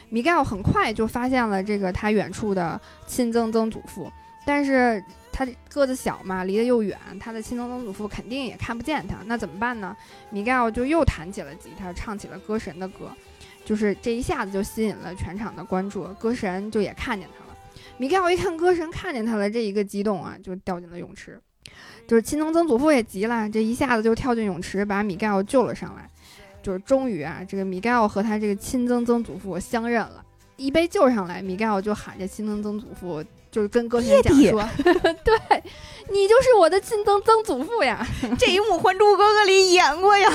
[0.10, 4.12] 米盖尔很快就发现了这个他远处的亲曾曾祖父，
[4.46, 5.04] 但是。
[5.36, 9.94] 他个子小嘛，离得又远，他的亲曾曾祖父肯定也看不见他，那怎么办呢？
[10.30, 13.12] 米盖奥就又弹起了吉他，唱起了歌神的歌，
[13.66, 17.58] 就是这一下子就吸引了全场的关注，歌神就也看见他了。
[17.98, 21.38] 米盖奥一看歌神看见他了，这一个激动啊，就掉进了泳池。
[22.08, 26.10] 就是亲曾曾祖父也急了，这一下子就跳进泳池，把米盖奥救了上来。
[26.64, 30.24] 就是终于啊，这个米盖奥和他这个亲曾曾祖父相认了。
[30.56, 33.24] 一杯救上来，米盖奥就喊着亲曾曾祖父，
[33.56, 34.68] 就是跟歌神讲说：
[35.24, 35.64] “对
[36.12, 38.06] 你就是我的亲曾曾祖父呀。
[38.38, 40.30] ”这一幕《还珠格格》里演过呀。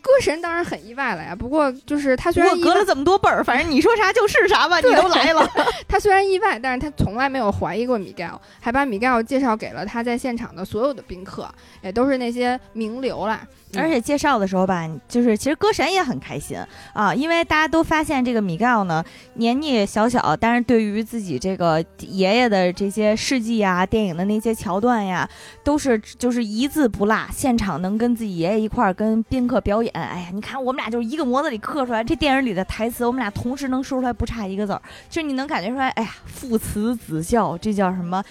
[0.00, 5.48] 歌神当然很意外了呀，不过就是他虽然隔了这么多辈儿，反正你说啥就是啥吧， 你都来了。
[5.88, 11.48] 他虽然意外，但是他从来没有怀疑过米盖尔，还把米盖尔介绍给了他在现场的所有的宾客，
[11.82, 13.40] 也都是那些名流啦。
[13.44, 16.56] 嗯而且介绍的时候吧，就是其实歌神也很开心
[16.94, 25.28] 啊，因为大家都发现这个米盖尔呢年纪小小，但是对于自己这个爷爷的这些事迹呀、电影的那些桥段呀，
[25.62, 29.87] 都是就是一字不落，现场能跟自己爷爷一块儿跟宾客表演。
[29.88, 38.22] 哎呀，你看我们俩就是一个模子里刻出来，这电影里的台词，我们俩同时能说出来，不差一个字儿，就是你能感觉出来，哎呀，父慈子孝，这叫什么？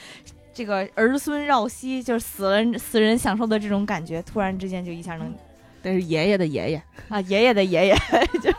[0.54, 5.34] 这个儿孙绕膝，就是死人死人享受的这种感觉，突然之间就一下能
[5.82, 7.96] 但是爷爷的爷爷，啊，爷爷的爷爷
[8.42, 8.52] 就。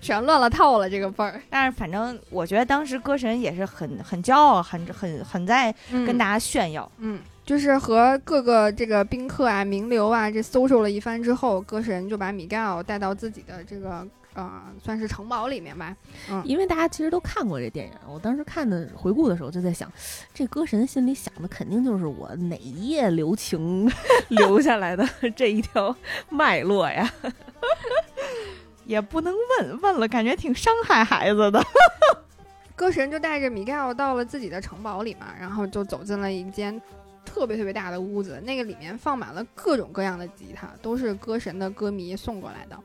[0.00, 6.90] 全乱了套了这个辈儿，但是反正我觉得当时歌神也是很很骄傲，很很很在跟大家炫耀。
[6.96, 15.96] 嗯，就是和各个这个宾客啊、名流啊这 social 了一番之后，歌神就把米盖奥带到自己的这个呃算是城堡里面吧。
[16.44, 19.90] 因为大家其实都看过这电影，我当时看的回顾的时候就在想，
[20.32, 23.90] 这歌神心里想的肯定就是我哪一夜留情
[24.28, 25.94] 留下来的这一条
[26.28, 27.12] 脉络呀。
[28.86, 31.60] 也不能问问了，感觉挺伤害孩子的。
[32.74, 36.80] 歌神就带着米盖奥到了自己的城堡里嘛，然后就走进了一间
[37.24, 42.78] 特别特别大的屋子，那个里面放满了各种各样的吉他，都是歌神的歌迷送过来的。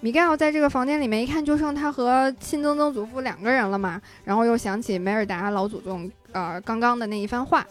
[0.00, 7.64] 米盖尔在这个房间里面一看，就剩他和亲曾曾祖父两个人了嘛，然后又想起梅尔达老祖宗呃刚刚的那一番话，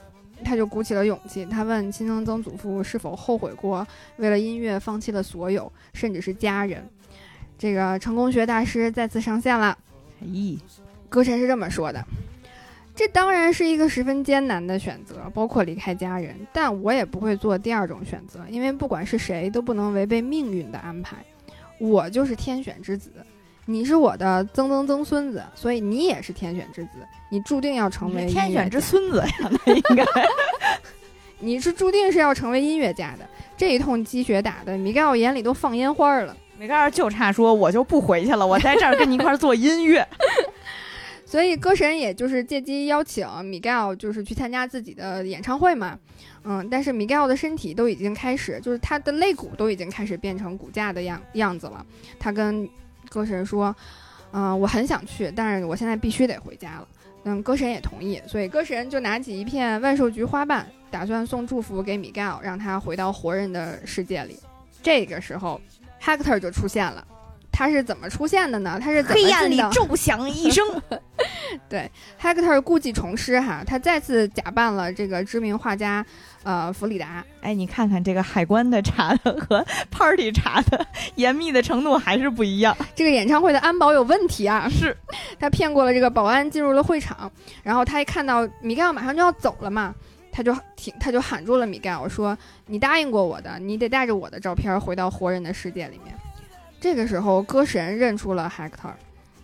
[0.45, 6.87] 他就鼓起了勇气，他问亲曾曾祖父是否后悔过为了音乐放弃了所有，甚至是家人。
[7.57, 9.77] 这个成功学大师再次上线了。
[10.23, 10.57] 咦，
[11.09, 12.01] 歌神是这么说的
[12.93, 21.17] ：“这当然是一个十分艰难的选择，包括离开家人，但我也不会做第二种选择，因为不管是谁都不能违背命运的安排。
[21.79, 23.11] 我就是天选之子，
[23.65, 26.91] 你是我的曾曾曾孙子，所以你也是天选之子，
[27.29, 30.05] 你注定要成为天选之孙子呀，那应该。
[31.39, 33.27] 你是注定是要成为音乐家的。”
[33.57, 36.35] 这一通鸡血打的，米盖奥眼里都放烟花了。
[36.57, 40.07] 米盖尔就差说，我就不回去了，我在这儿跟你一块儿做音乐。
[41.31, 45.97] 所以歌神也就是借机邀请米盖奥，就是去参加自己的演唱会嘛。
[46.43, 51.85] 嗯，但是米盖奥的身体都已经开始，就是他的肋骨都已经开始变成骨架的样样子了。
[52.19, 52.67] 他跟
[53.07, 53.73] 歌神说
[54.33, 56.87] ：“嗯、我很想去，但是我现在必须得回家了。”
[57.23, 64.37] 嗯，歌神也同意，所以歌神就拿起一片万寿菊花瓣，打算送祝福给米盖奥，让他回到活人的世界里。
[64.83, 65.61] 这个时候
[66.01, 67.07] ，Hector 就出现了。
[67.51, 68.79] 他是怎么出现的呢？
[68.81, 70.65] 他是黑暗里骤响一声，
[71.69, 71.89] 对
[72.19, 76.03] Hector 故技重施哈，他再次假扮了这个知名画家，
[76.43, 77.23] 呃，弗里达。
[77.41, 80.85] 哎，你看看这个海关的查的和 party 查的
[81.15, 82.75] 严密的程度还是不一样。
[82.95, 84.67] 这个演唱会的安保有问题啊！
[84.69, 84.95] 是
[85.39, 87.31] 他骗过了这个保安进入了会场，
[87.61, 89.93] 然后他一看到米盖奥马上就要走了嘛，
[90.31, 96.15] 他就挺，他就喊住了米盖奥说：“你答应过我的，你得带着我的照片回到活人的世界里面。”
[96.81, 98.91] 这个时候，歌神认出了 Hector，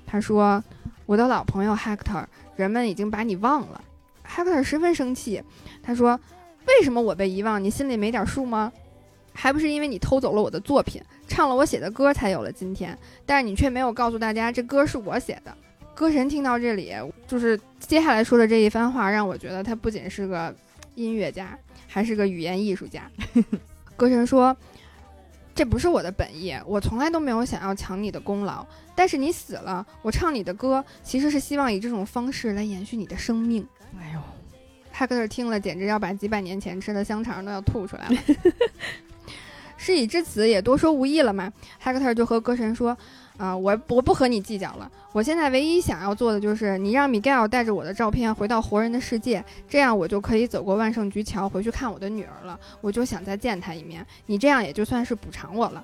[0.07, 0.61] 他说
[1.05, 2.25] ：“我的老朋友 Hector，
[2.55, 3.79] 人们已经把你忘了。
[4.27, 5.43] ”Hector 十分生气，
[5.83, 6.19] 他说
[6.65, 7.63] ：“为什么我被遗忘？
[7.63, 8.73] 你心里没点数吗？
[9.33, 12.97] 还不是因为你偷走了我的作品，唱了我写的歌，才有了今天。
[13.23, 15.55] 但是你却没有告诉大家，这歌是我写的。”
[15.93, 16.91] 歌神听到这里，
[17.27, 20.53] 就是接下来说的这一番话，让我觉得他不仅是个
[20.95, 21.55] 音乐家，
[21.88, 23.03] 还是个语言艺术家。
[23.95, 24.55] 歌神说
[25.58, 28.64] ：“这不是我的本意，我从来都没有想要抢你的功劳。
[28.93, 33.68] 但是你死了，我唱你的歌，其实是希望以这种方式来延续你的生命。”
[33.99, 34.22] 哎呦，
[34.91, 38.16] 哈克特听了，简直要把几百年前吃的香肠都要吐出来了。
[39.78, 41.51] 事已至此，也多说无益了嘛。
[41.80, 42.95] 哈克特就和歌神说
[43.38, 44.91] ：“啊、我我不和你计较了。
[45.11, 52.59] 我现在唯一想要做的就是，你让米盖尔带着我的照片回到活人的世界，这样我就可以走过万圣菊桥回去看我的女儿了。
[52.81, 55.83] 我就想再见她一面，你这样也就算是补偿我了。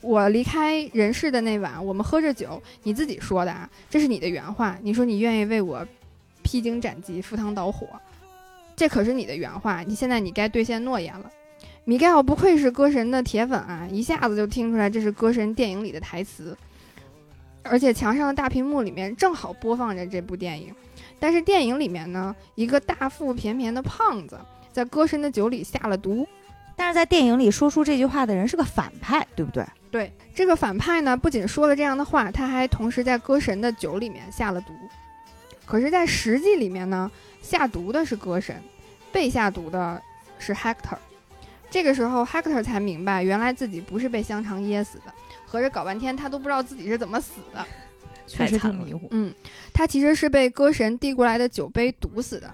[0.00, 4.76] 我离开人世的那晚，我们喝着酒，你自己说的啊，这是你的原话。
[4.82, 5.86] 你说你愿意为我
[6.42, 7.86] 披荆斩棘、赴汤蹈火。”
[8.76, 11.28] 这可是你的原话，你现在你该兑现诺言了。
[11.84, 16.56] 米盖尔不愧是歌神的铁粉啊，一下子就听出来这是歌神电影里的台词，
[17.68, 20.74] 而且墙上的大屏幕里面正好播放着这部电影。
[21.20, 24.38] 但是电影里面呢，一个大腹便便的胖子
[24.72, 26.26] 在歌神的酒里下了毒，
[26.76, 29.64] 但是在电影里说出这句话的人是个反派，对不对？
[29.90, 34.72] 对，这个反派呢，不仅说了这样的话，他还同时在歌神的酒里面下了毒。
[35.64, 37.10] 可是，在实际里面呢，
[37.42, 38.62] 下毒的是歌神，
[39.10, 40.00] 被下毒的
[40.38, 40.96] 是 Hector。
[41.70, 45.12] 这个时候，Hector 才明白，原来自己不是被香肠噎死的，
[45.46, 47.64] 合着搞半天他都不知道自己是怎么死的。
[48.26, 49.08] 确实挺迷糊。
[49.10, 49.32] 嗯，
[49.72, 52.52] 他其实是被歌神递过来的酒杯毒死的。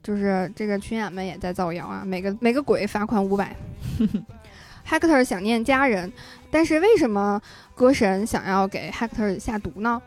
[0.00, 3.54] 就是这个群演们也在造谣啊，每个每个鬼罚款五百。
[4.88, 6.10] Hector 想念家人，
[6.50, 7.40] 但是为什么
[7.74, 10.00] 歌神想要给 Hector 下毒呢？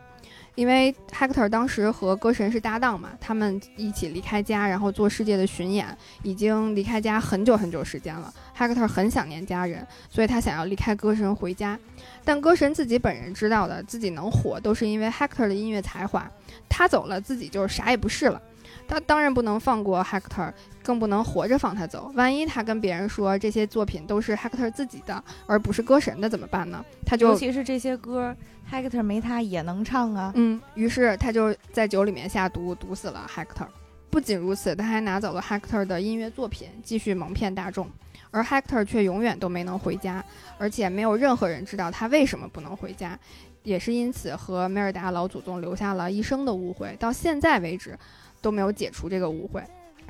[0.54, 8.32] 因为 Hector 当时和歌神是搭档嘛，他们一起离开家，然后做世界的巡演，已经离开家很久很久时间了。
[8.56, 11.78] Hector 很想念家人，所以他想要离开歌神回家。
[12.24, 16.30] 但歌神自己本人知道的，自己能火都是因为 Hector 的音乐才华，
[16.68, 18.40] 他走了，自己就啥也不是了。
[18.86, 22.12] 他当然不能放过 Hector，更不能活着放他走。
[22.14, 26.84] 万一他跟别人说这些作品都是 Hector 自己的，而不是歌神的，怎么办呢？
[27.06, 28.34] 他就尤其是这些歌
[28.70, 30.32] ，Hector 没他也能唱啊。
[30.34, 33.66] 嗯，于是他就在酒里面下毒，毒死了 Hector。
[34.10, 37.88] 不仅如此，他还拿走了 Hector 的音乐作品，继续蒙骗大众。
[38.30, 40.24] 而 Hector 却永远都没能回家，
[40.58, 43.18] 而且没有任何人知道他为什么不能回家，
[43.62, 47.98] 也是因此和梅尔达老祖宗留下了一生的误会，到现在为止
[48.40, 49.62] 都没有解除这个误会。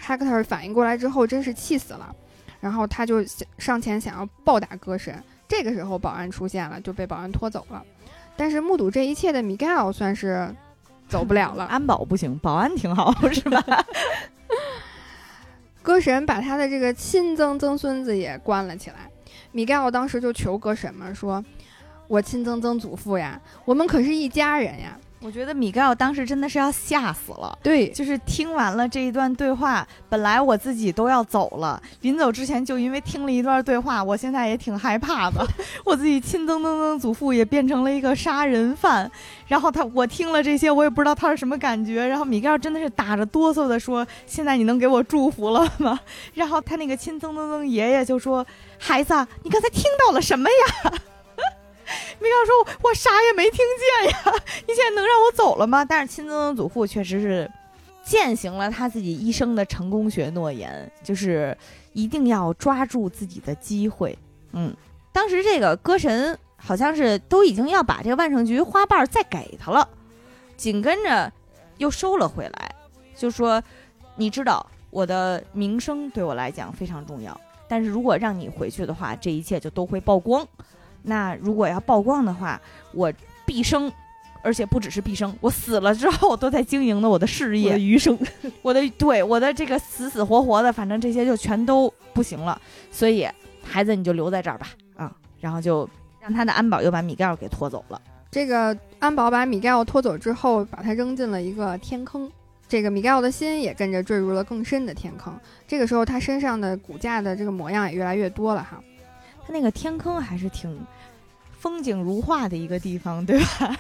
[0.02, 2.14] Hector 反应过来之后，真是气死了，
[2.60, 5.22] 然后他就想上前想要暴打歌神。
[5.46, 7.84] 这个时候，保安出现了，就被保安拖走了。
[8.36, 10.52] 但是目睹这一切的 Miguel 算是
[11.06, 11.64] 走不了了。
[11.66, 13.62] 安保不行，保安挺好，是吧？
[15.82, 19.10] 歌神把他的这个亲曾曾孙子也关了起来。
[19.50, 21.44] 米盖奥当时就求歌神嘛，说
[22.08, 24.98] ：“我亲曾曾祖父呀，我们可是一家人呀。
[25.22, 35.46] 我觉得米盖尔当时真的是要吓死了。”对，就是听完了这一段对话，本来我自己都要走了，临走之前就因为听了一段对话，我现在也挺害怕的。
[35.84, 39.10] 我自己亲曾曾曾祖父也变成了一个杀人犯，
[39.46, 42.06] 然后他我听了这些，我也不知道他是什么感觉。
[42.06, 45.98] 然后米盖尔真的是打着哆嗦的说：“现在你能给我祝福了吗？”
[46.34, 48.44] 然后他那个亲曾曾曾爷爷就说
[48.76, 49.14] ：“孩子，
[49.44, 50.92] 你刚才听到了什么呀？”
[52.20, 53.58] 米盖尔说：“我啥也没听
[54.02, 57.50] 见呀，你现在能让我走了吗？”但是亲曾曾祖父确实是。
[58.04, 61.56] 践行了他自己一生的成功学诺言，就是
[61.92, 64.18] 一定要抓住自己的机会。
[64.50, 64.74] 嗯，
[65.12, 69.88] 当时这个歌神好像是都已经要把这个万圣菊花瓣再给他了，
[70.56, 71.32] 紧跟着
[71.78, 72.74] 又收了回来，
[73.16, 73.62] 就说
[74.16, 80.44] ：“你知道我的名声对我来讲非常重要，但是如果让你回去的话，这一切就都会曝光。
[81.02, 82.60] 那如果要曝光的话，
[82.92, 83.12] 我
[83.44, 83.92] 毕生。”
[84.44, 88.18] 而且不只是毕生，我死了之后都在经营的我的事业，余生，
[88.60, 92.60] 我的对我的这个死死活活的，反正这些就全都不行了。
[92.90, 93.24] 所以
[93.62, 95.88] 孩子你就留在这儿吧，啊，然后就
[96.20, 98.02] 让他的安保又把米盖尔给拖走了。
[98.32, 102.28] 这个安保把米盖奥拖走之后，把他扔进了一个天坑。
[102.66, 105.32] 这个米盖奥的心也跟着坠入了更深的天坑。
[105.68, 108.82] 这个时候，他身上的骨架的这个模样也越来越多了哈。
[109.46, 110.84] 他那个天坑还是挺
[111.58, 113.76] 风景如画的一个地方，对吧？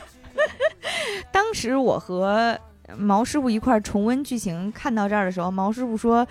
[1.30, 2.58] 当时我和
[2.96, 6.26] 毛师傅一块重温剧情，看到这儿的时候，毛师傅说：“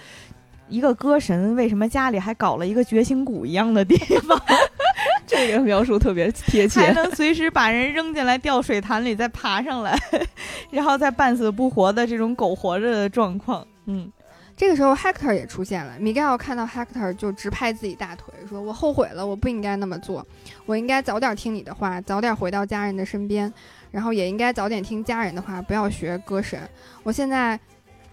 [0.70, 3.96] 一个歌神为什么家里还搞了一个绝情谷一样的地
[4.28, 4.40] 方？
[5.26, 9.98] 这个描述特别贴切，还能随时把人扔进来掉水潭里再爬上来，
[10.70, 14.12] 然后再半死不活的这种苟活着的状况。”嗯，
[14.62, 15.98] 这个时候 Hector 也出现了。
[15.98, 20.24] 米盖奥看到 Hector 就直拍自己大腿，说：“我后悔了，我不应该那么做，
[20.68, 23.52] 我应该早点听你的话，早点回到家人的身边。”
[23.90, 26.60] 然后也应该早点听家人的话，不要学歌神。
[27.02, 27.60] 我现在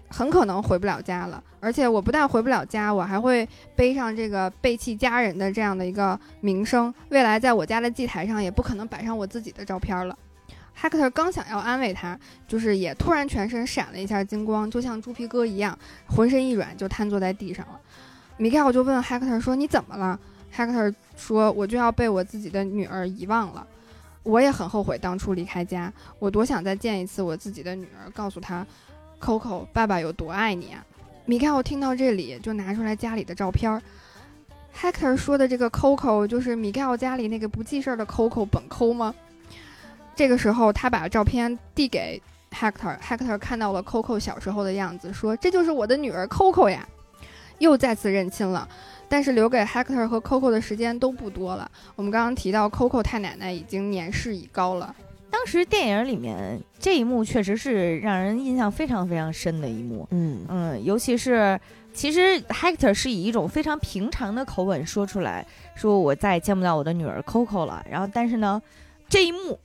[0.09, 3.47] 很可能回不了家了，而且我不但回不了家，我还会
[3.77, 6.93] 背上这个背弃家人的这样的一个名声。
[7.11, 10.17] 未来在我家的祭台上也不可能摆上我自己的照片了。
[10.81, 15.77] Hector 刚想要安慰他，就是也突然全身闪了一下金光，就像猪皮哥一样，
[16.07, 17.81] 浑身一软就瘫坐在地上了。
[18.37, 20.19] 米盖奥就问 Hector 说：“你怎么了
[20.55, 23.67] ？”Hector 说：“我就要被我自己的女儿遗忘了。”
[24.23, 28.65] 我也很后悔当初离开家，我多想再见一次我自己的女儿，告诉她
[29.21, 30.85] ，Coco 爸爸有多爱你啊！
[31.25, 33.83] 米开，我听到这里就拿出来家里的照片儿。
[34.79, 39.15] Hector 说的这个 Coco 就是米盖奥家里那个不记事儿的 Coco 本抠吗？
[40.19, 42.21] 这个时候，他把照片递给
[42.51, 46.85] Hector，Hector 看到了 Coco 小时候的样子，说：“这就是我的女儿 Coco 呀！”
[47.61, 48.69] 又再次认亲了。
[49.09, 51.71] 但是留给 Hector 和 Coco 的时间都不多了。
[51.95, 54.93] 我们刚刚提到 Coco 太奶奶已经年事已高了。
[55.31, 60.05] 当时电影里面这一幕确实是让人印象非常非常深的一幕。
[60.11, 61.57] 嗯嗯，尤其是
[61.95, 65.47] 其实 Hector 是以一种非常平常的口吻说出来，
[65.77, 67.87] 说我再也见不到我的女儿 Coco 了。
[67.89, 68.61] 然后，但是呢，
[69.09, 69.59] 这一幕，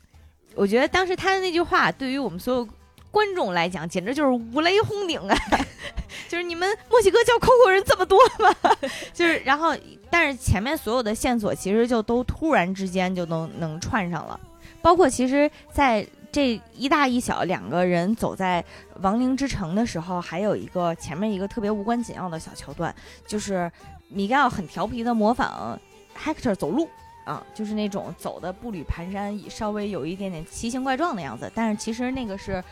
[0.56, 2.68] 我觉得当时他的那句话，对于我们所有
[3.12, 5.38] 观众来讲，简直就是五雷轰顶啊！
[6.30, 8.56] 就是你们墨西哥叫 Coco 人这么多吗？
[9.14, 9.76] 就是，然后，
[10.10, 14.40] 但是前面所有的线索其实就都突然之间就能能串上了，
[14.82, 18.64] 包括其实在这一大一小两个人走在
[19.02, 22.94] 亡灵之城的时候，还有一个前面一个特别无关紧要的小桥段，
[23.28, 23.72] 就是
[24.10, 25.80] 米盖尔很调皮的模仿
[26.18, 26.90] Hector 走路
[27.26, 32.64] 啊，就是那种走的步履蹒跚，稍微有一点点奇形怪状的样子，但是其实那个是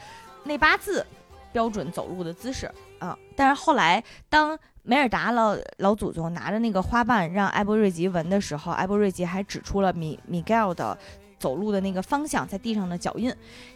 [0.44, 1.06] 内八字
[1.52, 2.70] 标准走路的姿势
[3.00, 3.18] 啊。
[3.36, 10.98] 但是后来当梅尔达老老祖宗拿着那个花瓣让艾波瑞吉闻的时候，艾波瑞吉还指出了米米盖尔的。
[11.42, 13.34] 走路的那个方向，在地上的脚印，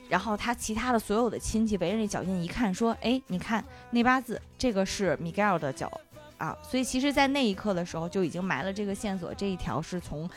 [0.07, 5.91] 然后他其他的所有的亲戚围着那脚印一看，说：“哎，你看那八字，这个是米盖尔的脚
[6.37, 10.29] 啊。”所以其实，在那一刻的时候，就已经埋了这个线索，这一条是从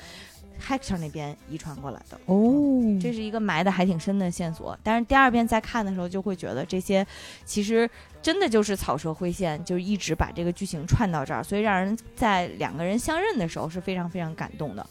[0.61, 4.79] Hector 那边遗传过来的哦，这是一个埋的还挺深的线索。
[4.83, 7.07] 但是第二遍再看的时候，就会觉得这些
[7.45, 7.89] 其实
[8.20, 14.87] 真的就是草蛇灰线，就一直把这个剧情串到这儿，所以让人在两个人相认的时候是非常非常感动的。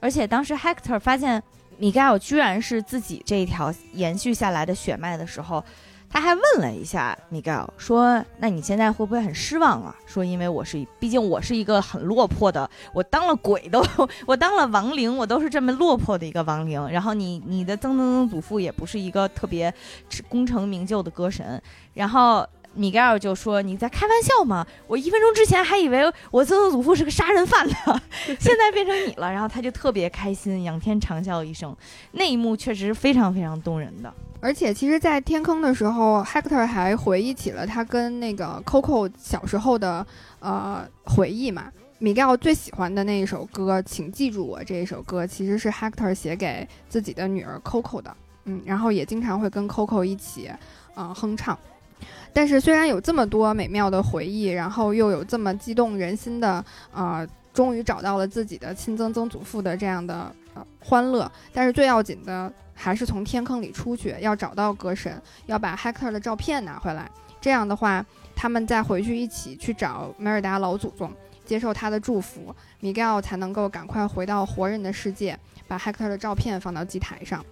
[0.00, 1.42] 而且当时 Hector 发现。
[1.80, 5.64] 米盖尔居然是自己这一条延续下来的血脉的时候，
[6.10, 9.94] 他还问了一下 Miguel，，说：“那你现在会不会很失望啊？
[10.06, 13.82] 说因为我是，毕竟我是一个很落魄的，我当了鬼都，
[14.26, 16.88] 我当了亡灵，我都是这么落魄的一个亡灵。
[16.88, 19.72] 然后你你的曾曾曾祖父也不是一个特别
[20.28, 21.62] 功成名就的歌神，
[21.94, 22.46] 然后。”
[22.78, 24.66] 米盖尔就说：“你在开玩笑吗？
[24.86, 27.74] 我一分钟之前还以为我曾曾祖父是个杀人犯呢，
[28.38, 31.76] 现在变成你了。”然后他就特别开心，仰天长啸一声。
[32.12, 34.12] 那一幕确实是非常非常动人的。
[34.40, 40.06] 而且，其实，在天坑的时候，Hector 还回忆起了他跟那个 Coco 小时候的
[40.38, 41.72] 呃回忆嘛。
[41.98, 48.16] 米盖尔最喜欢的那一首歌，请记住我这一首歌，其实是 Hector 写给自己的女儿 Coco 的。
[48.44, 50.48] 嗯，然后也经常会跟 Coco 一起
[50.94, 51.58] 啊哼唱。
[52.32, 67.10] 但是虽然有这么多美妙的回忆，然后又有这么激动人心的，呃，终于找到了自己的亲曾曾祖父的这样的呃欢乐，但是最要紧的还是从天坑里出去，要找到歌神，要把 Hector 的照片拿回来。
[67.40, 68.04] 这样的话，
[68.36, 71.10] 他们再回去一起去找梅尔达老祖宗，
[71.44, 77.44] 接受他的祝福，米盖尔才能够赶快回到活人的世界，把 Hector 的照片放到祭台上。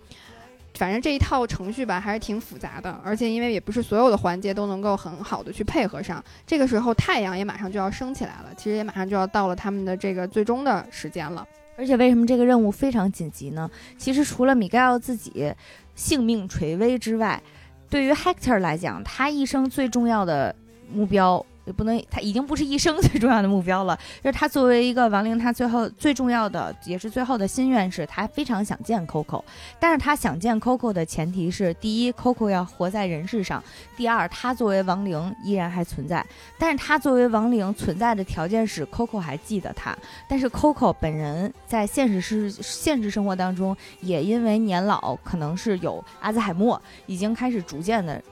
[0.77, 6.23] 反正这一套程序吧，还是挺复杂的，而且因为也不是所有的环节都能够很好的去配合上。
[6.47, 11.47] 这个时候太阳也马上就要升起来了，其实也马上就要到了他们的这个最终的时间了。
[11.77, 13.71] 而且为什么这个任务非常紧急呢？
[13.99, 15.53] 其实除了米盖尔自己
[15.95, 17.43] 性命垂危之外，
[17.91, 20.55] 对于 Hector 来讲，他一生最重要的
[20.93, 21.45] 目标。
[21.67, 23.99] 也不能，他已经不是一生最重要的目标了。
[24.23, 29.43] 就是他作为一个亡灵，他最后最重要的也是最后的心愿是，他非常想见 Coco。
[29.79, 33.61] 但是他想见 Coco 的前提是，第一，Coco 要活在人世上；
[33.97, 36.25] 第二，他作为亡灵依然还存在。
[36.59, 39.97] 但是他作为亡灵存在的条件是 Coco 还记得他。
[40.29, 48.23] 但是 Coco 本人在现实是现实生活当中，也因为年老，可能是有阿兹海默，已经开始逐渐的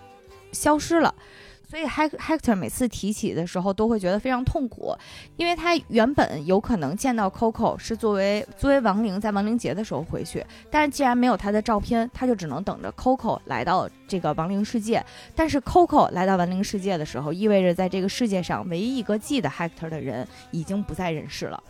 [0.52, 1.12] 消失了。
[1.74, 4.96] 所以，Hector 每次提起的时候都会觉得非常痛苦，
[5.36, 15.04] 因为他原本有可能见到 Coco 是作为作为亡灵在亡灵节的时候回去，但是既然没有他的照片，他就只能等着 Coco 来到这个亡灵世界。
[15.34, 21.60] 但是 Coco 来到亡灵世界的时候，意味着在这个世界上唯一一个记得 Hector 的人已经不在人世了。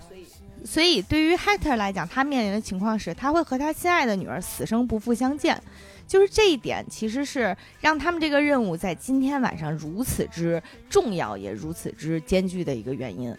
[0.66, 5.58] 所以，对于 Hector 来讲，他面临的情况是他会和他心爱的女儿死生不复相见。
[6.06, 13.34] 就是这一点，其实是让他们这个任务在今天晚上如此之重要，也如此之艰巨的一个原因。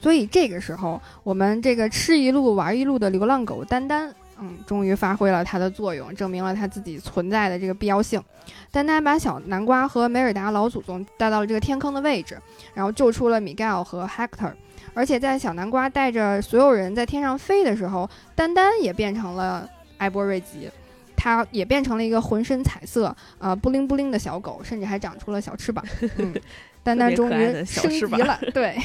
[0.00, 8.22] 所以这个时候，我们这个吃一路玩一路的流浪狗丹丹，嗯，终于发挥了它的作用，证明了它自己存在的这个必要性。
[8.70, 12.38] 丹丹把小南瓜和梅尔达老祖宗带到了这个天坑的位置，
[12.74, 14.52] 然后救出了米盖尔和 Hector。
[14.92, 19.68] 而且在小南瓜带着所有人在天上飞的时候，丹丹也变成了
[19.98, 20.70] 埃波瑞吉。
[21.26, 23.06] 它也变成了一个浑身彩色、
[23.40, 25.84] 啊布灵布灵的小狗，甚至还长出了小翅膀。
[26.18, 26.32] 嗯，
[26.84, 28.38] 丹丹终于升级了。
[28.54, 28.78] 对，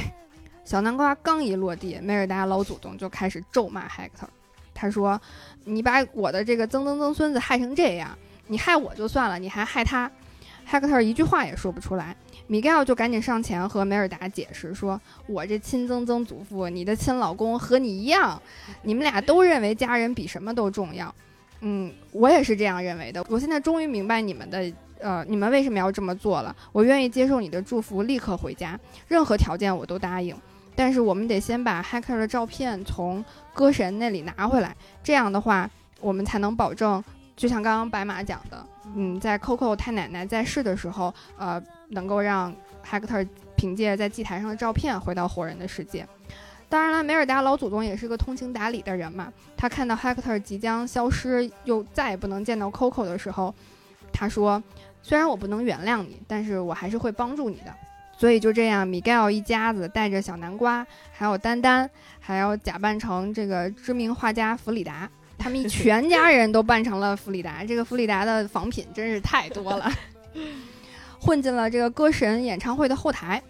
[0.66, 4.26] 小南瓜刚一落地，梅尔达老祖宗就开始咒骂 Hector。
[4.74, 5.22] 他说
[5.66, 10.10] ：“你把我的这个曾曾曾孙子害成这样，你害我就算了，你还害他。
[10.68, 12.16] ”Hector 一句话也说不出来。
[12.48, 15.00] 米盖尔就赶紧上前和梅尔达解释说
[15.30, 18.42] ：“我这亲曾曾祖父，你的亲老公和你一样，
[18.82, 21.14] 你们俩都认为家人比什么都重要。”
[21.62, 23.24] 嗯，我也是这样认为的。
[23.30, 26.56] 我现在终于明白你们的呃，你们为什么要这么做了？
[26.72, 30.36] 我愿意接受你的祝福，立刻回家，任何条件我都答应。
[30.76, 33.24] 但是我们得先把 Hacker 的照片从
[33.54, 35.70] 歌神那里拿回来，这样的话，
[36.00, 37.04] 我们才能保证，
[37.36, 38.66] 就像刚刚白马讲的，
[38.96, 42.56] 嗯，在 Coco 太奶奶在世的时候，呃，能够让
[42.90, 46.08] hacker 凭借在祭台上的照片回到活人的世界。
[46.72, 49.32] 当然了，梅尔达老祖宗也是个通情达理的人嘛。
[49.58, 53.54] 他看到 Hector 即将消失，又再也不能见到 Coco 的时候，
[54.14, 54.64] 他说
[55.04, 57.76] ：“虽然我不能原谅你，但是我还是会帮助你的。”
[58.18, 61.90] 所以就这样，米盖尔一家子带着小南瓜，还有丹丹，
[62.22, 67.66] 还要假扮成这个知名画家弗里达，他们一全家人都扮成了弗里达。
[67.66, 69.92] 这个弗里达的仿品真是太多了，
[71.20, 73.42] 混进了这个歌神演唱会的后台。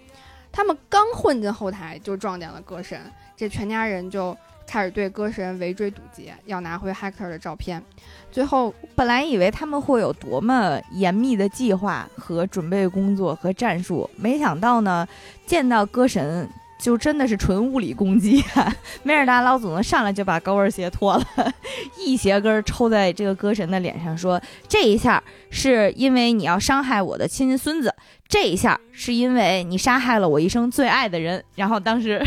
[0.52, 3.00] 他们刚混进后台，就撞见了歌神，
[3.36, 4.36] 这全家人就。
[4.68, 7.84] 开始对歌神围追堵截，要拿回 Hector 的照片。
[8.32, 15.06] 最后，本来以为他们会有多么严密的计划和准备工作和战术，没想到呢，
[15.46, 16.48] 见到歌神
[16.82, 18.44] 就真的是纯物理攻击。
[19.04, 21.26] 梅尔达老祖宗上来就把高跟鞋脱了，
[21.98, 27.94] 一鞋跟抽在这个歌神的脸上，说：“这一下是因为你要伤害我的亲亲孙子，
[28.28, 31.44] 这一下是因为你杀害了我一生最爱的人。
[31.56, 32.22] ”然后当时。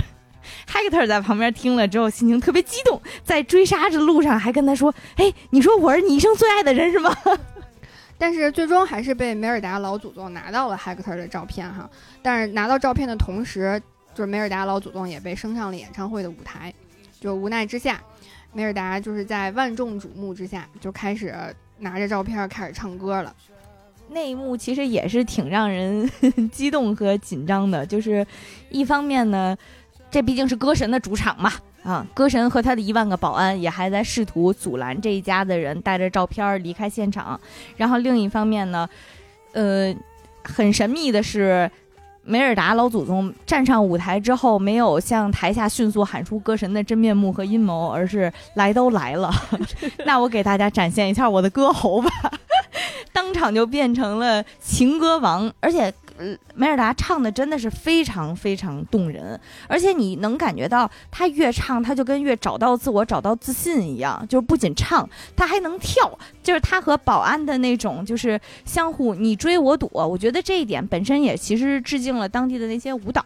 [0.70, 7.10] Hector 在旁边听了之后，心情特别激动，在追杀的路上还跟他说：“哎，你说我是你一生最爱的人是吗？”
[8.18, 11.88] 但是最终还是被梅尔达老祖宗拿到了 Hector 的照片哈。
[12.20, 13.80] 但是拿到照片的同时，
[14.14, 16.72] 就是梅尔达老祖宗也被升上了演唱会的舞台。
[17.20, 18.00] 就无奈之下，
[18.52, 21.34] 梅尔达就是在万众瞩目之下，就开始
[21.78, 23.34] 拿着照片开始唱歌了。
[24.10, 26.08] 那一幕其实也是挺让人
[26.52, 28.26] 激动和紧张的，就是
[28.70, 29.56] 一方面呢。
[30.10, 37.40] 这毕竟是歌神的主场嘛，啊，歌神和他的一万个保安也还在试图阻拦这一家的人带着照片离开现场。
[37.76, 38.88] 然后另一方面呢，
[39.54, 39.92] 呃，
[40.44, 41.68] 很神秘的是，
[42.24, 49.30] 梅尔达老祖宗站上舞台之后，没有向台下迅速喊出歌神的真面目和阴谋，而是来都来了，
[50.06, 52.10] 那我给大家展现一下我的歌喉吧，
[53.12, 55.92] 当场就变成了情歌王，而且。
[56.54, 64.24] 梅尔达唱的真的是非常非常动人，而且你能感觉到他越唱，他就跟越找到自我、找到自信一样。
[64.28, 66.18] 就是不仅唱，他还能跳。
[66.42, 69.88] 就是他和保安的那种，就是相互你追我躲。
[69.92, 73.24] 我觉得这一点本身也其实致敬了当地的那些舞蹈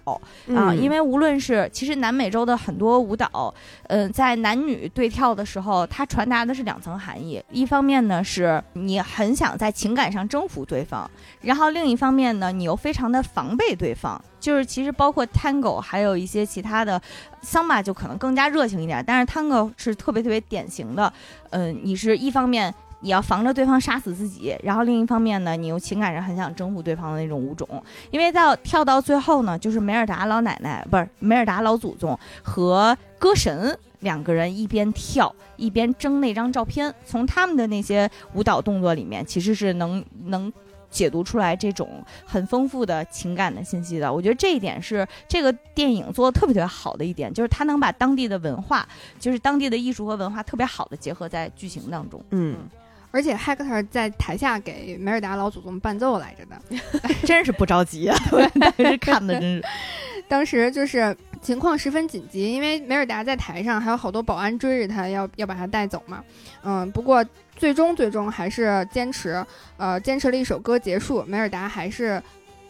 [0.55, 3.53] 啊，因为无论是其实南美洲的很多舞蹈，
[3.89, 7.43] 嗯，在男女对跳的时候，它传达的是两层含义。
[7.51, 11.11] 一方面呢，是你很想在情感上征服对方，
[11.41, 13.19] 然后另一方面呢，你又非常的。
[13.35, 17.01] 防备对方，就是其实包括 Tango，还有一些其他的
[17.43, 21.13] 桑巴就可能更加热情一点，但是 Tango 是特别特别典型的。
[21.51, 27.69] 嗯，你是一方面你要防着对方杀死自己，然后另一方面呢，你又情感上很想征服对方的那种舞种。
[28.11, 40.53] 因为到跳到最后呢，就是梅尔达老奶奶不是梅尔达老祖宗和歌神两个人一边跳一边争那张照片，从他们的那些舞蹈动作里面，其实是能能。
[40.91, 48.89] 解读出来这种很丰富的情感的信息的，我觉得这一点是这个电影做的特别特别好的一点，就是它能把当地的文化，
[49.21, 52.25] 就是当地的艺术和文化特别好的结合在剧情当中。
[52.31, 52.57] 嗯，
[53.11, 58.17] 而且 Hector 在台下给梅尔达老祖宗伴奏来着的， 真是不着急啊！
[58.59, 59.65] 当时看的真是，
[60.27, 66.25] 当时就是情况十分紧急，因为梅尔达在台上还有好多保安追着他，要要把他带走嘛。
[66.63, 67.25] 嗯，不过。
[67.59, 69.45] 最终，最终还是坚持，
[69.77, 71.23] 呃，坚持了一首歌结束。
[71.25, 72.23] 梅尔达还是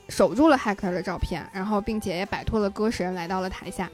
[0.08, 3.88] 守住了 Hector 的照片，然后并且也摆脱了歌神，来到了台下。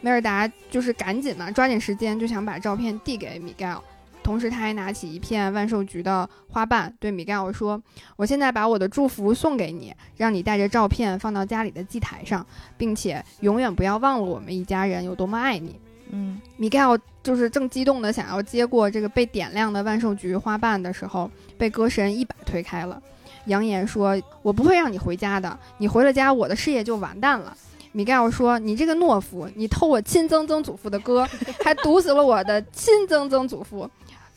[0.00, 3.80] 梅尔达就是赶紧嘛，抓紧时间就想把照片递给米盖尔，
[4.20, 7.80] 同时他还拿起一片万寿菊的花瓣，对米盖尔说
[8.16, 12.44] ：“我现在把我的祝福送给你，让你带着照片放到家里的祭台上，
[12.76, 15.78] 并且永远不要忘了我们一家人有多么爱你。”
[16.10, 23.00] 嗯，米盖尔就是正激动的想要接过这个被点亮的万寿菊花瓣的时候，被歌神一把推开了，
[23.46, 27.56] 扬言说：“我不会让你回家的，你回了家，我的事业就完蛋了。”
[27.92, 31.28] 米盖尔说：“你这个懦夫，你偷我亲曾曾祖父的歌，
[31.62, 33.88] 还毒死了我的亲曾曾祖父。”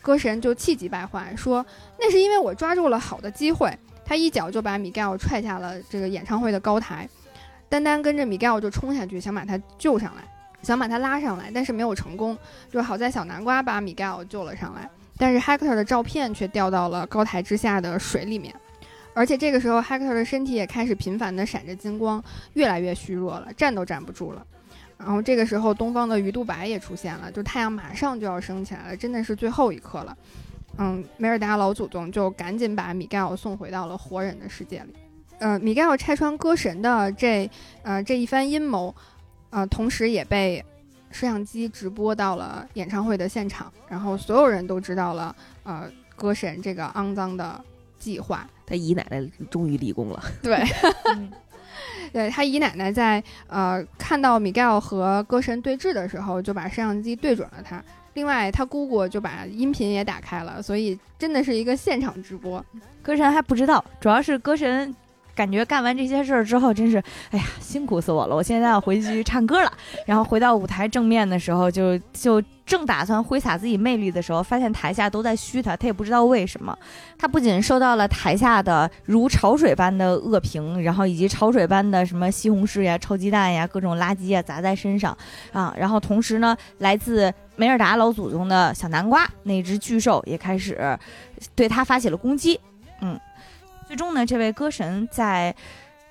[0.02, 1.64] 歌神就气急败坏说
[1.98, 7.08] ：“那是因为我抓住了好的机会。”他一脚就把米盖尔踹下了这个演唱会的高台，
[7.68, 10.22] 丹丹跟着米盖尔就冲下去，想把他救上来。
[10.66, 12.36] 想把他拉上来，但是没有成功。
[12.68, 18.52] 就好在小南瓜把米盖尔救了上来，但是 Hector 的照片却掉到了高台之下的水里面。
[19.14, 22.20] 而且这个时候，Hector 的身体也开始频繁地闪着金光，
[22.54, 24.44] 越来越虚弱了，站都站不住了。
[24.98, 30.16] 然后这个时候，东方的鱼肚白也出现了，就太阳马上就要升起来了，真的是最后一刻了。
[30.78, 34.94] 嗯，梅尔达老祖宗就赶紧把米盖奥送回到了活人的世界里。
[35.38, 37.48] 呃，米盖奥拆穿歌神的这
[37.82, 38.94] 呃这一番阴谋，
[39.56, 40.62] 呃，同时也被
[41.10, 47.58] 摄像机直播到了演唱会的现场，然后所有人都知道了，呃，歌神这个肮脏的
[47.98, 48.46] 计划。
[48.66, 50.22] 他姨奶奶终于立功了。
[50.42, 50.62] 对，
[52.12, 57.82] 对他姨奶奶在呃看到米盖奥和歌神对峙的时候，就把摄像机对准了他。
[58.12, 62.62] 另外，他姑姑就把音频也打开了，所以真的是一个现场直播。
[63.02, 64.94] 歌神还不知道，主要是歌神
[65.36, 66.96] 感觉干完这些事儿之后，真是
[67.30, 68.34] 哎呀辛苦死我了！
[68.34, 69.70] 我现在要回去唱歌了。
[70.06, 76.76] 然后回到舞台正面的时候，就就正打算挥洒自己魅力的时候，发现台下都在嘘他，他也不知道为什么。
[77.18, 85.16] 他不仅受到了台下的如潮水般的恶评，然后以及潮水般的什么西红柿呀、臭鸡蛋呀、各种垃圾啊砸在身上
[85.52, 90.98] 啊，然后同时呢，来自梅尔达老祖宗的小南瓜那只巨兽也开始
[91.54, 92.58] 对他发起了攻击。
[93.02, 93.20] 嗯，
[93.86, 95.54] 最终呢，这位歌神在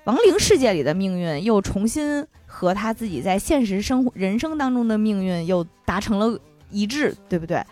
[0.04, 6.38] 亡灵世界里的命运又重新和他自己在现实生活人生当中的命运又达成了
[6.70, 7.62] 一致，对不对？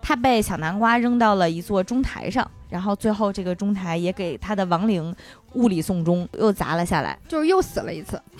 [0.00, 5.14] 他被小南瓜扔到了一座钟台上，然后最后这个钟台也给他的亡灵
[5.52, 7.18] 物理送终，又砸了下来。
[7.28, 8.20] 就是又死了一次。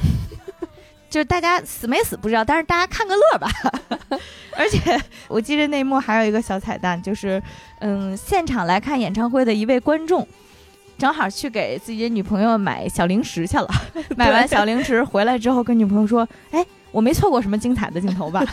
[1.11, 3.51] 就是大家死没死不知道，但是大家看个乐吧。
[4.57, 4.99] 而且
[5.29, 7.43] 我记得那一幕还有一个小彩蛋，就是
[7.81, 10.27] 嗯，现场来看演唱会的一位观众，
[11.01, 13.67] 正好去给自己的女朋友买小零食去了。
[14.17, 18.45] 买完小零食回来之后，跟女朋友说：“哎，我没错过什么精彩的镜头吧？”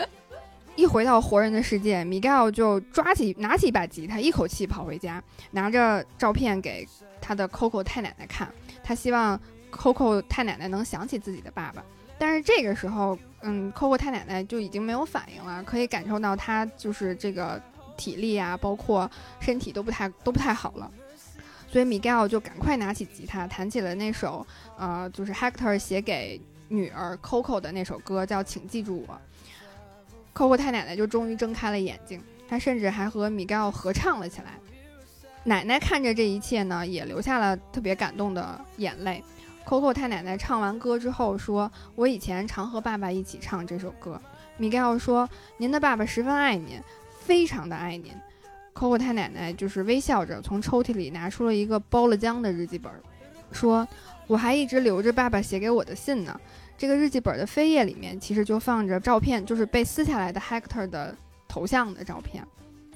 [0.76, 5.22] 一回到活人的世界，米盖奥就抓起拿起一把吉他，一口气跑回家，
[5.52, 6.86] 拿着照片给
[7.20, 8.46] 他的 Coco 太奶奶看。
[8.82, 9.40] 他希望
[9.72, 11.82] Coco 太奶奶能想起自己的爸爸。
[12.18, 17.60] 但是这个时候，嗯，Coco 太奶奶就已经没有反应了，可以感受到他就是这个
[17.96, 19.10] 体力啊，包括
[19.40, 20.90] 身体都不太都不太好了。
[21.74, 24.46] 所以米盖奥就赶快拿起吉他，弹起了那首
[24.78, 29.18] 呃，就是 Hector 写给女儿 Coco 的那首歌，叫《请记住我》。
[30.38, 34.52] Coco 太奶奶就终于睁开了眼睛，她甚至还和米盖奥合唱了起来。
[35.42, 39.24] 奶奶看着这一切呢，也流下了特别感动的眼泪。
[39.66, 44.22] Coco 太奶奶唱完歌之后说：“我以前常和爸爸一起唱这首歌。”
[44.58, 45.28] 米盖奥说
[45.58, 46.80] ：“您的爸爸十分爱您，
[47.18, 48.12] 非常的爱您。
[48.74, 52.92] ”Coco 太奶奶就是微笑着从抽屉里拿出了一个包了浆的日记本，
[53.52, 53.86] 说
[54.26, 56.38] ：“我还一直留着爸爸写给我的信呢。
[56.76, 62.44] 这个日记本的扉页里面其实就放着照片，就是被撕下来的 Hector 的头像的照片。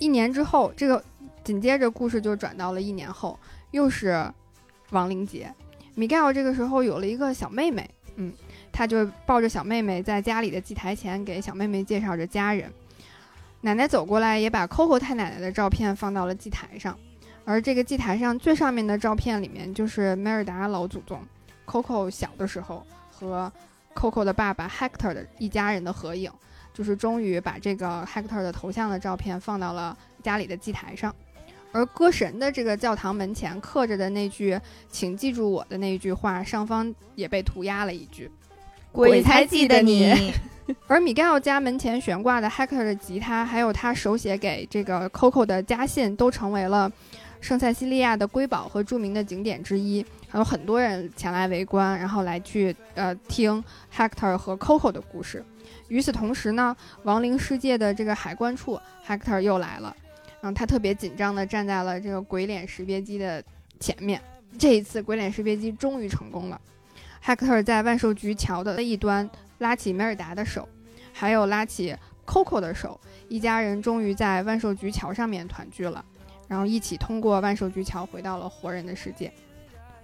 [0.01, 1.03] 一年之后，这个
[1.45, 3.39] 紧接着故事就转到了一年后，
[3.71, 4.29] 又是
[4.91, 5.53] 亡灵节。
[5.95, 8.33] 米盖奥这个时候有了一个小妹妹，嗯，
[8.73, 12.69] 他就抱着小妹妹在家里的祭台前给小妹妹介绍着家人。
[13.61, 16.97] 奶奶走过来，也把 Coco 太奶奶的照片放到了祭台上，
[17.45, 21.21] 而这个祭台上最上面的照片里面就是梅尔达老祖宗
[21.67, 23.53] Coco 小的时候和
[23.95, 26.31] Coco 的爸爸 Hector 的一家人的合影，
[26.73, 31.15] 就是终于把这个 Hector 的头像的照片放到了家里的祭台上。
[31.73, 34.59] 而歌神的这个教堂门前刻着的那句
[34.89, 38.31] “请记住我的”那一句话，上方也被涂鸦了一句。
[38.93, 40.33] 鬼才记得你。
[40.87, 46.91] 而米盖奥家门前悬挂的 Hector 的吉他，还有他手写给这个 Coco 的家信，都成为了
[47.41, 50.05] 圣塞西利亚的瑰宝和著名的景点之一。
[50.29, 53.63] 还有很多人前来围观，然后来去呃听
[53.95, 55.43] Hector 和 Coco 的故事。
[55.89, 59.97] 与此同时呢，亡灵世界的这个海关处，Hector 又来了。
[60.43, 63.43] 嗯，他特别紧张地站在了这个鬼脸识别机的
[63.81, 64.21] 前面。
[64.59, 66.61] 这一次，鬼脸识别机终于成功了。
[67.25, 69.29] Hector 在万寿菊桥的一端
[69.59, 70.69] 拉起梅尔达的手，
[71.13, 71.95] 还有拉起
[72.27, 72.99] Coco 的手，
[73.29, 76.05] 一家人终于在万寿菊桥上面团聚了，
[76.47, 79.33] 然后一起通过万寿菊桥回到了活人的世界。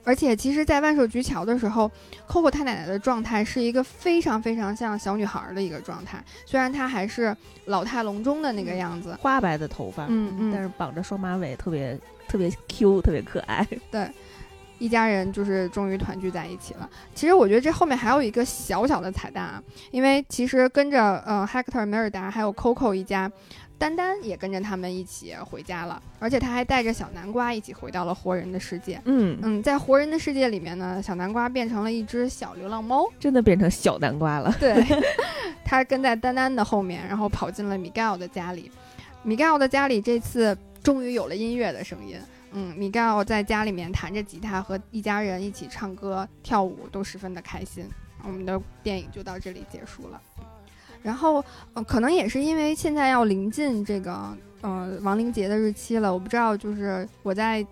[0.06, 1.90] 而且，其实，在万寿菊桥的时候
[2.28, 11.98] ，Coco 太奶奶的状态是一个非常非常像小女孩的一个状态，虽然她还是老态龙钟的那个样子，花白的头发，嗯嗯，但是绑着双马尾，特别
[12.28, 13.66] 特别 Q，特别可爱。
[13.90, 14.06] 对，
[14.84, 16.88] 一家人就是终于团聚在一起了。
[17.14, 23.30] 其实我觉得这后面还有一个小小的彩蛋啊，因为其实跟着呃 Hector、梅尔达还有 Coco 一家。
[23.76, 29.00] 丹丹也跟着他们一起回家了，而且他还带着小南瓜一起回到了活人的世界。
[29.04, 34.54] 嗯嗯，在活人的世界里面呢，小南瓜变成了一只小流浪猫，真的变成小南瓜了。
[34.60, 34.82] 对，
[35.64, 38.70] 他跟在丹丹的后面，然后跑进了米盖奥的家里。
[39.24, 42.16] 米盖奥的家里这次终于有了音乐的声音。
[42.56, 47.84] 嗯，米盖奥在家里面弹着吉他，和一家人一起唱歌跳舞，都十分的开心。
[48.22, 50.22] 我们的电影就到这里结束了。
[51.02, 51.44] 然后，
[51.74, 56.12] 呃，可能也是因为现在要临近这个呃亡灵节的日期了。
[56.12, 57.66] 我不知道，就是我在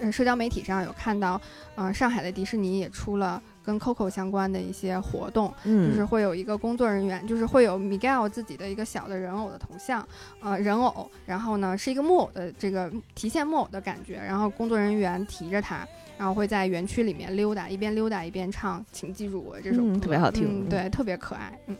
[0.00, 1.38] 呃社交媒体上有看到，
[1.74, 10.06] 呃上海的迪士尼也出了跟 Coco 相关的一些活动，嗯，就是会有一个工作人员，就是会有 Miguel 自己的一个小的人偶的头像，
[10.40, 15.86] 呃，人偶，然后呢是一个木偶的这个提线木偶的感觉，然后工作人员提着它，
[16.18, 21.76] 然后会在园区里面溜达，一边溜达一边唱《请记住我》这首歌，嗯特别好听嗯对，特别可爱，嗯。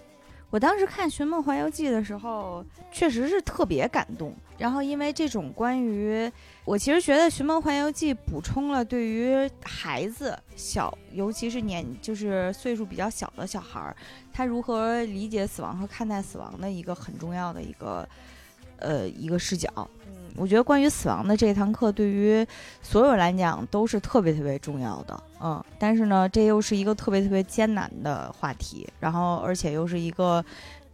[0.51, 4.35] 我当时看《寻梦环游记》的时候，确实是特别感动。
[4.61, 6.31] 然后，因为这种关于
[6.67, 13.97] 我其实觉得《寻梦环游记》补充了对于孩子小，尤其是年就是岁数比较小的小孩儿，
[14.31, 18.07] 他如何理解死亡和看待死亡的一个很重要的一个
[18.77, 19.71] 呃一个视角。
[20.07, 22.47] 嗯，我觉得关于死亡的这堂课，对于
[22.83, 25.23] 所有人来讲都是特别特别重要的。
[25.41, 30.45] 嗯，但是呢，这又是一个特别特别艰难的话题，然后而且又是一个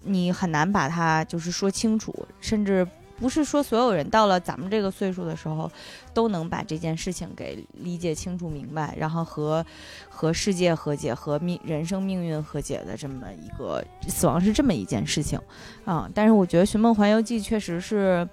[0.02, 2.86] 你很难把它就是说清楚，甚至
[3.18, 5.70] 不是说所有人到了咱们这个岁数的时候
[6.12, 9.64] 都能把这件事情给理解清楚明白，然后和
[10.08, 15.40] 和世界和解、和命人生命运和解的这么一个死亡是这么一件事情
[15.84, 16.08] 啊。
[16.14, 18.28] 但是我觉得《寻梦环游记》确实是。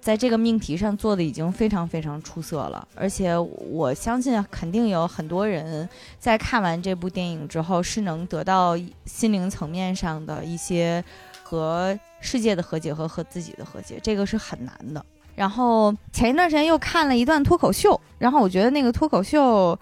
[0.00, 5.88] 在这个命题上做的已经非常非常出色了，而且我相信肯定有很多人
[6.18, 8.76] 在看完这部电影之后是能得到
[9.06, 11.02] 心灵层面上的一些
[11.42, 15.04] 和世界的和解和和自己的和解，这个是很难的。
[15.36, 19.78] 然后前一段时间又看了一段脱口秀，然后我觉得那个脱口秀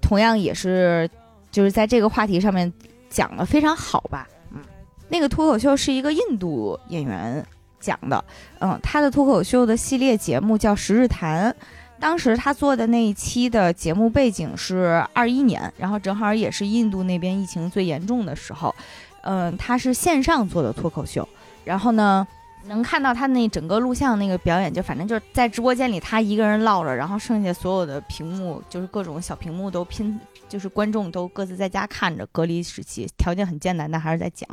[0.00, 1.10] 同样也是
[1.50, 2.72] 就是在这个话题上面
[3.10, 4.28] 讲的非常好吧。
[4.52, 4.60] 嗯，
[5.08, 7.44] 那个脱口秀是一个印度演员。
[7.80, 8.24] 讲的，
[8.60, 11.50] 嗯，他的脱口秀的系列节目叫《十日谈》，
[12.00, 18.74] 当时他做的那一期的节目背景是二一年，然后正好也是印度那边疫情最严重的时候，
[19.20, 21.28] 嗯，他是线上做的脱口秀，
[21.64, 22.26] 然后呢，
[22.66, 30.18] 能看到他那整个录像那个表演，就反正就是在直播间里他一个人唠着，然后剩下所有的屏幕就是各种小屏幕都拼，
[30.48, 34.48] 就是观众都各自在家看着，隔离时期条件很艰难，但还是在讲，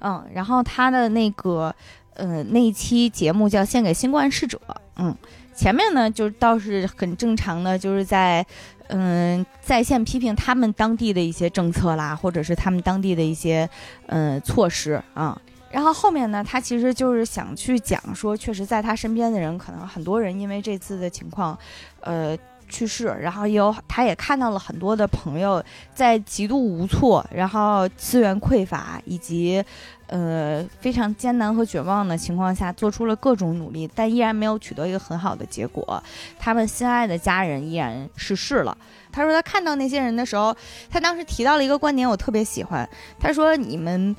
[0.00, 1.74] 嗯，然后他的那个。
[2.18, 4.58] 嗯，那一期节目叫《献给新冠逝者》。
[4.96, 5.14] 嗯，
[5.54, 8.42] 前面呢就倒是很正常的，就是在
[8.88, 13.68] 嗯在线批评他们当地的一些政策啦，或者是他们当地的一些
[14.06, 15.38] 嗯措施啊。
[15.70, 21.58] 然后后面呢，他其实就是想去讲说，确实在他身边的人，可能很多人因为这次的情况，
[22.00, 22.36] 呃。
[22.68, 25.62] 去世，然后也有，他也看到了很多的朋友
[25.94, 29.64] 在极度无措，然后资源匮乏以及，
[30.08, 36.02] 呃非常艰难和绝望的情况下，做出了各种努力，但依然没有取得一个很好的结果。
[36.40, 38.76] 他们心爱的家人依然逝世了。
[39.12, 40.52] 他说他看到那些人的时候，
[40.90, 42.88] 他当时提到了一个观点，我特别喜欢。
[43.20, 44.16] 他说你们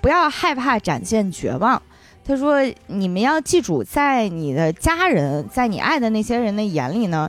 [0.00, 1.80] 不要害怕展现绝望。
[2.24, 7.28] 他说你们要记住，在你的家人，在你爱的那些人的眼里呢。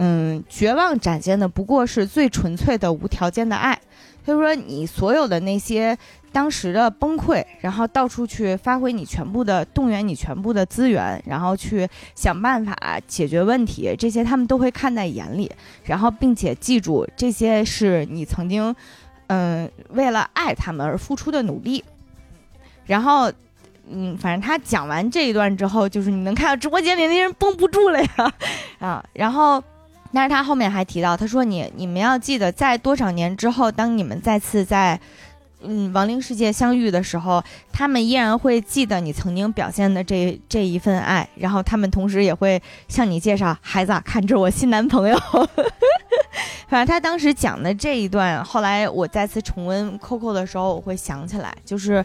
[0.00, 3.76] 嗯，绝望展现的不过是最纯粹的无条件的爱。
[4.24, 5.98] 他说：“你所有的那些
[6.30, 15.50] 当时的崩溃，然后到处去发挥你全部的动员，你全部的资源，然后去想办法解决问题，这些他们都会看在眼里。
[15.82, 18.72] 然后，并且记住，这些是你曾经，
[19.26, 21.82] 嗯，为了爱他们而付出的努力。
[22.88, 23.30] 然后，
[23.88, 28.32] 嗯，反正他讲完这一段之后，就是你能看到直播间里那些人绷不住了呀，
[28.80, 29.62] 啊，然后。”
[30.10, 34.98] 但是他后面还提到，他说：“你你们要记得，在多少年之后，当你们再次在，
[35.60, 45.18] 嗯，亡灵世界相遇的时候，他们依然会记得你曾经表现的这这一份爱，然后他们同时也会向你介绍，孩子，看这是我新男朋友。
[46.68, 52.04] 反正他当时讲的这一段，后来我再次重温 Coco 的时候，我会想起来，就是，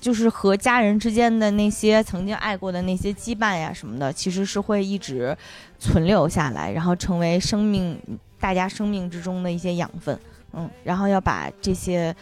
[0.00, 5.36] 就是和家人之间的那些曾经爱过的那些羁绊呀什么的，其实是会一直。”
[5.80, 8.00] 存留下来，然后成为生命
[8.40, 10.18] 大家生命之中的一些养分，
[10.54, 12.14] 嗯，然后要把这些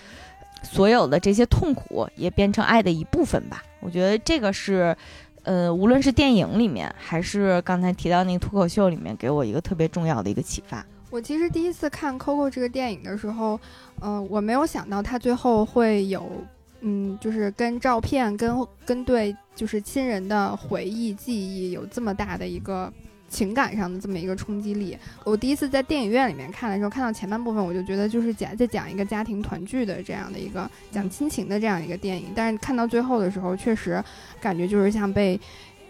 [0.63, 3.63] 所有的这些痛苦也变成爱的一部分吧。
[3.81, 4.97] 我觉得这个是，
[5.43, 10.85] 呃，无论是电影里面，还是刚才提到那个脱口秀里面，给我一个特别重要的一个启发。
[11.11, 13.59] 我其实第一次看《Coco》这个电影的时候，
[14.01, 16.27] 呃，我没有想到他最后会有，
[16.81, 22.93] 嗯，就是跟照片、跟跟对就是亲人的回忆、记忆有这么大的一个。
[23.33, 34.05] 情感上的这么一个冲击力，我第一次在电影院里面看的时候，看到前半部分，我就觉得就是讲在讲一个家庭团聚的这样的一个讲亲情的这样一个电影，但是看到最后的时候，确实
[34.39, 35.41] 感觉就是像被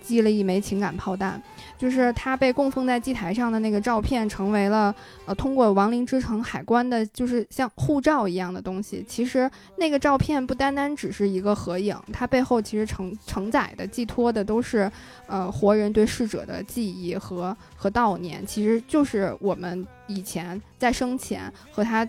[0.01, 1.43] 击了一枚情感炮弹。
[1.83, 4.95] 就是他被供奉在祭台上的那个照片，成为了
[5.27, 9.05] 呃通过亡灵之城海关的，就是像护照一样的东西。
[9.09, 14.89] 其实那个照片不单单只是一个合影，它背后其实承承载的、寄托的都是
[15.27, 18.47] 呃活人对逝者的记忆和和悼念。
[18.47, 22.09] 其实就是我们以前在生前和他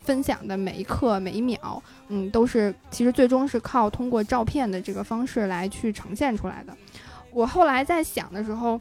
[0.00, 6.76] 分享的每一刻、每一秒，嗯，都是其实最终是靠通过照片的这个方式来去呈现出来的。
[7.32, 8.78] 我后来在想的时候。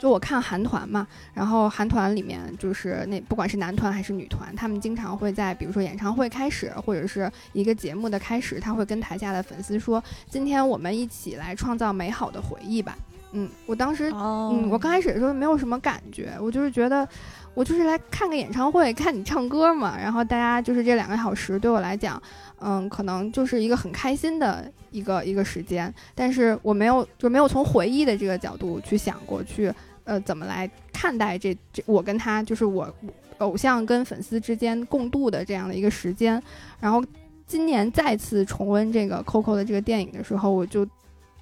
[0.00, 12.96] 就我看韩团嘛，然后韩团里面就是那不管是男团还是女团，他们经常会在比如说演唱会开始或者是一个节目的开始，他会跟台下的粉丝说：“今天我们一起来创造美好的回忆吧。”
[13.32, 17.06] 嗯，我当时，嗯，我刚开始的时候没有什么感觉，我就是觉得
[17.54, 19.96] 我就是来看个演唱会，看你唱歌嘛。
[19.96, 22.20] 然后大家就是这两个小时对我来讲，
[22.58, 29.72] 嗯，可能就是一个很开心的一个一个时间，但是我没有就没有从回忆的这个角度去想过去。
[30.04, 32.92] 呃，怎么来看待这这我跟他就是我
[33.38, 36.42] 偶像跟粉丝之间共度的这样的一个时间？
[36.78, 37.04] 然后
[37.46, 40.86] 今年再次重温这个 Coco 的这个电影的时候，我就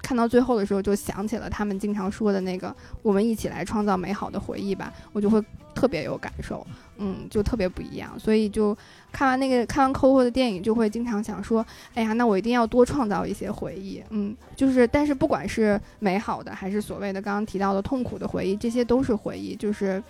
[0.01, 5.43] 看到最后的时候，就想起了他们经常说的那个“我们一起来创造美好的回忆吧”，我就会
[5.79, 6.67] 特别有感受。
[7.01, 8.77] 嗯，就特别不一样，所以就
[9.13, 11.65] 看完那个看完 Coco 的电影，就会经常想说，
[11.95, 14.03] 哎呀，那我一定要多创造一些回忆。
[14.11, 20.03] 嗯，就是，但是不管是美好的，还是所谓的刚刚提到的痛苦的回忆，这些都是回忆，就是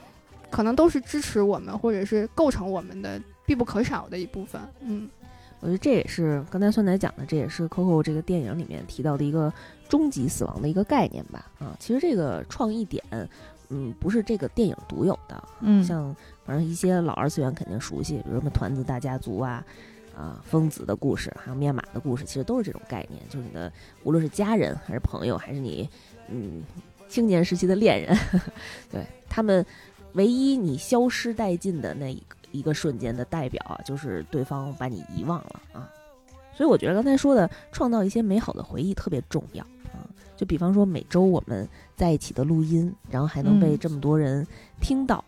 [0.49, 4.59] 可能都是支持我们，或者是构成我们的必不可少的一部分。
[4.81, 5.07] 嗯，
[5.61, 9.53] 我觉得这也是刚才酸奶讲的，这也是 Coco 这个电影里面提到的一个
[9.91, 11.45] 终极死亡的一个概念吧。
[11.59, 13.05] 啊，其实这个创意点。
[13.71, 16.15] 嗯，不是这个电影独有的，嗯，像
[16.45, 19.65] 反正一些老二次元肯定熟悉，比如什么团子大家族啊，
[20.17, 23.71] 啊，疯子的故事，还有面马的故事，其实都是这种概念，就是你的
[24.05, 25.89] 无论是家人还是朋友，还是你
[26.29, 26.63] 嗯
[27.09, 28.17] 青年时期的恋人，
[28.91, 29.65] 对他们
[30.15, 35.91] 唯一你消失殆尽的那一个一个瞬间的代表啊，就是对方把你遗忘了啊，
[36.57, 39.67] 所以我觉得刚才说的创造一些美好的回忆特别重要。
[40.39, 44.47] 就比方说每周我们在一起的录音，然后还能被这么多人
[44.81, 45.23] 听到，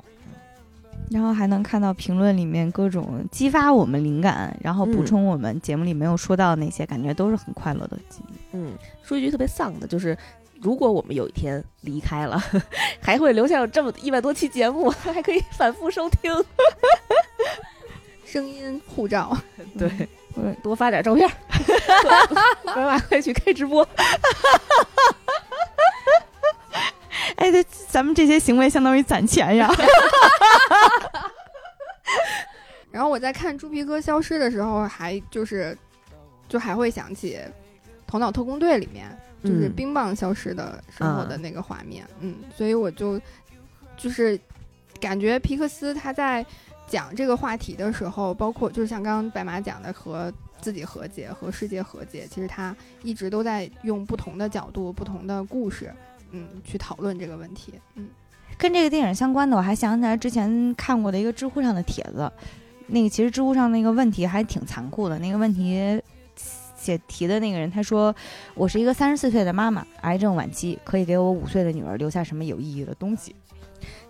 [1.11, 8.35] 然后还能看到评论里面各种激发我们灵感，然后补充我们节目里没有说到的那些，感觉都是很快乐的记忆。
[8.53, 8.73] 嗯，
[9.03, 10.17] 说一句特别丧的，就是
[10.61, 12.41] 如果我们有一天离开了，
[13.03, 16.33] 还会留下有这么一百多期节目， 还可以反复收听，
[18.25, 19.37] 声音护照，
[19.77, 19.91] 对。
[20.63, 21.29] 多发点照片，
[22.75, 23.87] 晚晚快去开直播。
[27.37, 29.71] 哎，这咱们这些行为相当于攒钱呀。
[32.91, 35.77] 然后我在看猪皮哥消失的时候，还就是
[36.49, 37.37] 就还会想起
[38.07, 39.07] 《头脑特工队》里面
[39.43, 42.05] 就是冰棒消失的时候的那个画面。
[42.21, 43.21] 嗯，所以我就
[43.97, 44.39] 就是
[45.01, 46.45] 感觉皮克斯他在。
[46.91, 55.93] 讲这个话题的时候，包括就是像刚刚白马讲的，和自己和解，和世界和解，其实他一直都在用不同的角度、不同的故事，
[56.31, 57.75] 嗯，去讨论这个问题。
[57.95, 58.09] 嗯，
[58.57, 62.31] 跟这个电影相关的，我还想起来之前看过的一个知乎上的帖子，
[62.87, 65.19] 那个其实知乎上那个问题还挺残酷的。
[65.19, 66.01] 那个问题
[66.77, 68.15] 写题的那个人他说
[68.55, 73.35] ：“我是一个三十四岁的妈妈，癌症晚期，可以给我五岁的女儿留下什么有意义的东西？”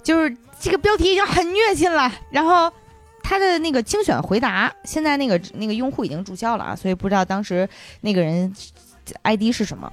[0.03, 2.73] 就是这个标题已经很虐心了，然后
[3.23, 7.69] 他的那个精选回答，现在那个那个用户已经注销了啊，所以不知道当时
[8.01, 8.53] 那个人
[9.23, 9.93] ID 是什么。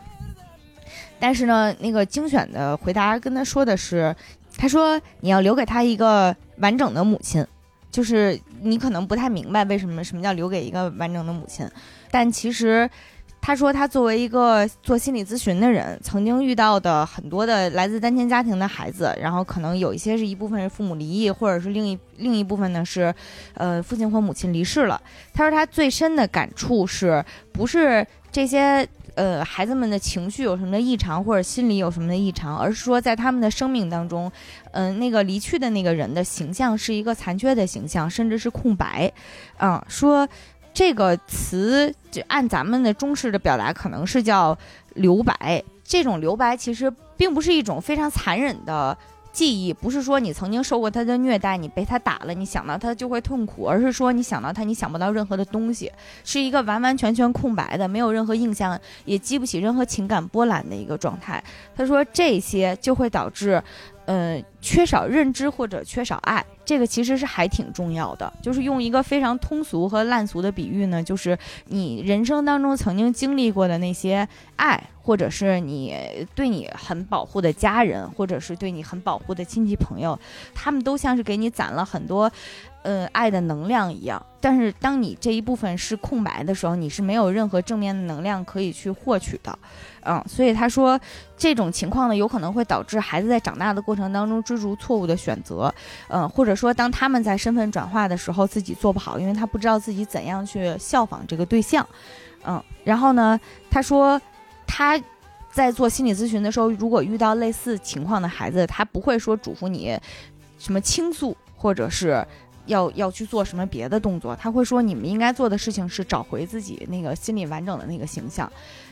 [1.20, 4.16] 但是呢，那个精选的回答跟他说的是，
[4.58, 7.46] 他说你要留给他一个完整的母亲，
[7.92, 11.70] 就是你可能不太明白为什么什么叫留给一个完整的母亲，
[12.12, 12.90] 但其实。
[13.48, 23.16] 他说，他作为一个做心理咨询的人，曾经遇到的很多的来自单亲家庭的孩子，然后可能有一些是一部分是父母离异，或者是另一另一部分呢是，
[23.54, 25.02] 呃，父亲或母亲离世了。
[25.34, 34.30] 他说，他最深的感触是不是这些呃孩子们的情绪有什么异常，或者心理有什么的异常，而是说在他们的生命当中，
[34.74, 39.10] 嗯，那个离去的那个人的形象是一个残缺的形象，甚至是空白，
[39.60, 40.28] 嗯，说。
[40.78, 44.56] 这个词就按咱们的中式的表达，可能是叫
[44.94, 45.64] 留白。
[45.84, 48.96] 这种留白其实并不是一种非常残忍的
[49.34, 55.92] 记忆，不是说你曾经受过他的虐待，你被他打了，你想到他就会痛苦，而是说你想到他，你想不到任何的东西，
[56.24, 61.44] 是一个完完全全空白的，没有任何印象，也激不起任何情感波澜的一个状态。
[61.76, 63.64] 他说这些就会导致。
[64.08, 68.32] 呃，缺少认知或者缺少爱，这个其实是还挺重要的。
[68.42, 74.26] 就是用一个非常通俗和烂俗的比喻呢，就是你人生当中曾经经历过的那些
[74.56, 75.94] 爱，或者是你
[76.34, 80.18] 对你很保护的家人，或者是对你很保护的亲戚朋友，
[80.56, 82.32] 他们都像是给你攒了很多。
[82.84, 89.60] 呃，爱的能量一样，但是当你这一部分是空白的时候，你是没有任何正面的能量可以去获取的，
[90.08, 90.98] 嗯，所以他说
[91.36, 95.74] 这种情况呢，有可能会导致孩子在长大的过程当中追逐错误的选择，
[96.08, 101.86] 嗯，或者说当他们在身份转化的时候自己做不好，因为他不知道自己怎样去效仿这个对象，
[102.46, 103.38] 嗯，然后呢，
[103.70, 104.20] 他说
[104.66, 104.98] 他
[105.52, 110.00] 在做心理咨询的时候，如果遇到类似情况的孩子，他不会说嘱咐你
[110.58, 112.26] 什么倾诉，或者是。
[112.68, 114.36] 要要去做什么别的动作？
[114.36, 118.50] 他会说，你们应该做的事情是找回自己那个心理完整的那个形象。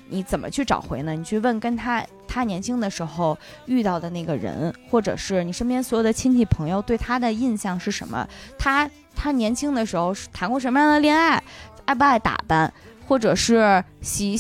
[0.10, 1.14] 你怎么去找回呢？
[1.14, 8.28] 你去问跟他他年轻的时候遇到的那个人，或者是你身边所有的亲戚朋友对他的印象是什么？
[8.58, 11.44] 他他年轻的时候谈过什么样的恋爱？
[11.86, 12.74] 爱不爱打扮？
[13.08, 14.38] 或者是喜？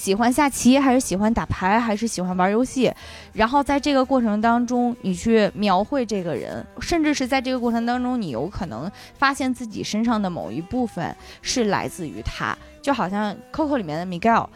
[0.00, 2.90] 喜欢下棋还是喜欢打牌还是喜欢玩游戏？
[3.34, 12.56] 然后在这个过程当中，你去描绘这个人，甚至是在这个过程当中，你有可能发现自己身上的某一部分是来自于他。
[12.80, 14.46] 就好像 Coco 里面的 Miguel，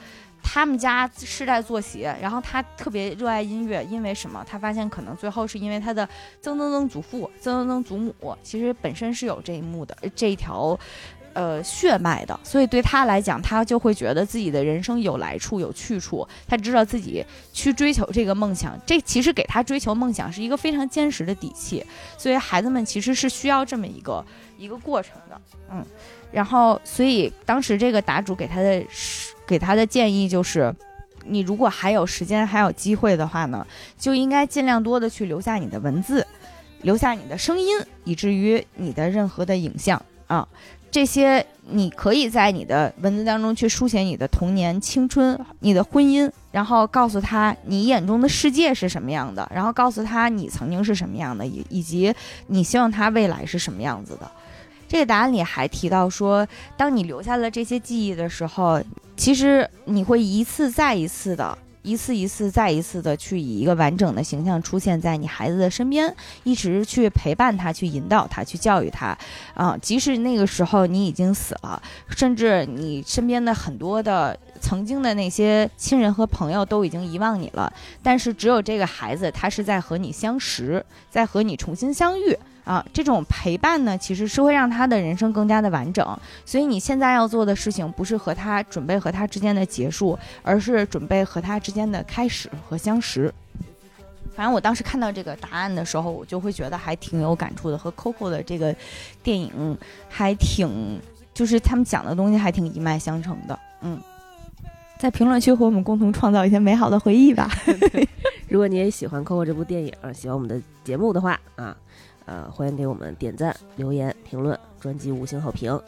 [0.42, 4.42] 他们家世代做鞋，然后他特别热爱音乐，因为什么？
[4.48, 6.08] 他发现可能最后是因为他的
[6.40, 10.80] 曾曾曾祖父、曾曾曾祖母，其实本身是有这一幕的这一条。
[11.34, 16.26] 呃，血脉的，所以对他来讲，他就会觉得自己的人生有来处、有去处。
[16.46, 21.84] 他知道自己去追求这个梦想，这其实给他追求梦想是一个非常坚实的底气。
[22.16, 24.24] 所以孩子们其实是需要这么一个
[24.56, 25.40] 一个过程的，
[25.70, 25.84] 嗯。
[26.30, 28.84] 然后，所以当时这个答主给他的
[29.46, 30.74] 给他的建议就是，
[31.24, 33.64] 你如果还有时间、还有机会的话呢，
[33.96, 36.26] 就应该尽量多的去留下你的文字，
[36.82, 40.46] 留下你的声音，以至于你的任何的影像啊。
[40.94, 52.14] 这些你可以在你的文字当中去书写你的童年、青春、你的婚姻，然后告诉他你眼中的世界是什么样的，然后告诉他你曾经是什么样的，以以及
[52.46, 54.30] 你希望他未来是什么样子的。
[54.86, 56.46] 这个答案里还提到说，
[56.76, 58.80] 当你留下了这些记忆的时候，
[59.16, 61.58] 其实你会一次再一次的。
[61.84, 66.12] 一次一次再一次的去以一个完整的形象出现在你孩子的身边，
[66.42, 69.16] 一直去陪伴他，去引导他，去教育他，
[69.52, 77.70] 啊，即使那个时候你已经死了，甚至你身边的很多的曾经的那些亲人和朋友都已经遗忘你了，
[78.02, 82.36] 但是只有这个孩子，他是在和你相识，在和你重新相遇。
[82.64, 86.18] 啊，这种陪伴呢，其实是会让他的人生更加的完整。
[86.46, 93.32] 所以你现在要做的事情，不是和他准备和他之间的结束，而是准备和他之间的开始和相识。
[94.34, 98.74] 反正我当时看到这个答案的时候，我就会觉得还挺有感触的，和 Coco 的这个
[99.22, 99.78] 电影
[100.08, 100.98] 还挺，
[101.32, 103.56] 就是他们讲的东西还挺一脉相承的。
[103.82, 104.00] 嗯，
[104.98, 107.48] 在评论区和我们共同创造一些美好的回忆吧。
[108.48, 111.76] 如果你也喜欢 Coco 这部电影，喜欢我们的节目的话啊。
[112.26, 115.78] 呃，欢迎给我们点赞、留言、评论，专辑五星好评，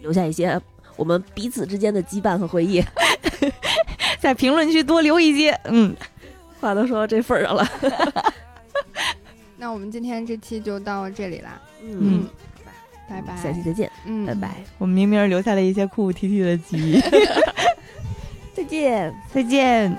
[0.00, 0.60] 留下一些
[0.96, 2.82] 我们彼此之间的羁绊和回忆，
[4.18, 5.50] 在评论区多留一些。
[5.64, 5.94] 嗯，
[6.60, 7.66] 话都说到这份上了，
[9.56, 11.60] 那我们今天这期就到这里啦。
[11.82, 12.26] 嗯，
[13.08, 13.90] 拜拜，下期再见。
[14.06, 14.56] 嗯，拜拜。
[14.78, 17.00] 我们明明留下了一些哭哭啼啼的记忆。
[18.54, 19.96] 再见，再见。